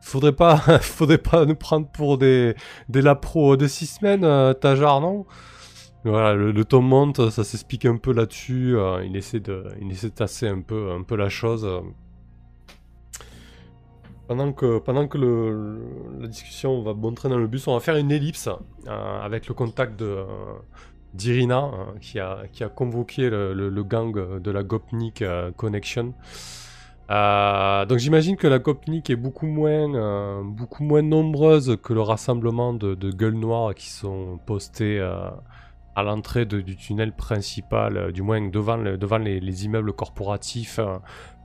Faudrait 0.00 0.32
pas, 0.32 0.56
faudrait 0.80 1.18
pas 1.18 1.44
nous 1.44 1.54
prendre 1.54 1.88
pour 1.88 2.18
des, 2.18 2.54
des 2.88 3.02
de 3.02 3.66
six 3.66 3.86
semaines, 3.86 4.24
euh, 4.24 4.52
Tajar, 4.52 5.00
non? 5.00 5.26
Voilà, 6.04 6.34
le, 6.34 6.52
le 6.52 6.78
monte, 6.80 7.30
ça 7.30 7.44
s'explique 7.44 7.84
un 7.84 7.96
peu 7.96 8.12
là-dessus. 8.12 8.76
euh, 8.76 9.04
il 9.04 9.16
essaie 9.16 9.40
de, 9.40 9.64
il 9.80 9.90
essaie 9.90 10.08
de 10.08 10.14
tasser 10.14 10.48
un 10.48 10.60
peu, 10.60 10.92
un 10.92 11.02
peu 11.02 11.16
la 11.16 11.28
chose. 11.28 11.68
Pendant 14.28 14.52
que, 14.52 14.78
pendant 14.78 15.08
que 15.08 15.18
la 16.20 16.28
discussion 16.28 16.82
va 16.82 16.94
montrer 16.94 17.28
dans 17.28 17.38
le 17.38 17.46
bus, 17.46 17.66
on 17.66 17.74
va 17.74 17.80
faire 17.80 17.96
une 17.96 18.10
ellipse 18.10 18.48
euh, 18.48 19.20
avec 19.22 19.48
le 19.48 19.54
contact 19.54 20.02
d'Irina 21.14 21.70
qui, 22.00 22.20
a, 22.20 22.42
qui 22.52 22.62
a 22.62 22.68
convoqué 22.68 23.30
le, 23.30 23.82
gang 23.82 24.38
de 24.38 24.50
la 24.50 24.62
Gopnik 24.62 25.24
Connection. 25.56 26.14
Euh, 27.10 27.86
donc 27.86 27.98
j'imagine 27.98 28.36
que 28.36 28.46
la 28.46 28.58
Gopnik 28.58 29.08
est 29.08 29.16
beaucoup 29.16 29.46
moins, 29.46 29.94
euh, 29.94 30.42
beaucoup 30.44 30.82
moins 30.84 31.00
nombreuse 31.02 31.76
que 31.82 31.92
le 31.94 32.02
rassemblement 32.02 32.74
de, 32.74 32.94
de 32.94 33.10
gueules 33.10 33.34
noires 33.38 33.74
qui 33.74 33.88
sont 33.88 34.38
postées 34.44 34.98
euh, 34.98 35.30
à 35.96 36.02
l'entrée 36.02 36.44
de- 36.44 36.60
du 36.60 36.76
tunnel 36.76 37.12
principal, 37.12 37.96
euh, 37.96 38.12
du 38.12 38.20
moins 38.22 38.46
devant, 38.48 38.76
le- 38.76 38.98
devant 38.98 39.18
les, 39.18 39.40
les 39.40 39.64
immeubles 39.64 39.92
corporatifs, 39.94 40.78
euh, 40.78 40.98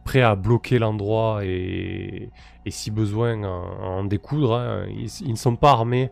prêts 0.03 0.22
à 0.22 0.36
bloquer 0.36 0.80
l'endroit 0.80 1.45
et, 1.45 2.30
et 2.66 2.72
si 2.72 2.91
besoin 2.91 3.41
en, 3.43 3.99
en 3.99 4.03
découdre. 4.03 4.55
hein. 4.55 4.86
Ils, 4.89 5.09
ils 5.22 5.32
ne 5.32 5.38
sont 5.38 5.55
pas 5.55 5.72
armés. 5.72 6.11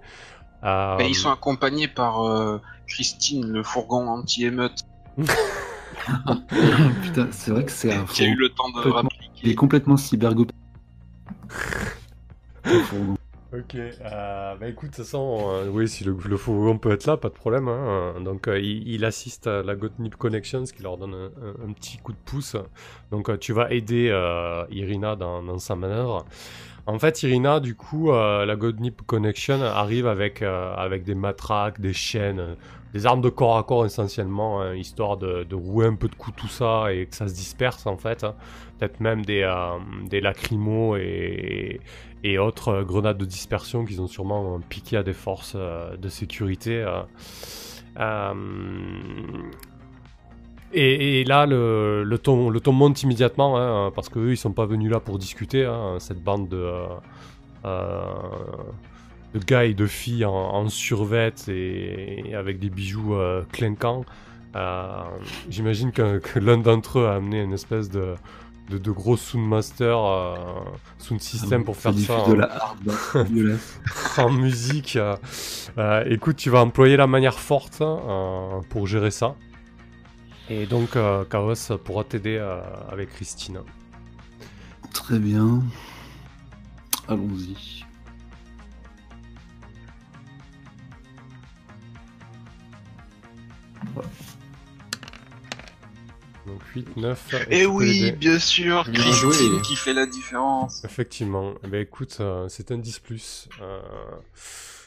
Euh, 0.64 0.96
Mais 0.98 1.10
ils 1.10 1.16
sont 1.16 1.30
accompagnés 1.32 1.90
par 1.90 2.22
euh, 2.24 2.62
Christine, 2.88 3.48
le 3.52 3.64
fourgon 3.64 4.08
anti-émeute, 4.08 4.80
Putain, 7.04 7.28
c'est 7.32 7.52
vrai 7.52 7.66
que 7.66 7.72
c'est 7.72 7.94
un 7.94 8.06
qui 8.06 8.24
a 8.24 8.28
eu 8.28 8.36
le 8.36 8.50
temps 8.50 8.70
de 8.70 8.90
rappeler. 8.90 9.10
Il 9.44 9.52
est 9.52 9.56
complètement 9.56 9.98
cybergo. 9.98 10.46
Ok, 13.54 13.76
euh, 13.76 14.56
bah 14.56 14.70
écoute, 14.70 14.92
toute 14.92 15.04
façon, 15.04 15.40
euh, 15.52 15.68
oui, 15.70 15.86
si 15.86 16.06
le, 16.06 16.16
le 16.26 16.38
fourgon 16.38 16.78
peut 16.78 16.92
être 16.92 17.06
là, 17.06 17.18
pas 17.18 17.28
de 17.28 17.34
problème. 17.34 17.68
hein. 17.68 18.14
Donc, 18.24 18.48
euh, 18.48 18.58
il, 18.58 19.04
assiste 19.04 19.46
à 19.46 19.62
la 19.62 19.76
Gotnip 19.76 20.16
Connection, 20.16 20.66
ce 20.66 20.72
qui 20.72 20.84
leur 20.84 20.98
donne 20.98 21.14
un, 21.14 21.66
un- 21.68 21.74
petit 21.74 21.98
coup 21.98 22.14
de 22.14 22.18
pouce. 22.24 22.56
Donc, 23.12 23.38
tu 23.42 23.52
vas 23.52 23.70
aider 23.70 24.08
Irina 24.70 25.18
dans, 25.18 25.60
sa 25.60 25.76
manœuvre. 25.76 26.24
En 26.86 26.98
fait, 26.98 27.24
Irina, 27.24 27.60
du 27.60 27.76
coup, 27.76 28.10
la 28.14 28.56
Godnip 28.56 29.02
Connection 29.06 29.62
arrive 29.62 30.08
avec, 30.08 30.42
avec 30.42 31.04
des 31.04 31.16
matraques, 31.16 31.82
des 31.82 31.94
chaînes, 31.94 32.56
des 32.94 33.06
armes 33.06 33.22
de 33.22 33.30
corps 33.30 33.58
à 33.58 33.64
corps 33.64 33.86
essentiellement, 33.86 34.62
hein, 34.62 34.76
histoire 34.76 35.18
de, 35.18 35.46
rouer 35.54 35.86
un 35.88 35.96
peu 35.96 36.08
de 36.08 36.16
coups 36.16 36.36
tout 36.36 36.48
ça 36.48 36.94
et 36.94 37.06
que 37.06 37.16
ça 37.16 37.28
se 37.28 37.34
disperse 37.34 37.86
en 37.88 37.98
fait. 37.98 38.24
hein. 38.24 38.36
Peut-être 38.78 39.00
même 39.00 39.24
des, 39.26 39.42
euh, 39.44 39.78
des 40.10 40.22
lacrymos 40.22 40.98
et, 40.98 41.80
autres 42.40 42.70
euh, 42.70 42.84
grenades 42.84 43.18
de 43.18 43.26
dispersion 43.26 43.86
qu'ils 43.86 44.02
ont 44.02 44.08
sûrement 44.08 44.56
euh, 44.56 44.60
piqué 44.68 44.98
à 44.98 45.04
des 45.04 45.14
forces 45.14 45.54
euh, 45.56 45.96
de 45.98 46.10
sécurité. 46.10 46.86
et, 50.74 51.24
là, 51.26 51.46
le, 51.46 52.18
ton, 52.18 52.72
monte 52.72 53.04
immédiatement, 53.04 53.58
hein, 53.58 53.92
parce 53.96 54.10
qu'eux, 54.10 54.32
ils 54.32 54.38
sont 54.38 54.54
pas 54.54 54.66
venus 54.66 54.92
là 54.92 55.00
pour 55.00 55.18
discuter, 55.18 55.70
cette 56.00 56.24
bande 56.24 56.50
de, 56.50 56.74
de 59.34 59.40
gars 59.40 59.66
et 59.66 59.74
de 59.74 59.86
filles 59.86 60.26
en, 60.26 60.34
en 60.34 60.68
survêt 60.70 61.34
et, 61.48 62.30
et 62.30 62.36
avec 62.36 62.60
des 62.60 62.70
bijoux 62.70 63.16
euh, 63.16 63.44
clinquants. 63.52 64.06
Euh, 64.56 65.04
J'imagine 65.50 65.92
que, 65.92 66.18
que 66.20 66.40
l'un 66.40 66.58
d'entre 66.58 67.00
eux 67.00 67.08
a 67.08 67.16
amené 67.16 67.42
une 67.42 67.54
espèce 67.54 67.90
de, 67.90 68.16
de, 68.70 68.78
de 68.78 68.92
gros 68.92 69.16
Soundmaster, 69.16 69.98
euh, 69.98 70.36
Sound 70.98 71.22
System 71.22 71.64
pour 71.64 71.78
faire 71.78 71.94
ça. 71.98 72.14
en- 72.24 72.28
de 72.30 72.34
la 72.34 72.52
hard 72.52 72.78
violence. 73.30 73.80
en 74.18 74.30
musique. 74.32 74.98
euh, 74.98 75.16
euh, 75.78 76.04
écoute, 76.08 76.36
tu 76.36 76.50
vas 76.50 76.60
employer 76.60 76.98
la 76.98 77.08
manière 77.08 77.40
forte 77.40 77.80
euh, 77.82 78.60
pour 78.70 78.88
gérer 78.88 79.12
ça. 79.12 79.36
Et 80.50 80.66
donc, 80.66 80.98
Chaos 81.30 81.78
pourra 81.86 82.04
t'aider 82.04 82.38
avec 82.92 83.10
Christine. 83.14 83.60
Très 84.94 85.18
bien. 85.18 85.62
Allons-y. 87.08 87.81
Donc 96.48 96.62
8, 96.76 96.98
9. 96.98 97.34
Et 97.52 97.62
Eh 97.62 97.66
oui, 97.68 98.12
bien 98.14 98.40
sûr, 98.40 98.84
Christine 98.86 99.14
joué. 99.14 99.62
qui 99.62 99.76
fait 99.76 99.94
la 99.94 100.06
différence. 100.08 100.84
Effectivement. 100.84 101.54
Eh 101.64 101.68
ben 101.68 101.82
écoute, 101.82 102.18
euh, 102.20 102.48
c'est 102.50 102.72
un 102.72 102.78
10 102.80 103.00
plus. 103.00 103.48
Euh, 103.62 103.80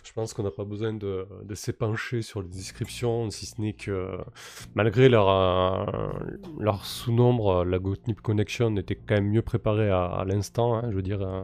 je 0.03 0.13
pense 0.13 0.35
qu'on 0.35 0.43
n'a 0.43 0.51
pas 0.51 0.65
besoin 0.65 0.93
de, 0.93 1.27
de 1.45 1.55
s'épancher 1.55 2.23
sur 2.23 2.43
les 2.43 2.49
descriptions, 2.49 3.31
si 3.31 3.47
ce 3.47 3.61
n'est 3.61 3.73
que 3.73 4.19
malgré 4.75 5.09
leur, 5.09 5.29
euh, 5.29 5.85
leur 6.59 6.85
sous-nombre, 6.85 7.65
la 7.65 7.79
Gottnip 7.79 8.21
Connection 8.21 8.77
était 8.77 8.97
quand 8.97 9.15
même 9.15 9.29
mieux 9.31 9.43
préparée 9.43 9.91
à, 9.91 10.05
à 10.07 10.25
l'instant. 10.25 10.75
hein, 10.77 10.83
je 10.91 10.97
veux 10.97 11.03
dire, 11.03 11.23
euh, 11.23 11.43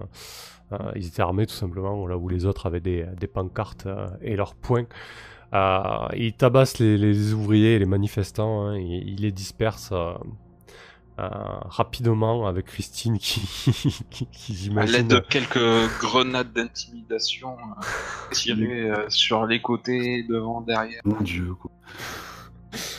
euh, 0.73 0.93
ils 0.97 1.07
étaient 1.07 1.23
armés 1.23 1.47
tout 1.47 1.55
simplement, 1.55 2.07
là 2.07 2.17
où 2.17 2.29
les 2.29 2.47
autres 2.47 2.67
avaient 2.67 2.81
des, 2.81 3.07
des 3.19 3.27
pancartes 3.29 3.87
euh, 3.87 4.07
et 4.23 4.35
leurs 4.37 4.55
points. 4.57 4.87
Euh, 5.53 6.07
ils 6.16 6.32
tabassent 6.32 6.78
les, 6.78 6.96
les 6.96 7.32
ouvriers 7.32 7.74
et 7.74 7.78
les 7.78 7.86
manifestants, 7.86 8.66
hein, 8.68 8.78
ils 8.78 9.20
les 9.20 9.32
dispersent. 9.32 9.92
euh, 9.92 10.12
euh, 11.18 11.28
rapidement 11.64 12.46
avec 12.46 12.64
Christine 12.66 13.18
qui, 13.18 13.42
qui, 14.11 14.26
qui, 14.32 14.70
À 14.74 14.86
l'aide 14.86 15.09
de 15.09 15.18
quelques 15.18 15.59
grenades 16.01 16.51
d'intimidation 16.55 17.51
euh, 17.59 17.82
tirées 18.32 18.90
euh, 18.90 19.05
sur 19.11 19.44
les 19.44 19.61
côtés, 19.61 20.22
devant, 20.30 20.62
derrière. 20.62 21.03
Mon 21.05 21.20
dieu, 21.20 21.53
quoi. 21.61 21.70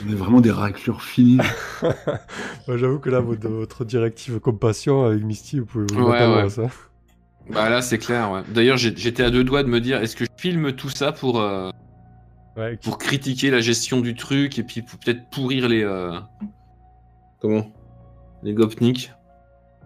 On 0.06 0.12
est 0.12 0.16
vraiment 0.16 0.42
des 0.42 0.52
raclures 0.52 1.02
finies. 1.02 1.38
Moi, 2.68 2.78
J'avoue 2.78 3.00
que 3.00 3.10
là, 3.10 3.22
votre, 3.22 3.48
votre 3.48 3.86
directive 3.86 4.40
compassion 4.40 5.06
avec 5.06 5.24
Misty, 5.24 5.60
vous 5.60 5.66
pouvez 5.66 5.86
vous 5.92 6.04
Ouais, 6.04 6.18
à 6.20 6.30
ouais. 6.30 6.42
moi, 6.42 6.50
ça. 6.50 6.68
Bah 7.50 7.70
là, 7.70 7.82
c'est 7.82 7.98
clair, 7.98 8.30
ouais. 8.32 8.42
D'ailleurs, 8.50 8.78
j'ai- 8.78 8.96
j'étais 8.96 9.24
à 9.24 9.32
deux 9.32 9.44
doigts 9.44 9.64
de 9.64 9.70
me 9.70 9.80
dire, 9.82 10.00
est-ce 10.00 10.16
que 10.16 10.26
je 10.26 10.30
filme 10.38 10.74
tout 10.74 10.90
ça 10.90 11.12
pour, 11.12 11.40
euh, 11.42 11.72
Ouais, 12.58 12.78
qui- 12.78 12.90
pour 12.90 12.98
critiquer 12.98 13.50
la 13.50 13.62
gestion 13.62 14.02
du 14.02 14.14
truc 14.16 14.60
et 14.60 14.64
puis 14.64 14.82
peut-être 14.82 15.30
pourrir 15.30 15.70
les... 15.70 15.84
euh, 15.84 16.20
Comment? 17.40 17.72
Les 18.44 18.54
gopniks 18.54 19.12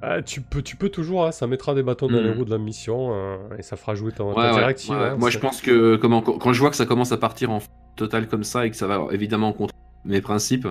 Ah, 0.02 0.22
tu, 0.22 0.42
peux, 0.42 0.62
tu 0.62 0.76
peux 0.76 0.90
toujours, 0.90 1.26
hein, 1.26 1.32
ça 1.32 1.46
mettra 1.48 1.74
des 1.76 1.84
bâtons 1.84 2.08
dans 2.10 2.22
les 2.22 2.30
Hmm. 2.32 2.38
roues 2.38 2.46
de 2.46 2.50
la 2.50 2.58
mission 2.58 3.14
euh, 3.14 3.38
et 3.58 3.62
ça 3.62 3.76
fera 3.76 3.96
jouer 3.96 4.12
ton, 4.12 4.34
ta 4.34 4.40
Ouais, 4.40 4.48
ouais, 4.48 4.54
directive. 4.54 4.92
hein, 4.94 5.16
Moi, 5.18 5.30
je 5.30 5.40
pense 5.40 5.62
que 5.62 5.96
comment, 5.96 6.22
quand 6.22 6.54
je 6.54 6.60
vois 6.60 6.70
que 6.70 6.76
ça 6.76 6.86
commence 6.86 7.12
à 7.12 7.18
partir 7.18 7.52
en 7.52 7.60
total 7.96 8.28
comme 8.28 8.44
ça 8.44 8.66
et 8.66 8.72
que 8.72 8.76
ça 8.78 8.88
va 8.88 9.08
évidemment 9.12 9.54
contre 9.54 9.74
mes 10.04 10.22
principes, 10.22 10.68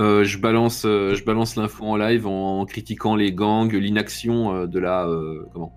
euh, 0.00 0.24
je 0.24 0.38
balance, 0.38 0.84
euh, 0.86 1.14
je 1.14 1.24
balance 1.24 1.56
l'info 1.56 1.84
en 1.84 1.96
live 1.96 2.26
en 2.26 2.64
critiquant 2.64 3.16
les 3.16 3.32
gangs, 3.32 3.72
l'inaction 3.72 4.54
euh, 4.54 4.66
de 4.66 4.78
la 4.78 5.06
comment? 5.52 5.72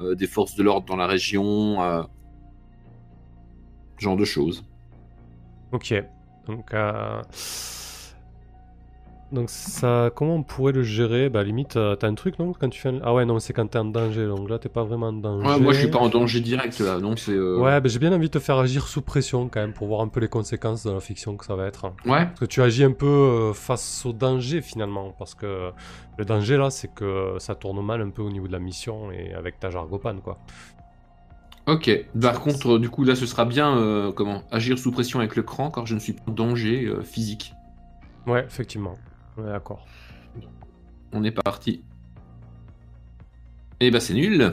Des 0.00 0.26
forces 0.26 0.54
de 0.56 0.62
l'ordre 0.62 0.86
dans 0.86 0.96
la 0.96 1.06
région, 1.06 1.78
genre 3.98 4.16
de 4.16 4.24
choses. 4.26 4.64
Ok. 5.72 5.94
Donc, 6.46 6.72
euh, 6.74 7.20
donc 9.32 9.50
ça, 9.50 10.10
comment 10.14 10.36
on 10.36 10.42
pourrait 10.44 10.72
le 10.72 10.84
gérer? 10.84 11.28
Bah, 11.28 11.42
limite, 11.42 11.76
euh, 11.76 11.96
t'as 11.96 12.06
un 12.06 12.14
truc, 12.14 12.38
non 12.38 12.52
Quand 12.52 12.68
tu 12.68 12.80
fais 12.80 12.90
un- 12.90 13.00
Ah 13.02 13.12
ouais, 13.12 13.24
non, 13.24 13.40
c'est 13.40 13.52
quand 13.52 13.66
t'es 13.66 13.78
en 13.78 13.84
danger, 13.86 14.24
donc 14.28 14.48
là, 14.48 14.60
t'es 14.60 14.68
pas 14.68 14.84
vraiment 14.84 15.08
en 15.08 15.12
danger. 15.12 15.48
Ouais, 15.48 15.58
moi, 15.58 15.72
je 15.72 15.78
suis 15.80 15.88
pas 15.88 15.98
en 15.98 16.08
danger 16.08 16.38
direct 16.40 16.78
là, 16.78 17.00
donc 17.00 17.18
c'est. 17.18 17.32
euh, 17.32 17.58
Ouais, 17.58 17.80
bah, 17.80 17.88
j'ai 17.88 17.98
bien 17.98 18.12
envie 18.12 18.28
de 18.28 18.32
te 18.32 18.38
faire 18.38 18.58
agir 18.58 18.86
sous 18.86 19.02
pression 19.02 19.48
quand 19.48 19.60
même 19.60 19.72
pour 19.72 19.88
voir 19.88 20.00
un 20.02 20.06
peu 20.08 20.20
les 20.20 20.28
conséquences 20.28 20.84
de 20.86 20.92
la 20.92 21.00
fiction 21.00 21.36
que 21.36 21.44
ça 21.44 21.56
va 21.56 21.66
être. 21.66 21.86
Ouais. 22.04 22.26
Parce 22.26 22.38
que 22.38 22.44
tu 22.44 22.62
agis 22.62 22.84
un 22.84 22.92
peu 22.92 23.50
face 23.52 24.06
au 24.06 24.12
danger 24.12 24.60
finalement, 24.62 25.12
parce 25.18 25.34
que 25.34 25.72
le 26.18 26.24
danger 26.24 26.56
là, 26.56 26.70
c'est 26.70 26.94
que 26.94 27.34
ça 27.40 27.56
tourne 27.56 27.84
mal 27.84 28.00
un 28.02 28.10
peu 28.10 28.22
au 28.22 28.30
niveau 28.30 28.46
de 28.46 28.52
la 28.52 28.60
mission 28.60 29.10
et 29.10 29.34
avec 29.34 29.58
ta 29.58 29.70
jargopane 29.70 30.20
quoi. 30.20 30.38
Ok. 31.66 31.90
Par 32.20 32.40
contre, 32.40 32.78
du 32.78 32.88
coup, 32.88 33.02
là, 33.04 33.16
ce 33.16 33.26
sera 33.26 33.44
bien 33.44 33.76
euh, 33.76 34.12
comment 34.12 34.44
agir 34.52 34.78
sous 34.78 34.92
pression 34.92 35.18
avec 35.18 35.34
le 35.36 35.42
cran, 35.42 35.70
car 35.70 35.84
je 35.86 35.94
ne 35.94 36.00
suis 36.00 36.12
pas 36.12 36.22
en 36.28 36.32
danger 36.32 36.84
euh, 36.86 37.02
physique. 37.02 37.52
Ouais, 38.26 38.44
effectivement. 38.44 38.96
Ouais, 39.36 39.46
d'accord. 39.50 39.84
On 41.12 41.24
est 41.24 41.32
parti. 41.32 41.82
Et 43.80 43.90
bah, 43.90 44.00
c'est 44.00 44.14
nul. 44.14 44.52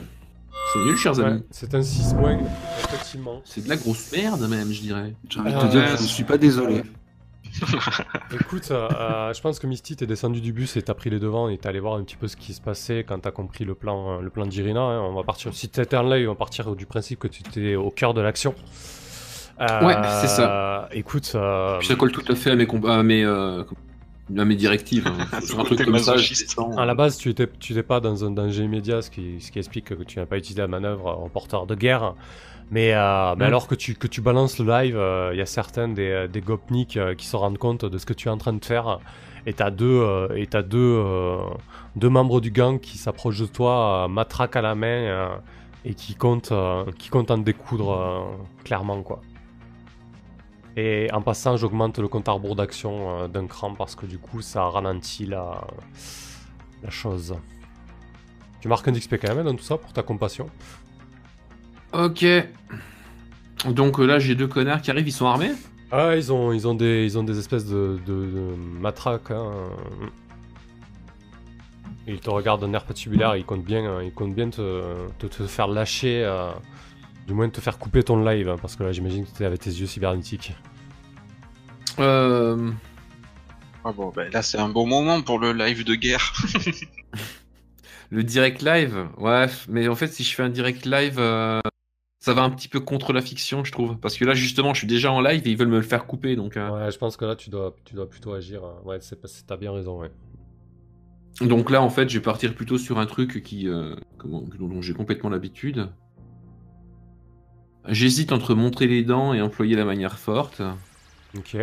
C'est 0.73 0.79
nul, 0.79 0.97
chers 0.97 1.17
Ouais, 1.19 1.25
amis. 1.25 1.43
c'est 1.51 1.73
un 1.75 1.81
6 1.83 2.13
points, 2.15 2.39
effectivement. 2.83 3.41
C'est 3.45 3.63
de 3.63 3.69
la 3.69 3.75
grosse 3.77 4.11
merde, 4.11 4.47
même, 4.49 4.71
je 4.71 4.81
dirais. 4.81 5.13
J'ai 5.29 5.39
envie 5.39 5.53
de 5.53 5.59
te 5.59 5.65
dire 5.67 5.85
je 5.97 6.01
ne 6.01 6.07
suis 6.07 6.23
pas 6.23 6.37
désolé. 6.37 6.81
Écoute, 8.33 8.69
euh, 8.71 8.87
euh, 8.99 9.33
je 9.33 9.41
pense 9.41 9.59
que 9.59 9.67
Misty 9.67 9.95
t'es 9.95 10.05
descendu 10.07 10.41
du 10.41 10.53
bus 10.53 10.75
et 10.77 10.81
t'as 10.81 10.93
pris 10.93 11.09
les 11.09 11.19
devants 11.19 11.49
et 11.49 11.57
t'es 11.57 11.67
allé 11.69 11.79
voir 11.79 11.95
un 11.95 12.03
petit 12.03 12.15
peu 12.15 12.27
ce 12.27 12.35
qui 12.35 12.53
se 12.53 12.61
passait 12.61 13.03
quand 13.07 13.19
t'as 13.19 13.31
compris 13.31 13.63
le 13.65 13.75
plan, 13.75 14.17
euh, 14.17 14.21
le 14.21 14.29
plan 14.29 14.45
d'Irina. 14.45 14.81
hein. 14.81 15.01
On 15.01 15.13
va 15.13 15.23
partir, 15.23 15.53
si 15.53 15.69
t'étais 15.69 15.97
en 15.97 16.03
live, 16.03 16.27
on 16.29 16.33
va 16.33 16.37
partir 16.37 16.75
du 16.75 16.85
principe 16.85 17.19
que 17.19 17.27
tu 17.27 17.41
étais 17.41 17.75
au 17.75 17.89
cœur 17.91 18.13
de 18.13 18.21
l'action. 18.21 18.55
Euh, 19.61 19.85
Ouais, 19.85 19.95
c'est 20.21 20.27
ça. 20.27 20.89
Écoute, 20.93 21.31
euh, 21.35 21.77
Puis 21.79 21.87
ça 21.87 21.95
colle 21.95 22.11
tout 22.11 22.23
à 22.27 22.35
fait 22.35 22.51
à 22.51 22.55
mes, 22.55 22.65
comp- 22.65 22.87
à 22.87 23.03
mes, 23.03 23.23
euh, 23.23 23.63
à 24.35 24.45
mes 24.45 24.55
directives. 24.55 25.07
hein. 25.07 25.27
Un 25.59 25.63
truc 25.63 25.85
comme 25.85 25.99
ça, 25.99 26.15
descends. 26.15 26.75
À 26.75 26.85
la 26.85 26.95
base, 26.95 27.17
tu 27.17 27.29
étais, 27.29 27.47
tu 27.59 27.73
étais 27.73 27.83
pas 27.83 27.99
dans 27.99 28.25
un 28.25 28.31
danger 28.31 28.63
immédiat, 28.63 29.01
ce 29.03 29.11
qui, 29.11 29.39
ce 29.39 29.51
qui 29.51 29.59
explique 29.59 29.85
que 29.85 30.03
tu 30.03 30.17
n'as 30.19 30.25
pas 30.25 30.37
utilisé 30.37 30.61
la 30.61 30.67
manœuvre 30.67 31.07
en 31.23 31.29
porteur 31.29 31.67
de 31.67 31.75
guerre. 31.75 32.15
Mais, 32.71 32.93
euh, 32.93 33.35
mais 33.37 33.45
Mm. 33.45 33.47
alors 33.47 33.67
que 33.67 33.75
tu, 33.75 33.93
que 33.95 34.07
tu 34.07 34.21
balances 34.21 34.57
le 34.59 34.65
live, 34.65 34.97
euh, 34.97 35.31
il 35.33 35.37
y 35.37 35.41
a 35.41 35.45
certains 35.45 35.87
des, 35.89 36.27
des 36.31 36.41
gopniks 36.41 36.97
euh, 36.97 37.13
qui 37.15 37.25
se 37.27 37.35
rendent 37.35 37.57
compte 37.57 37.85
de 37.85 37.97
ce 37.97 38.05
que 38.05 38.13
tu 38.13 38.27
es 38.27 38.31
en 38.31 38.37
train 38.37 38.53
de 38.53 38.63
faire. 38.65 38.99
Et 39.45 39.53
t'as 39.53 39.71
deux, 39.71 39.85
euh, 40.01 40.29
et 40.35 40.47
t'as 40.47 40.61
deux, 40.63 40.79
euh, 40.79 41.37
deux 41.95 42.09
membres 42.09 42.39
du 42.41 42.49
gang 42.49 42.79
qui 42.79 42.97
s'approchent 42.97 43.39
de 43.41 43.45
toi, 43.45 44.05
euh, 44.05 44.07
matraque 44.07 44.55
à 44.55 44.61
la 44.61 44.73
main, 44.73 44.87
euh, 44.87 45.35
et 45.85 45.93
qui 45.95 46.15
comptent, 46.15 46.53
euh, 46.53 46.85
qui 46.97 47.09
comptent 47.09 47.29
en 47.31 47.37
découdre 47.37 47.91
euh, 47.91 48.63
clairement, 48.63 49.01
quoi. 49.03 49.19
Et 50.75 51.07
en 51.13 51.21
passant, 51.21 51.55
j'augmente 51.57 51.99
le 51.99 52.07
compte 52.07 52.27
à 52.27 52.31
rebours 52.31 52.55
d'action 52.55 53.19
euh, 53.19 53.27
d'un 53.27 53.45
cran 53.45 53.75
parce 53.75 53.95
que 53.95 54.05
du 54.07 54.17
coup, 54.17 54.41
ça 54.41 54.63
ralentit 54.69 55.25
la, 55.27 55.61
la 56.81 56.89
chose. 56.89 57.35
Tu 58.61 58.69
marques 58.69 58.87
un 58.87 58.93
XP 58.93 59.17
quand 59.21 59.27
même 59.35 59.39
hein, 59.39 59.51
dans 59.51 59.55
tout 59.55 59.63
ça 59.63 59.77
pour 59.77 59.91
ta 59.93 60.01
compassion. 60.03 60.49
Ok. 61.93 62.25
Donc 63.69 63.99
euh, 63.99 64.05
là, 64.05 64.19
j'ai 64.19 64.35
deux 64.35 64.47
connards 64.47 64.81
qui 64.81 64.91
arrivent, 64.91 65.07
ils 65.07 65.11
sont 65.11 65.27
armés? 65.27 65.51
Ah, 65.91 66.15
ils 66.15 66.31
ont, 66.33 66.51
ils 66.51 66.67
ont, 66.67 66.73
des, 66.73 67.05
ils 67.05 67.17
ont 67.19 67.23
des 67.23 67.37
espèces 67.37 67.65
de, 67.65 67.99
de, 68.05 68.13
de 68.13 68.55
matraques. 68.55 69.31
Hein. 69.31 69.51
Ils 72.07 72.19
te 72.19 72.29
regardent 72.29 72.61
d'un 72.61 72.73
air 72.73 72.83
patibulaire, 72.85 73.35
ils 73.35 73.45
comptent 73.45 73.63
bien, 73.63 74.01
ils 74.01 74.11
comptent 74.13 74.35
bien 74.35 74.49
te, 74.49 75.07
te, 75.19 75.27
te 75.27 75.47
faire 75.47 75.67
lâcher, 75.67 76.23
euh, 76.25 76.51
du 77.27 77.33
moins 77.33 77.47
te 77.49 77.61
faire 77.61 77.77
couper 77.77 78.03
ton 78.03 78.21
live, 78.23 78.49
hein, 78.49 78.57
parce 78.61 78.75
que 78.75 78.83
là 78.83 78.91
j'imagine 78.91 79.25
que 79.25 79.31
tu 79.37 79.45
avec 79.45 79.61
tes 79.61 79.69
yeux 79.69 79.85
cybernétiques. 79.87 80.53
Euh, 81.99 82.71
Ah 83.85 83.91
bon, 83.93 84.11
ben 84.13 84.29
là 84.33 84.41
c'est 84.41 84.57
un 84.57 84.67
bon 84.69 84.85
moment 84.85 85.21
pour 85.21 85.39
le 85.39 85.53
live 85.53 85.85
de 85.85 85.95
guerre. 85.95 86.33
Le 88.09 88.23
direct 88.23 88.61
live, 88.61 89.07
ouais, 89.17 89.47
mais 89.69 89.87
en 89.87 89.95
fait, 89.95 90.07
si 90.07 90.23
je 90.23 90.35
fais 90.35 90.43
un 90.43 90.49
direct 90.49 90.85
live, 90.85 91.15
euh, 91.17 91.59
ça 92.23 92.33
va 92.33 92.41
un 92.43 92.49
petit 92.51 92.69
peu 92.69 92.79
contre 92.79 93.11
la 93.11 93.19
fiction, 93.21 93.65
je 93.65 93.71
trouve. 93.73 93.97
Parce 93.97 94.17
que 94.17 94.23
là, 94.23 94.33
justement, 94.33 94.73
je 94.73 94.77
suis 94.79 94.87
déjà 94.87 95.11
en 95.11 95.19
live 95.19 95.45
et 95.45 95.51
ils 95.51 95.57
veulent 95.57 95.67
me 95.67 95.75
le 95.75 95.81
faire 95.81 96.05
couper, 96.05 96.37
donc. 96.37 96.55
euh, 96.55 96.69
Ouais, 96.69 96.89
je 96.89 96.97
pense 96.97 97.17
que 97.17 97.25
là 97.25 97.35
tu 97.35 97.49
dois, 97.49 97.75
tu 97.83 97.95
dois 97.95 98.09
plutôt 98.09 98.31
agir. 98.33 98.63
euh, 98.63 98.71
Ouais, 98.85 98.97
c'est, 99.01 99.19
pas- 99.19 99.27
c'est- 99.27 99.45
t'as 99.45 99.57
bien 99.57 99.73
raison, 99.73 99.99
ouais. 99.99 100.09
Donc 101.41 101.69
là, 101.69 101.81
en 101.81 101.89
fait, 101.89 102.07
je 102.07 102.17
vais 102.17 102.23
partir 102.23 102.55
plutôt 102.55 102.77
sur 102.77 102.97
un 102.97 103.05
truc 103.07 103.43
qui, 103.43 103.67
euh, 103.67 103.93
comment, 104.17 104.41
dont 104.57 104.81
j'ai 104.81 104.93
complètement 104.93 105.29
l'habitude. 105.29 105.89
J'hésite 107.89 108.31
entre 108.31 108.55
montrer 108.55 108.87
les 108.87 109.03
dents 109.03 109.33
et 109.33 109.41
employer 109.41 109.75
la 109.75 109.83
manière 109.83 110.17
forte. 110.17 110.61
Ok. 111.37 111.57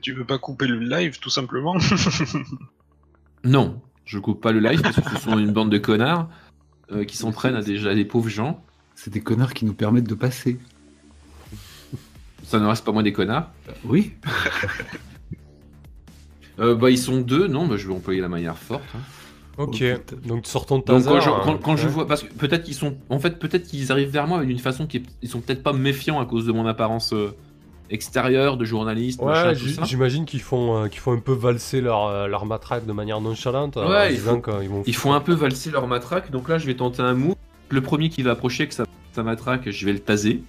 Tu 0.00 0.12
veux 0.12 0.24
pas 0.24 0.38
couper 0.38 0.68
le 0.68 0.78
live 0.78 1.18
tout 1.18 1.30
simplement? 1.30 1.74
Non, 3.42 3.82
je 4.04 4.20
coupe 4.20 4.40
pas 4.40 4.52
le 4.52 4.60
live 4.60 4.80
parce 4.80 4.94
que 5.00 5.08
ce 5.10 5.16
sont 5.16 5.38
une 5.40 5.50
bande 5.52 5.70
de 5.70 5.78
connards 5.78 6.28
euh, 6.92 7.04
qui 7.04 7.16
s'en 7.16 7.32
prennent 7.32 7.56
à 7.56 7.62
des, 7.62 7.86
à 7.86 7.94
des 7.94 8.04
pauvres 8.04 8.28
gens. 8.28 8.62
C'est 8.94 9.12
des 9.12 9.20
connards 9.20 9.54
qui 9.54 9.64
nous 9.64 9.74
permettent 9.74 10.08
de 10.08 10.14
passer. 10.14 10.58
Ça 12.44 12.58
ne 12.60 12.66
reste 12.66 12.84
pas 12.84 12.92
moins 12.92 13.02
des 13.02 13.12
connards. 13.12 13.50
Euh, 13.68 13.72
Oui. 13.84 14.12
Euh, 16.60 16.76
bah, 16.76 16.88
ils 16.90 16.98
sont 16.98 17.20
deux, 17.20 17.48
non, 17.48 17.66
bah, 17.66 17.76
je 17.76 17.88
vais 17.88 17.94
employer 17.94 18.20
la 18.20 18.28
manière 18.28 18.56
forte. 18.56 18.84
hein. 18.94 19.00
Ok. 19.58 19.82
Oh. 19.82 20.14
Donc 20.28 20.42
ton 20.44 20.76
Donc 20.76 20.84
taser. 20.84 21.08
quand 21.08 21.20
je, 21.20 21.30
hein, 21.30 21.58
quand, 21.62 21.76
je 21.76 21.88
vois, 21.88 22.06
parce 22.06 22.22
que 22.22 22.32
peut-être 22.32 22.62
qu'ils 22.64 22.74
sont, 22.74 22.96
en 23.08 23.18
fait, 23.18 23.38
peut-être 23.40 23.66
qu'ils 23.66 23.90
arrivent 23.90 24.10
vers 24.10 24.26
moi 24.28 24.44
d'une 24.44 24.58
façon 24.60 24.86
qui, 24.86 24.98
est- 24.98 25.04
ils 25.22 25.28
sont 25.28 25.40
peut-être 25.40 25.62
pas 25.64 25.72
méfiants 25.72 26.20
à 26.20 26.26
cause 26.26 26.46
de 26.46 26.52
mon 26.52 26.66
apparence 26.66 27.12
euh, 27.12 27.34
extérieure 27.90 28.56
de 28.56 28.64
journaliste, 28.64 29.20
machin, 29.22 29.48
Ouais, 29.50 29.54
j'imagine 29.84 30.24
qu'ils 30.24 30.40
font, 30.40 30.84
euh, 30.84 30.88
qu'ils 30.88 31.00
font 31.00 31.12
un 31.12 31.18
peu 31.20 31.32
valser 31.32 31.80
leur, 31.80 32.06
euh, 32.06 32.26
leur 32.26 32.46
matraque 32.46 32.86
de 32.86 32.92
manière 32.92 33.20
nonchalante. 33.20 33.76
Ouais, 33.76 33.82
en 33.84 34.04
il 34.06 34.14
disant 34.16 34.40
faut- 34.42 34.58
qu'ils 34.58 34.68
vont 34.70 34.82
Ils 34.86 34.96
font 34.96 35.12
un 35.12 35.20
peu 35.20 35.34
valser 35.34 35.70
leur 35.70 35.86
matraque, 35.86 36.30
donc 36.30 36.48
là 36.48 36.58
je 36.58 36.66
vais 36.66 36.74
tenter 36.74 37.02
un 37.02 37.14
move. 37.14 37.36
Le 37.68 37.80
premier 37.80 38.08
qui 38.08 38.22
va 38.22 38.32
approcher 38.32 38.66
que 38.68 38.74
sa, 38.74 38.84
sa 39.12 39.22
matraque, 39.22 39.70
je 39.70 39.86
vais 39.86 39.92
le 39.92 39.98
taser. 40.00 40.42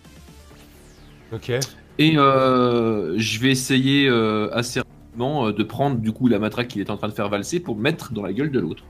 Ok. 1.34 1.52
Et 1.98 2.18
euh, 2.18 3.14
je 3.18 3.40
vais 3.40 3.50
essayer 3.52 4.08
euh, 4.08 4.50
assez 4.54 4.80
rapidement 4.82 5.48
euh, 5.48 5.54
de 5.54 5.64
prendre 5.64 5.98
du 5.98 6.12
coup 6.12 6.28
la 6.28 6.40
matraque 6.40 6.68
qu'il 6.70 6.82
est 6.82 6.90
en 6.90 6.98
train 6.98 7.08
de 7.08 7.14
faire 7.14 7.30
valser 7.30 7.60
pour 7.60 7.78
mettre 7.78 8.12
dans 8.14 8.22
la 8.24 8.34
gueule 8.34 8.52
de 8.52 8.60
l'autre. 8.60 8.84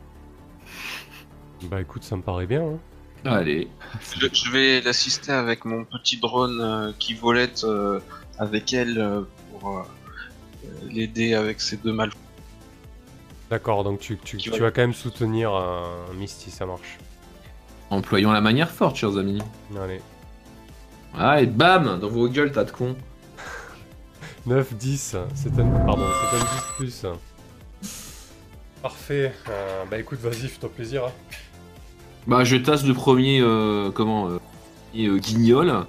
Bah 1.70 1.82
écoute, 1.82 2.04
ça 2.04 2.16
me 2.16 2.22
paraît 2.22 2.46
bien. 2.48 2.64
hein. 2.64 2.80
Allez. 3.28 3.68
je, 4.20 4.28
je 4.32 4.52
vais 4.52 4.82
l'assister 4.82 5.32
avec 5.32 5.66
mon 5.66 5.84
petit 5.84 6.18
drone 6.18 6.60
euh, 6.62 6.91
qui 7.00 7.14
volette 7.16 7.64
euh, 7.64 8.00
avec 8.40 8.74
elle 8.74 8.98
euh, 8.98 9.22
pour 9.52 9.78
euh, 9.80 9.84
l'aider 10.90 11.34
avec 11.34 11.62
ses 11.62 11.78
deux 11.78 11.94
mal. 11.94 12.12
D'accord, 13.50 13.84
donc 13.84 14.00
tu, 14.00 14.18
vas 14.60 14.72
quand 14.72 14.82
même 14.82 14.94
soutenir 14.94 15.54
euh, 15.54 15.84
Misty, 16.18 16.50
ça 16.50 16.66
marche. 16.66 16.98
Employons 17.92 18.32
la 18.32 18.42
manière 18.42 18.72
forte, 18.72 18.96
chers 18.96 19.18
amis. 19.18 19.42
Allez. 19.80 20.02
Ah, 21.14 21.42
et 21.42 21.46
bam 21.46 22.00
Dans 22.00 22.10
vos 22.10 22.28
gueules, 22.28 22.52
tas 22.52 22.64
de 22.64 22.72
cons. 22.72 22.96
9, 24.48 24.74
10, 24.74 25.16
c'est 25.36 25.60
un, 25.60 25.66
pardon, 25.86 26.06
c'est 26.32 26.38
un 26.38 26.40
10 26.40 26.48
plus. 26.78 27.06
Parfait. 28.82 29.34
Euh, 29.50 29.84
bah 29.90 30.00
écoute, 30.00 30.20
vas-y, 30.20 30.48
fais-toi 30.48 30.70
plaisir. 30.70 31.06
hein. 31.06 31.12
Bah, 32.28 32.44
je 32.44 32.56
tasse 32.56 32.84
le 32.86 32.94
premier, 32.94 33.40
euh, 33.40 33.92
comment, 33.92 34.30
euh, 34.30 34.40
euh, 34.98 35.18
guignol. 35.18 35.86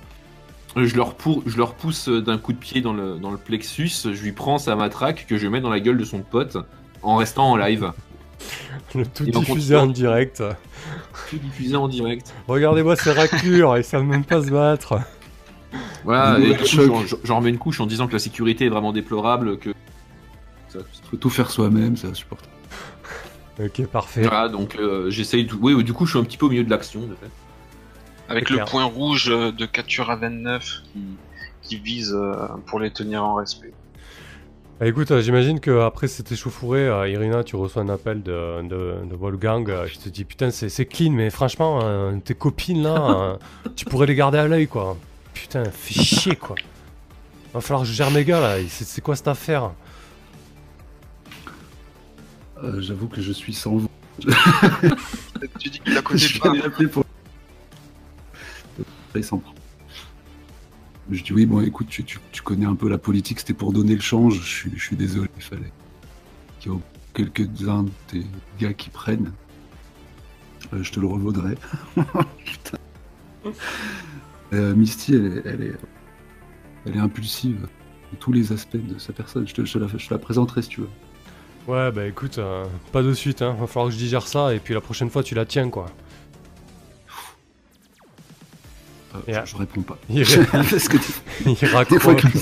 Je 0.76 0.94
leur, 0.96 1.14
pour- 1.14 1.42
je 1.46 1.56
leur 1.56 1.74
pousse 1.74 2.08
euh, 2.08 2.20
d'un 2.20 2.36
coup 2.38 2.52
de 2.52 2.58
pied 2.58 2.80
dans 2.82 2.92
le, 2.92 3.16
dans 3.18 3.30
le 3.30 3.38
plexus. 3.38 3.88
Je 4.04 4.22
lui 4.22 4.32
prends 4.32 4.58
sa 4.58 4.76
matraque 4.76 5.26
que 5.28 5.38
je 5.38 5.48
mets 5.48 5.60
dans 5.62 5.70
la 5.70 5.80
gueule 5.80 5.96
de 5.96 6.04
son 6.04 6.20
pote 6.20 6.58
en 7.02 7.16
restant 7.16 7.50
en 7.52 7.56
live. 7.56 7.92
Le 8.94 9.06
tout 9.06 9.24
diffusé 9.24 9.74
en 9.76 9.86
direct. 9.86 10.42
Tout 11.30 11.38
diffusé 11.38 11.76
en 11.76 11.88
direct. 11.88 12.34
Regardez-moi 12.46 12.94
ces 12.96 13.12
raclures, 13.12 13.76
ils 13.78 13.84
savent 13.84 14.04
même 14.04 14.24
pas 14.24 14.42
se 14.44 14.50
battre. 14.50 15.00
Voilà, 16.04 16.38
et 16.38 16.54
j'en 17.24 17.38
remets 17.38 17.50
une 17.50 17.58
couche 17.58 17.80
en 17.80 17.86
disant 17.86 18.06
que 18.06 18.12
la 18.12 18.18
sécurité 18.18 18.66
est 18.66 18.68
vraiment 18.68 18.92
déplorable. 18.92 19.58
Que... 19.58 19.70
Faut 21.10 21.16
tout 21.16 21.30
faire 21.30 21.50
soi-même, 21.50 21.96
c'est 21.96 22.08
insupportable. 22.08 22.52
Ok, 23.58 23.86
parfait. 23.86 24.22
Voilà, 24.22 24.48
donc 24.48 24.76
euh, 24.78 25.08
j'essaye. 25.10 25.46
de- 25.46 25.54
Oui, 25.58 25.82
du 25.82 25.92
coup, 25.94 26.04
je 26.04 26.10
suis 26.10 26.18
un 26.18 26.24
petit 26.24 26.36
peu 26.36 26.46
au 26.46 26.50
milieu 26.50 26.64
de 26.64 26.70
l'action, 26.70 27.00
de 27.00 27.14
fait. 27.14 27.30
Avec 28.28 28.50
le 28.50 28.56
clair. 28.56 28.66
point 28.66 28.84
rouge 28.84 29.28
euh, 29.30 29.52
de 29.52 29.66
capture 29.66 30.10
à 30.10 30.16
29 30.16 30.82
qui, 30.92 31.00
qui 31.62 31.76
vise 31.76 32.12
euh, 32.14 32.34
pour 32.66 32.80
les 32.80 32.90
tenir 32.90 33.24
en 33.24 33.34
respect. 33.34 33.72
Bah, 34.80 34.86
écoute, 34.86 35.10
euh, 35.10 35.20
j'imagine 35.22 35.58
que 35.60 35.80
après 35.80 36.06
cet 36.08 36.32
échauffouré, 36.32 36.86
euh, 36.86 37.08
Irina, 37.08 37.44
tu 37.44 37.56
reçois 37.56 37.82
un 37.82 37.88
appel 37.88 38.22
de, 38.22 38.62
de, 38.68 38.94
de 39.08 39.14
Wolfgang. 39.16 39.70
euh, 39.70 39.86
je 39.86 39.98
te 39.98 40.08
dis, 40.08 40.24
putain, 40.24 40.50
c'est 40.50 40.86
clean, 40.86 41.12
mais 41.12 41.30
franchement, 41.30 41.80
tes 42.20 42.34
copines 42.34 42.82
là, 42.82 43.38
tu 43.76 43.84
pourrais 43.86 44.06
les 44.06 44.14
garder 44.14 44.38
à 44.38 44.46
l'œil, 44.48 44.66
quoi. 44.66 44.96
Putain, 45.32 45.64
fais 45.64 45.94
chier, 45.94 46.36
quoi. 46.36 46.56
Va 47.54 47.60
falloir 47.60 47.82
que 47.84 47.88
je 47.88 47.94
gère 47.94 48.10
mes 48.10 48.24
gars 48.24 48.40
là, 48.40 48.56
c'est 48.68 49.00
quoi 49.00 49.16
cette 49.16 49.28
affaire? 49.28 49.70
Euh, 52.62 52.80
J'avoue 52.80 53.08
que 53.08 53.20
je 53.20 53.32
suis 53.32 53.52
sans 53.54 53.76
voix. 53.76 53.90
Tu 55.58 55.68
dis 55.70 55.80
qu'il 55.80 55.94
la 55.94 56.00
Je 56.14 56.38
connaît 56.38 56.38
pas. 56.38 56.48
allé 56.50 56.60
l'appeler 56.62 56.88
s'en 59.24 59.38
prend. 59.38 59.54
Je 61.10 61.22
dis 61.22 61.32
oui, 61.32 61.46
bon, 61.46 61.60
écoute, 61.60 61.86
tu, 61.88 62.02
tu- 62.04 62.18
connais 62.42 62.66
un 62.66 62.74
peu 62.74 62.88
la 62.88 62.98
politique, 62.98 63.40
c'était 63.40 63.54
pour 63.54 63.72
donner 63.72 63.94
le 63.94 64.00
change. 64.00 64.40
Je 64.40 64.46
suis, 64.46 64.72
je 64.76 64.82
suis 64.82 64.96
désolé, 64.96 65.28
il 65.36 65.42
fallait 65.42 65.72
qu'il 66.60 66.72
y 66.72 66.74
ait 66.74 66.78
quelques-uns 67.14 67.84
de 67.84 67.90
tes 68.08 68.26
gars 68.60 68.72
qui 68.72 68.90
prennent. 68.90 69.32
Euh, 70.72 70.82
je 70.82 70.92
te 70.92 71.00
le 71.00 71.06
revaudrai. 71.06 71.54
Euh, 74.52 74.74
Misty, 74.74 75.14
elle 75.14 75.26
est, 75.26 75.42
elle, 75.44 75.62
est, 75.62 75.74
elle 76.86 76.96
est 76.96 77.00
impulsive 77.00 77.62
de 78.12 78.16
tous 78.18 78.32
les 78.32 78.52
aspects 78.52 78.76
de 78.76 78.98
sa 78.98 79.12
personne. 79.12 79.46
Je 79.46 79.54
te, 79.54 79.64
je 79.64 79.78
la, 79.78 79.88
je 79.88 80.06
la 80.10 80.18
présenterai 80.18 80.62
si 80.62 80.68
tu 80.68 80.80
veux. 80.82 80.88
Ouais, 81.66 81.90
bah 81.90 82.06
écoute, 82.06 82.38
euh, 82.38 82.64
pas 82.92 83.02
de 83.02 83.12
suite, 83.12 83.42
hein. 83.42 83.56
Va 83.58 83.66
falloir 83.66 83.88
que 83.88 83.92
je 83.94 83.98
digère 83.98 84.26
ça, 84.28 84.54
et 84.54 84.60
puis 84.60 84.72
la 84.72 84.80
prochaine 84.80 85.10
fois, 85.10 85.24
tu 85.24 85.34
la 85.34 85.44
tiens, 85.44 85.68
quoi. 85.68 85.86
Euh, 89.28 89.32
Et, 89.32 89.34
je, 89.34 89.52
je 89.52 89.56
réponds 89.56 89.82
pas. 89.82 89.96
Il, 90.08 90.24
Parce 90.52 90.88
que 90.88 90.96
il 91.46 91.54
des 91.54 91.66
fois, 91.66 91.78
raccroche, 91.80 92.22
ça, 92.22 92.38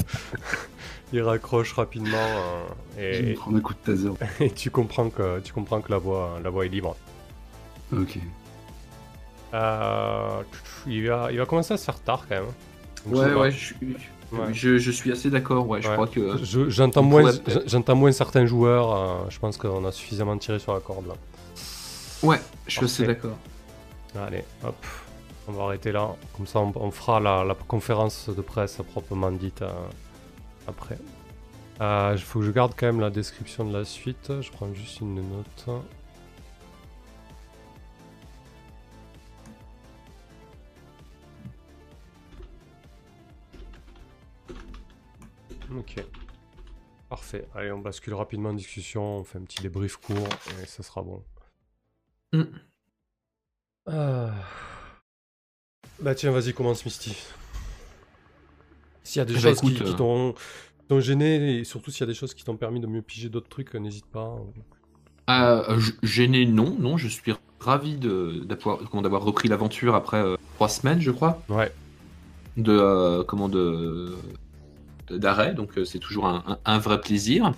il 1.13 1.23
raccroche 1.23 1.73
rapidement, 1.75 2.17
euh, 2.99 3.13
je 3.23 3.31
et, 3.31 3.35
prendre 3.35 3.57
un 3.59 3.61
coup 3.61 3.75
de 3.75 3.79
taser. 3.79 4.09
et 4.41 4.51
tu 4.51 4.71
comprends 4.71 5.11
que 5.11 5.41
tu 5.41 5.53
comprends 5.53 5.81
que 5.81 5.91
la 5.93 5.99
voie, 5.99 6.39
la 6.43 6.51
voie 6.51 6.67
est 6.67 6.71
libre. 6.71 6.97
Ok. 7.93 8.19
Euh, 9.55 10.43
il, 10.87 11.07
va, 11.09 11.31
il 11.31 11.39
va 11.39 11.47
commencer 11.47 11.75
à 11.75 11.77
se 11.77 11.85
faire 11.85 12.01
tard 12.01 12.27
quand 12.29 12.35
même. 12.37 12.45
Donc, 13.07 13.15
je 13.15 13.17
sais 13.21 13.25
Ouais, 13.27 13.33
pas. 13.35 13.41
ouais, 13.41 13.51
je, 13.53 13.57
suis- 13.65 13.77
Ouais. 14.33 14.53
je, 14.53 14.79
je 14.79 14.91
suis 14.91 15.13
assez 15.13 15.31
d'accord. 15.31 15.69
Ouais, 15.69 15.81
je 15.81 15.87
Ouais. 15.89 15.95
crois 15.95 16.09
que. 16.09 16.43
Je- 16.43 16.69
J'entends 16.69 17.03
on 17.03 17.05
moins, 17.05 17.31
j'entends 17.67 17.95
moins 17.95 18.11
certains 18.11 18.47
joueurs. 18.47 18.93
euh, 18.97 19.31
je 19.31 19.39
pense 19.39 19.57
qu'on 19.59 19.85
a 19.85 19.93
suffisamment 19.93 20.37
tiré 20.39 20.59
sur 20.59 20.75
la 20.75 20.81
corde 20.81 21.07
là. 21.07 21.15
Ouais, 22.23 22.41
je 22.67 22.73
suis 22.73 22.85
assez 22.85 23.05
Parfait. 23.07 23.21
d'accord. 23.21 23.39
Allez, 24.27 24.43
hop, 24.65 24.75
on 25.49 25.53
va 25.53 25.65
arrêter 25.65 25.93
là. 25.93 26.17
Comme 26.37 26.47
ça, 26.47 26.61
on, 26.61 26.91
fera 26.91 27.21
la, 27.21 27.55
conférence 27.69 28.29
de 28.29 28.41
presse 28.43 28.81
proprement 28.91 29.33
dite 29.33 29.63
euh, 29.63 29.73
après. 30.67 30.99
Il 31.81 32.19
faut 32.19 32.41
que 32.41 32.47
je 32.47 32.51
garde 32.51 32.75
quand 32.77 32.87
même 32.87 33.01
la 33.01 33.11
description 33.11 33.65
de 33.65 33.77
la 33.77 33.85
suite. 33.85 34.41
Je 34.41 34.51
prends 34.51 34.73
juste 34.73 35.01
une 35.01 35.17
note. 35.17 35.69
Ok. 45.77 46.05
Parfait. 47.09 47.47
Allez, 47.55 47.73
on 47.73 47.79
bascule 47.79 48.15
rapidement 48.15 48.51
en 48.51 48.55
discussion. 48.55 49.19
On 49.19 49.25
fait 49.25 49.39
un 49.39 49.43
petit 49.43 49.63
débrief 49.63 49.97
court 49.97 50.29
et 50.63 50.67
ça 50.67 50.83
sera 50.83 51.03
bon. 51.03 51.23
Mm. 52.33 52.45
Ah. 53.87 54.33
Bah 56.01 56.15
tiens, 56.15 56.31
vas-y, 56.31 56.53
commence 56.53 56.85
Misty. 56.85 57.15
S'il 59.03 59.21
y 59.21 59.23
a 59.23 59.25
des 59.25 59.35
Bah, 59.35 59.41
choses 59.41 59.61
qui- 59.61 59.67
écoute, 59.75 59.83
qui 59.87 59.93
euh, 59.93 59.97
t'ont 59.97 60.33
qui 60.33 60.89
t'ont 60.89 61.01
gêné, 61.01 61.59
et 61.61 61.65
surtout 61.65 61.91
s'il 61.91 62.01
y 62.01 62.05
a 62.05 62.07
des 62.07 62.15
choses 62.15 62.35
qui 62.35 62.45
t'ont 62.45 62.57
permis 62.57 62.81
de 62.81 62.87
mieux 62.87 63.03
piger 63.03 63.29
d'autres 63.29 63.49
trucs, 63.49 63.75
euh, 63.75 63.79
n'hésite 63.79 64.07
pas. 64.07 64.37
Euh, 65.31 65.79
g- 65.81 65.93
gêné, 66.03 66.45
non, 66.47 66.77
non, 66.79 66.97
je 66.99 67.09
suis 67.09 67.33
ravi 67.61 67.97
de- 67.97 68.43
d'avoir 68.45 68.79
comment, 68.91 69.03
d'avoir 69.03 69.23
repris 69.23 69.49
l'aventure 69.49 69.95
après 69.95 70.19
euh, 70.19 70.37
trois 70.57 70.69
semaines, 70.69 71.01
je 71.01 71.11
crois, 71.11 71.43
Ouais, 71.49 71.73
de 72.59 72.73
euh, 72.73 73.25
comment 73.25 73.49
de 73.49 74.15
de- 75.09 75.19
d'arrêt, 75.19 75.55
donc 75.55 75.77
euh, 75.79 75.85
c'est 75.85 75.99
toujours 75.99 76.27
un, 76.27 76.43
un- 76.47 76.59
un 76.65 76.79
vrai 76.79 76.99
plaisir. 77.01 77.53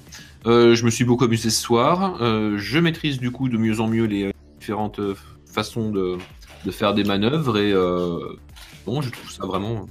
Euh, 0.47 0.74
je 0.74 0.84
me 0.84 0.91
suis 0.91 1.05
beaucoup 1.05 1.24
amusé 1.24 1.51
ce 1.51 1.61
soir. 1.61 2.20
Euh, 2.20 2.57
je 2.59 2.78
maîtrise 2.80 3.18
du 3.18 3.30
coup 3.32 3.49
de 3.49 3.57
mieux 3.57 3.80
en 3.80 3.87
mieux 3.89 4.05
les 4.07 4.24
euh, 4.24 4.32
différentes 4.61 4.99
euh, 5.01 5.14
façons 5.47 5.91
de, 5.91 6.18
de 6.65 6.71
faire 6.71 6.95
des 6.95 7.05
manœuvres 7.05 7.59
et 7.59 7.73
euh, 7.73 8.19
bon, 8.87 9.01
je 9.03 9.11
trouve 9.11 9.31
ça 9.31 9.47
vraiment 9.47 9.87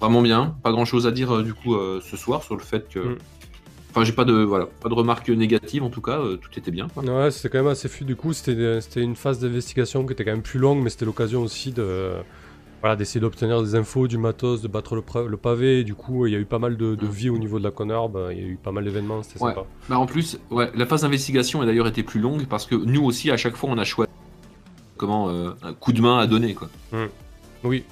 vraiment 0.00 0.22
bien. 0.22 0.56
Pas 0.62 0.72
grand 0.72 0.84
chose 0.84 1.06
à 1.06 1.10
dire 1.10 1.34
euh, 1.36 1.42
du 1.42 1.54
coup 1.54 1.74
euh, 1.74 2.00
ce 2.02 2.16
soir 2.16 2.42
sur 2.42 2.56
le 2.56 2.62
fait 2.62 2.88
que 2.88 2.98
Mm. 3.00 3.18
Enfin, 3.92 4.04
j'ai 4.04 4.12
pas 4.12 4.24
de 4.24 4.34
voilà, 4.34 4.66
pas 4.66 4.88
de 4.88 4.94
remarques 4.94 5.28
négatives 5.30 5.82
en 5.82 5.90
tout 5.90 6.00
cas, 6.00 6.20
euh, 6.20 6.36
tout 6.36 6.48
était 6.56 6.70
bien. 6.70 6.86
quoi. 6.94 7.02
ouais 7.02 7.32
c'était 7.32 7.48
quand 7.48 7.58
même 7.58 7.72
assez 7.72 7.88
fluide. 7.88 8.06
Du 8.06 8.14
coup, 8.14 8.32
c'était 8.32 8.80
une 9.02 9.16
phase 9.16 9.40
d'investigation 9.40 10.06
qui 10.06 10.12
était 10.12 10.24
quand 10.24 10.30
même 10.30 10.42
plus 10.42 10.60
longue, 10.60 10.80
mais 10.80 10.90
c'était 10.90 11.06
l'occasion 11.06 11.42
aussi 11.42 11.72
de 11.72 12.12
voilà, 12.82 12.94
d'essayer 12.94 13.20
d'obtenir 13.20 13.60
des 13.64 13.74
infos, 13.74 14.06
du 14.06 14.16
matos, 14.16 14.62
de 14.62 14.68
battre 14.68 14.94
le, 14.94 15.02
le 15.26 15.36
pavé. 15.36 15.80
Et 15.80 15.84
du 15.84 15.96
coup, 15.96 16.24
il 16.26 16.32
y 16.32 16.36
a 16.36 16.38
eu 16.38 16.44
pas 16.44 16.60
mal 16.60 16.76
de, 16.76 16.94
de 16.94 17.04
Mm. 17.04 17.10
vie 17.10 17.30
au 17.30 17.38
niveau 17.38 17.58
de 17.58 17.64
la 17.64 17.72
Connerbe. 17.72 18.28
Il 18.30 18.38
y 18.38 18.44
a 18.44 18.46
eu 18.46 18.58
pas 18.62 18.70
mal 18.70 18.84
d'événements, 18.84 19.24
c'était 19.24 19.42
Ouais. 19.42 19.50
sympa. 19.54 19.66
Bah 19.88 19.98
en 19.98 20.06
plus, 20.06 20.38
ouais, 20.52 20.70
la 20.76 20.86
phase 20.86 21.02
d'investigation 21.02 21.60
a 21.60 21.66
d'ailleurs 21.66 21.88
été 21.88 22.04
plus 22.04 22.20
longue 22.20 22.46
parce 22.46 22.66
que 22.66 22.76
nous 22.76 23.02
aussi 23.04 23.32
à 23.32 23.36
chaque 23.36 23.56
fois 23.56 23.70
on 23.72 23.76
a 23.78 23.84
choisi 23.84 24.08
comment 25.00 25.30
euh, 25.30 25.52
un 25.62 25.72
coup 25.72 25.92
de 25.94 26.00
main 26.02 26.18
à 26.18 26.26
donner 26.26 26.54
quoi. 26.54 26.68
Oui, 27.64 27.84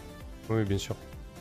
oui, 0.50 0.64
bien 0.64 0.76
sûr. 0.78 0.94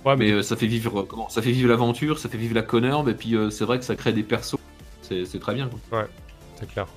Ouais, 0.05 0.15
Mais 0.15 0.31
euh, 0.31 0.41
ça 0.41 0.55
fait 0.55 0.67
vivre 0.67 1.01
euh, 1.01 1.03
comment 1.03 1.27
Ça 1.27 1.41
fait 1.41 1.51
vivre 1.51 1.67
l'aventure, 1.69 2.17
ça 2.19 2.29
fait 2.29 2.37
vivre 2.37 2.55
la 2.55 2.61
connerbe 2.61 3.09
et 3.09 3.13
puis 3.13 3.35
euh, 3.35 3.49
c'est 3.49 3.65
vrai 3.65 3.77
que 3.77 3.83
ça 3.85 3.95
crée 3.97 4.13
des 4.13 4.23
persos. 4.23 4.57
C'est 5.01 5.25
c'est 5.25 5.39
très 5.39 5.53
bien. 5.53 5.69
Quoi. 5.89 6.07
C'est 6.55 6.67
clair. 6.71 6.87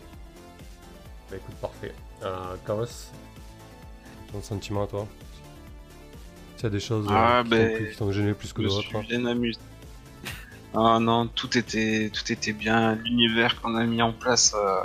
Bah 1.30 1.36
écoute, 1.36 1.54
parfait. 1.60 1.92
Euh, 2.22 2.54
Chaos, 2.66 2.86
ton 4.32 4.40
sentiment 4.42 4.84
à 4.84 4.86
toi? 4.86 5.06
S'il 6.56 6.64
y 6.64 6.66
a 6.66 6.70
des 6.70 6.80
choses 6.80 7.06
euh, 7.08 7.12
Ah, 7.14 7.40
qui 7.44 7.50
ben, 7.50 7.68
t'ont 7.70 7.76
plus- 7.76 7.90
qui 7.90 7.96
t'ont 7.96 8.12
gêné 8.12 8.34
plus 8.34 8.52
que 8.52 8.62
Je 8.62 8.68
me 8.68 8.72
d'autres. 8.72 8.88
suis 8.88 9.06
bien 9.08 9.26
amusé. 9.26 9.58
Ah 10.74 10.98
non, 11.00 11.26
tout 11.26 11.56
était, 11.58 12.10
tout 12.12 12.30
était 12.32 12.52
bien. 12.52 12.94
L'univers 12.94 13.60
qu'on 13.60 13.74
a 13.74 13.84
mis 13.84 14.02
en 14.02 14.12
place, 14.12 14.54
euh, 14.54 14.82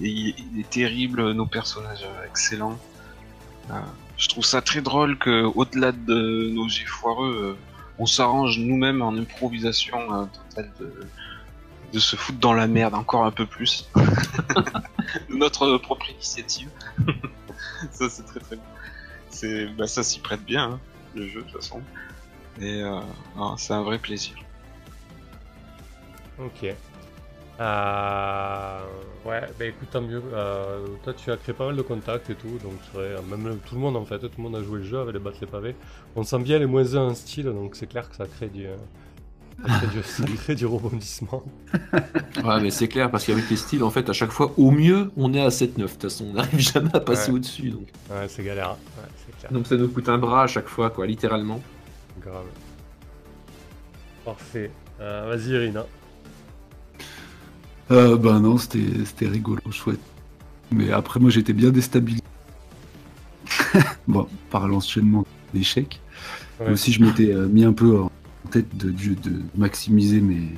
il, 0.00 0.28
il 0.54 0.60
est 0.60 0.70
terrible. 0.70 1.32
Nos 1.32 1.44
personnages 1.46 2.04
euh, 2.04 2.26
excellents. 2.26 2.78
Je 4.16 4.28
trouve 4.28 4.44
ça 4.44 4.60
très 4.60 4.80
drôle 4.80 5.16
que, 5.18 5.44
au-delà 5.44 5.92
de 5.92 6.50
nos 6.50 6.68
jets 6.68 6.86
foireux, 6.86 7.56
euh, 7.56 7.58
on 7.98 8.06
s'arrange 8.06 8.58
nous-mêmes 8.58 9.02
en 9.02 9.14
improvisation 9.16 9.98
euh, 10.12 10.24
totale 10.26 10.72
de, 10.80 10.92
de 11.92 11.98
se 11.98 12.16
foutre 12.16 12.38
dans 12.38 12.52
la 12.52 12.66
merde 12.66 12.94
encore 12.94 13.24
un 13.24 13.30
peu 13.30 13.46
plus. 13.46 13.88
Notre 15.28 15.78
propre 15.78 16.10
initiative. 16.10 16.68
ça 17.92 18.08
c'est 18.08 18.24
très 18.24 18.40
très 18.40 18.56
bien. 18.56 18.64
C'est, 19.30 19.66
bah, 19.68 19.86
ça 19.86 20.02
s'y 20.02 20.20
prête 20.20 20.44
bien, 20.44 20.72
hein, 20.72 20.80
le 21.14 21.28
jeu 21.28 21.40
de 21.40 21.44
toute 21.44 21.60
façon. 21.60 21.82
Et 22.60 22.82
euh, 22.82 23.00
c'est 23.56 23.72
un 23.72 23.82
vrai 23.82 23.98
plaisir. 23.98 24.34
Ok. 26.38 26.74
Euh... 27.60 28.78
Ouais, 29.24 29.40
bah 29.58 29.64
écoute, 29.66 29.88
tant 29.90 30.00
mieux. 30.00 30.22
Euh, 30.32 30.86
toi, 31.02 31.12
tu 31.12 31.30
as 31.30 31.36
créé 31.36 31.54
pas 31.54 31.66
mal 31.66 31.76
de 31.76 31.82
contacts 31.82 32.30
et 32.30 32.34
tout, 32.34 32.58
donc 32.62 32.74
serais- 32.92 33.16
même 33.28 33.46
le- 33.48 33.56
tout 33.56 33.74
le 33.74 33.80
monde 33.80 33.96
en 33.96 34.04
fait, 34.04 34.20
tout 34.20 34.30
le 34.38 34.42
monde 34.44 34.56
a 34.56 34.62
joué 34.62 34.78
le 34.78 34.84
jeu 34.84 34.98
avec 35.00 35.12
les 35.14 35.18
battre 35.20 35.38
les 35.40 35.46
pavés. 35.46 35.76
On 36.16 36.22
sent 36.22 36.38
bien 36.38 36.58
les 36.58 36.66
moins 36.66 36.94
1 36.94 36.98
en 37.10 37.14
style, 37.14 37.46
donc 37.46 37.74
c'est 37.76 37.88
clair 37.88 38.08
que 38.08 38.16
ça 38.16 38.26
crée 38.26 38.48
du, 38.48 38.66
euh, 38.66 38.76
Ça 39.66 39.74
crée 39.80 39.86
du, 39.88 40.02
ça 40.04 40.24
crée 40.44 40.54
du 40.54 40.66
rebondissement. 40.66 41.42
Ouais, 42.44 42.60
mais 42.62 42.70
c'est 42.70 42.86
clair, 42.86 43.10
parce 43.10 43.24
qu'avec 43.26 43.50
les 43.50 43.56
styles, 43.56 43.82
en 43.82 43.90
fait, 43.90 44.08
à 44.08 44.12
chaque 44.12 44.30
fois, 44.30 44.52
au 44.56 44.70
mieux, 44.70 45.10
on 45.16 45.34
est 45.34 45.40
à 45.42 45.48
7-9. 45.50 45.76
De 45.76 45.86
toute 45.88 46.02
façon, 46.02 46.26
on 46.30 46.34
n'arrive 46.34 46.60
jamais 46.72 46.94
à 46.94 47.00
passer 47.00 47.30
Ouais. 47.32 47.38
au-dessus. 47.38 47.70
Donc. 47.70 47.88
Ouais, 48.10 48.28
c'est 48.28 48.44
galère. 48.44 48.70
hein. 48.70 48.76
Ouais, 48.98 49.08
c'est 49.26 49.36
clair. 49.40 49.52
donc 49.52 49.66
ça 49.66 49.76
nous 49.76 49.88
coûte 49.88 50.08
un 50.08 50.18
bras 50.18 50.44
à 50.44 50.46
chaque 50.46 50.68
fois, 50.68 50.90
quoi, 50.90 51.06
littéralement. 51.06 51.60
Grave. 52.22 52.44
Parfait. 54.24 54.70
Euh, 55.00 55.26
Vas-y, 55.34 55.50
Irina. 55.50 55.84
Euh, 57.90 58.16
bah 58.16 58.38
non, 58.38 58.58
c'était 58.58 59.26
rigolo, 59.26 59.60
chouette. 59.70 60.00
Mais 60.70 60.90
après, 60.92 61.20
moi, 61.20 61.30
j'étais 61.30 61.52
bien 61.52 61.70
déstabilisé. 61.70 62.22
bon, 64.08 64.28
par 64.50 64.68
l'enchaînement 64.68 65.26
d'échecs. 65.54 66.00
Ouais. 66.60 66.70
Aussi, 66.70 66.92
je 66.92 67.02
m'étais 67.02 67.32
euh, 67.32 67.46
mis 67.48 67.64
un 67.64 67.72
peu 67.72 67.98
en 68.00 68.10
tête 68.50 68.76
de, 68.76 68.90
de, 68.90 69.14
de 69.14 69.42
maximiser 69.56 70.20
mes, 70.20 70.48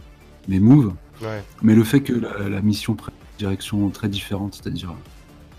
mes 0.49 0.59
moves. 0.61 0.93
Ouais. 1.23 1.43
Mais 1.63 1.75
le 1.75 1.85
fait 1.85 2.01
que 2.01 2.13
la, 2.13 2.49
la 2.49 2.61
mission 2.63 2.95
prenne 2.95 3.15
une 3.15 3.39
direction 3.47 3.89
très 3.91 4.09
différente, 4.09 4.55
c'est-à-dire 4.61 4.95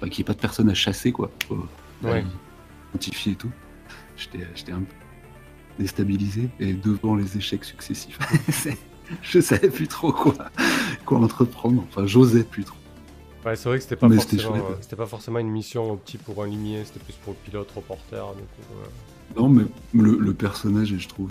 bah, 0.01 0.09
qu'il 0.09 0.17
n'y 0.19 0.21
ait 0.21 0.25
pas 0.25 0.33
de 0.33 0.39
personne 0.39 0.69
à 0.69 0.73
chasser, 0.73 1.11
quoi, 1.11 1.31
pour, 1.47 1.67
Ouais. 2.03 2.25
identifier 2.95 3.33
et 3.33 3.35
tout, 3.35 3.51
j'étais 4.17 4.71
un 4.71 4.79
peu 4.79 4.85
déstabilisé 5.77 6.49
et 6.59 6.73
devant 6.73 7.15
les 7.15 7.37
échecs 7.37 7.63
successifs. 7.63 8.17
Je 9.21 9.39
savais 9.39 9.69
plus 9.69 9.87
trop 9.87 10.11
quoi, 10.11 10.33
quoi 11.05 11.19
entreprendre, 11.19 11.83
enfin 11.89 12.05
j'osais 12.05 12.43
plus 12.43 12.63
trop. 12.63 12.75
Ouais, 13.45 13.55
c'est 13.55 13.69
vrai 13.69 13.77
que 13.77 13.83
c'était 13.83 13.95
pas, 13.95 14.07
forcément, 14.09 14.55
euh, 14.55 14.95
pas 14.95 15.05
forcément 15.07 15.39
une 15.39 15.49
mission 15.49 15.91
optique 15.91 16.23
pour 16.23 16.43
un 16.43 16.47
limier, 16.47 16.83
c'était 16.85 16.99
plus 16.99 17.15
pour 17.15 17.33
le 17.33 17.39
pilote, 17.43 17.71
reporter. 17.75 18.23
Ouais. 18.27 18.35
Non, 19.35 19.49
mais 19.49 19.63
le, 19.93 20.17
le 20.17 20.33
personnage, 20.33 20.95
je 20.95 21.07
trouve, 21.07 21.29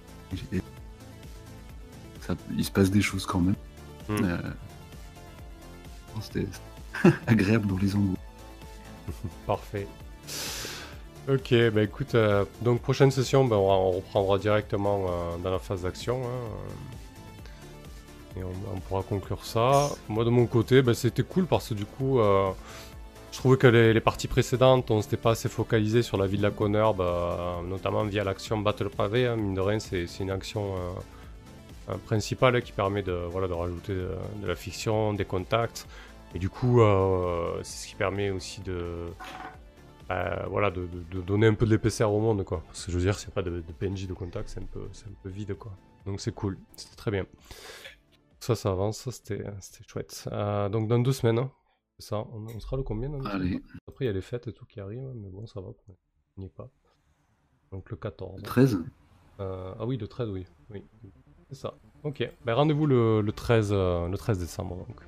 ça, 2.20 2.34
il 2.56 2.64
se 2.64 2.70
passe 2.70 2.90
des 2.90 3.00
choses 3.02 3.26
quand 3.26 3.40
même. 3.40 3.54
Mm. 4.08 4.24
Euh, 4.24 4.38
C'était 6.20 6.46
agréable 7.28 7.66
dans 7.68 7.78
les 7.78 7.94
embouts. 7.94 8.16
Parfait. 9.46 9.86
Ok, 11.28 11.54
bah 11.72 11.82
écoute, 11.82 12.14
euh, 12.16 12.44
donc 12.62 12.80
prochaine 12.80 13.10
session, 13.12 13.44
bah, 13.44 13.56
on, 13.56 13.70
on 13.70 13.90
reprendra 13.92 14.38
directement 14.38 15.04
dans 15.44 15.50
la 15.50 15.58
phase 15.60 15.82
d'action. 15.82 16.22
hein, 16.24 16.48
et 18.36 18.42
on, 18.44 18.80
pourra 18.80 19.02
conclure 19.02 19.44
ça. 19.44 19.88
Moi 20.08 20.24
de 20.24 20.30
mon 20.30 20.46
côté, 20.46 20.82
bah, 20.82 20.94
c'était 20.94 21.22
cool 21.22 21.46
parce 21.46 21.70
que 21.70 21.74
du 21.74 21.84
coup, 21.84 22.20
euh, 22.20 22.50
je 23.32 23.38
trouvais 23.38 23.56
que 23.56 23.66
les, 23.66 24.00
parties 24.00 24.28
précédentes, 24.28 24.90
on 24.90 25.02
s'était 25.02 25.16
pas 25.16 25.32
assez 25.32 25.48
focalisé 25.48 26.02
sur 26.02 26.16
la 26.16 26.26
vie 26.26 26.38
de 26.38 26.42
la 26.42 26.50
Connor, 26.50 26.94
bah, 26.94 27.60
notamment 27.68 28.04
via 28.04 28.24
l'action 28.24 28.58
Battle 28.58 28.90
Pavé. 28.90 29.26
hein, 29.26 29.36
mine 29.36 29.54
de 29.54 29.60
rien, 29.60 29.78
c'est 29.78 30.06
c'est 30.06 30.22
une 30.22 30.30
action 30.30 30.74
euh, 30.74 31.90
euh, 31.90 31.96
principale 32.06 32.62
qui 32.62 32.72
permet 32.72 33.02
de, 33.02 33.12
voilà, 33.30 33.48
de 33.48 33.52
rajouter 33.52 33.94
de, 33.94 34.46
la 34.46 34.54
fiction, 34.54 35.12
des 35.14 35.24
contacts. 35.24 35.86
Et 36.34 36.38
du 36.38 36.48
coup, 36.48 36.80
c'est 37.62 37.82
ce 37.82 37.88
qui 37.88 37.96
permet 37.96 38.30
aussi 38.30 38.60
de, 38.60 39.06
voilà, 40.48 40.70
de, 40.70 40.86
donner 41.26 41.48
un 41.48 41.54
peu 41.54 41.66
de 41.66 41.72
l'épaisseur 41.72 42.12
au 42.12 42.20
monde, 42.20 42.44
quoi. 42.44 42.62
Parce 42.68 42.86
que 42.86 42.92
je 42.92 42.96
veux 42.96 43.02
dire, 43.02 43.16
a 43.16 43.30
pas 43.32 43.42
de, 43.42 43.64
PNJ 43.80 44.06
de 44.06 44.14
contact, 44.14 44.48
c'est 44.48 44.60
un 44.60 44.66
c'est 44.92 45.06
un 45.06 45.14
peu 45.24 45.28
vide, 45.28 45.54
quoi. 45.54 45.72
Donc 46.06 46.20
c'est 46.20 46.32
cool, 46.32 46.56
c'était 46.76 46.96
très 46.96 47.10
bien. 47.10 47.26
Ça, 48.40 48.54
ça 48.56 48.70
avance, 48.70 48.98
ça 48.98 49.10
c'était, 49.12 49.44
c'était 49.60 49.84
chouette. 49.86 50.28
Euh, 50.32 50.68
donc 50.68 50.88
dans 50.88 50.98
deux 50.98 51.12
semaines, 51.12 51.38
hein, 51.38 51.50
ça. 51.98 52.16
On, 52.32 52.46
on 52.54 52.60
sera 52.60 52.76
le 52.78 52.82
combien 52.82 53.10
dans 53.10 53.22
Allez. 53.26 53.60
Après, 53.86 54.06
il 54.06 54.08
y 54.08 54.10
a 54.10 54.14
les 54.14 54.22
fêtes 54.22 54.48
et 54.48 54.52
tout 54.52 54.64
qui 54.64 54.80
arrivent, 54.80 55.12
mais 55.14 55.28
bon, 55.28 55.46
ça 55.46 55.60
va. 55.60 55.68
On 55.68 55.94
n'y 56.40 56.46
est 56.46 56.54
pas. 56.54 56.68
Donc 57.70 57.90
le 57.90 57.96
14. 57.96 58.42
13 58.42 58.78
Euh, 59.40 59.74
ah 59.78 59.86
oui, 59.86 59.96
le 59.98 60.08
13, 60.08 60.28
oui. 60.30 60.46
oui. 60.70 60.82
C'est 61.50 61.56
ça. 61.56 61.74
Ok. 62.02 62.28
Ben, 62.44 62.54
rendez-vous 62.54 62.86
le, 62.86 63.20
le 63.20 63.32
13, 63.32 63.70
euh, 63.72 64.08
le 64.08 64.16
13 64.16 64.38
décembre. 64.38 64.76
Donc. 64.76 65.00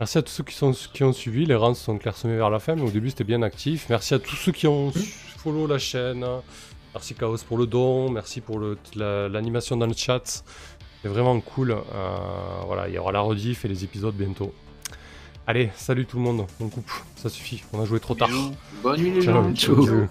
Merci 0.00 0.18
à 0.18 0.22
tous 0.22 0.30
ceux 0.32 0.44
qui, 0.44 0.54
sont, 0.54 0.72
qui 0.72 1.04
ont 1.04 1.12
suivi. 1.12 1.46
Les 1.46 1.54
rangs 1.54 1.74
sont 1.74 1.96
clairsemés 1.96 2.36
vers 2.36 2.50
la 2.50 2.58
fin, 2.58 2.74
mais 2.74 2.82
au 2.82 2.90
début 2.90 3.10
c'était 3.10 3.24
bien 3.24 3.42
actif. 3.42 3.88
Merci 3.88 4.14
à 4.14 4.18
tous 4.18 4.34
ceux 4.36 4.52
qui 4.52 4.66
ont 4.66 4.90
follow 5.38 5.66
la 5.66 5.78
chaîne. 5.78 6.24
Merci 6.92 7.14
Chaos 7.14 7.38
pour 7.46 7.56
le 7.58 7.66
don. 7.66 8.10
Merci 8.10 8.40
pour 8.40 8.58
le- 8.58 8.76
la- 8.94 9.28
l'animation 9.28 9.76
dans 9.76 9.86
le 9.86 9.94
chat. 9.94 10.44
C'est 11.06 11.12
vraiment 11.12 11.38
cool. 11.38 11.70
Euh, 11.70 12.16
voilà, 12.66 12.88
il 12.88 12.94
y 12.94 12.98
aura 12.98 13.12
la 13.12 13.20
rediff 13.20 13.64
et 13.64 13.68
les 13.68 13.84
épisodes 13.84 14.12
bientôt. 14.12 14.52
Allez, 15.46 15.70
salut 15.76 16.04
tout 16.04 16.16
le 16.16 16.24
monde. 16.24 16.46
On 16.58 16.66
coupe. 16.68 16.90
Ça 17.14 17.28
suffit. 17.28 17.62
On 17.72 17.80
a 17.80 17.84
joué 17.84 18.00
trop 18.00 18.16
tard. 18.16 18.26
Bisous. 18.26 18.52
Bonne 18.82 19.00
nuit 19.00 19.12
les 19.12 19.22
Ciao. 19.22 19.34
gens. 19.44 19.54
Ciao. 19.54 19.76
Bisous. 19.76 20.08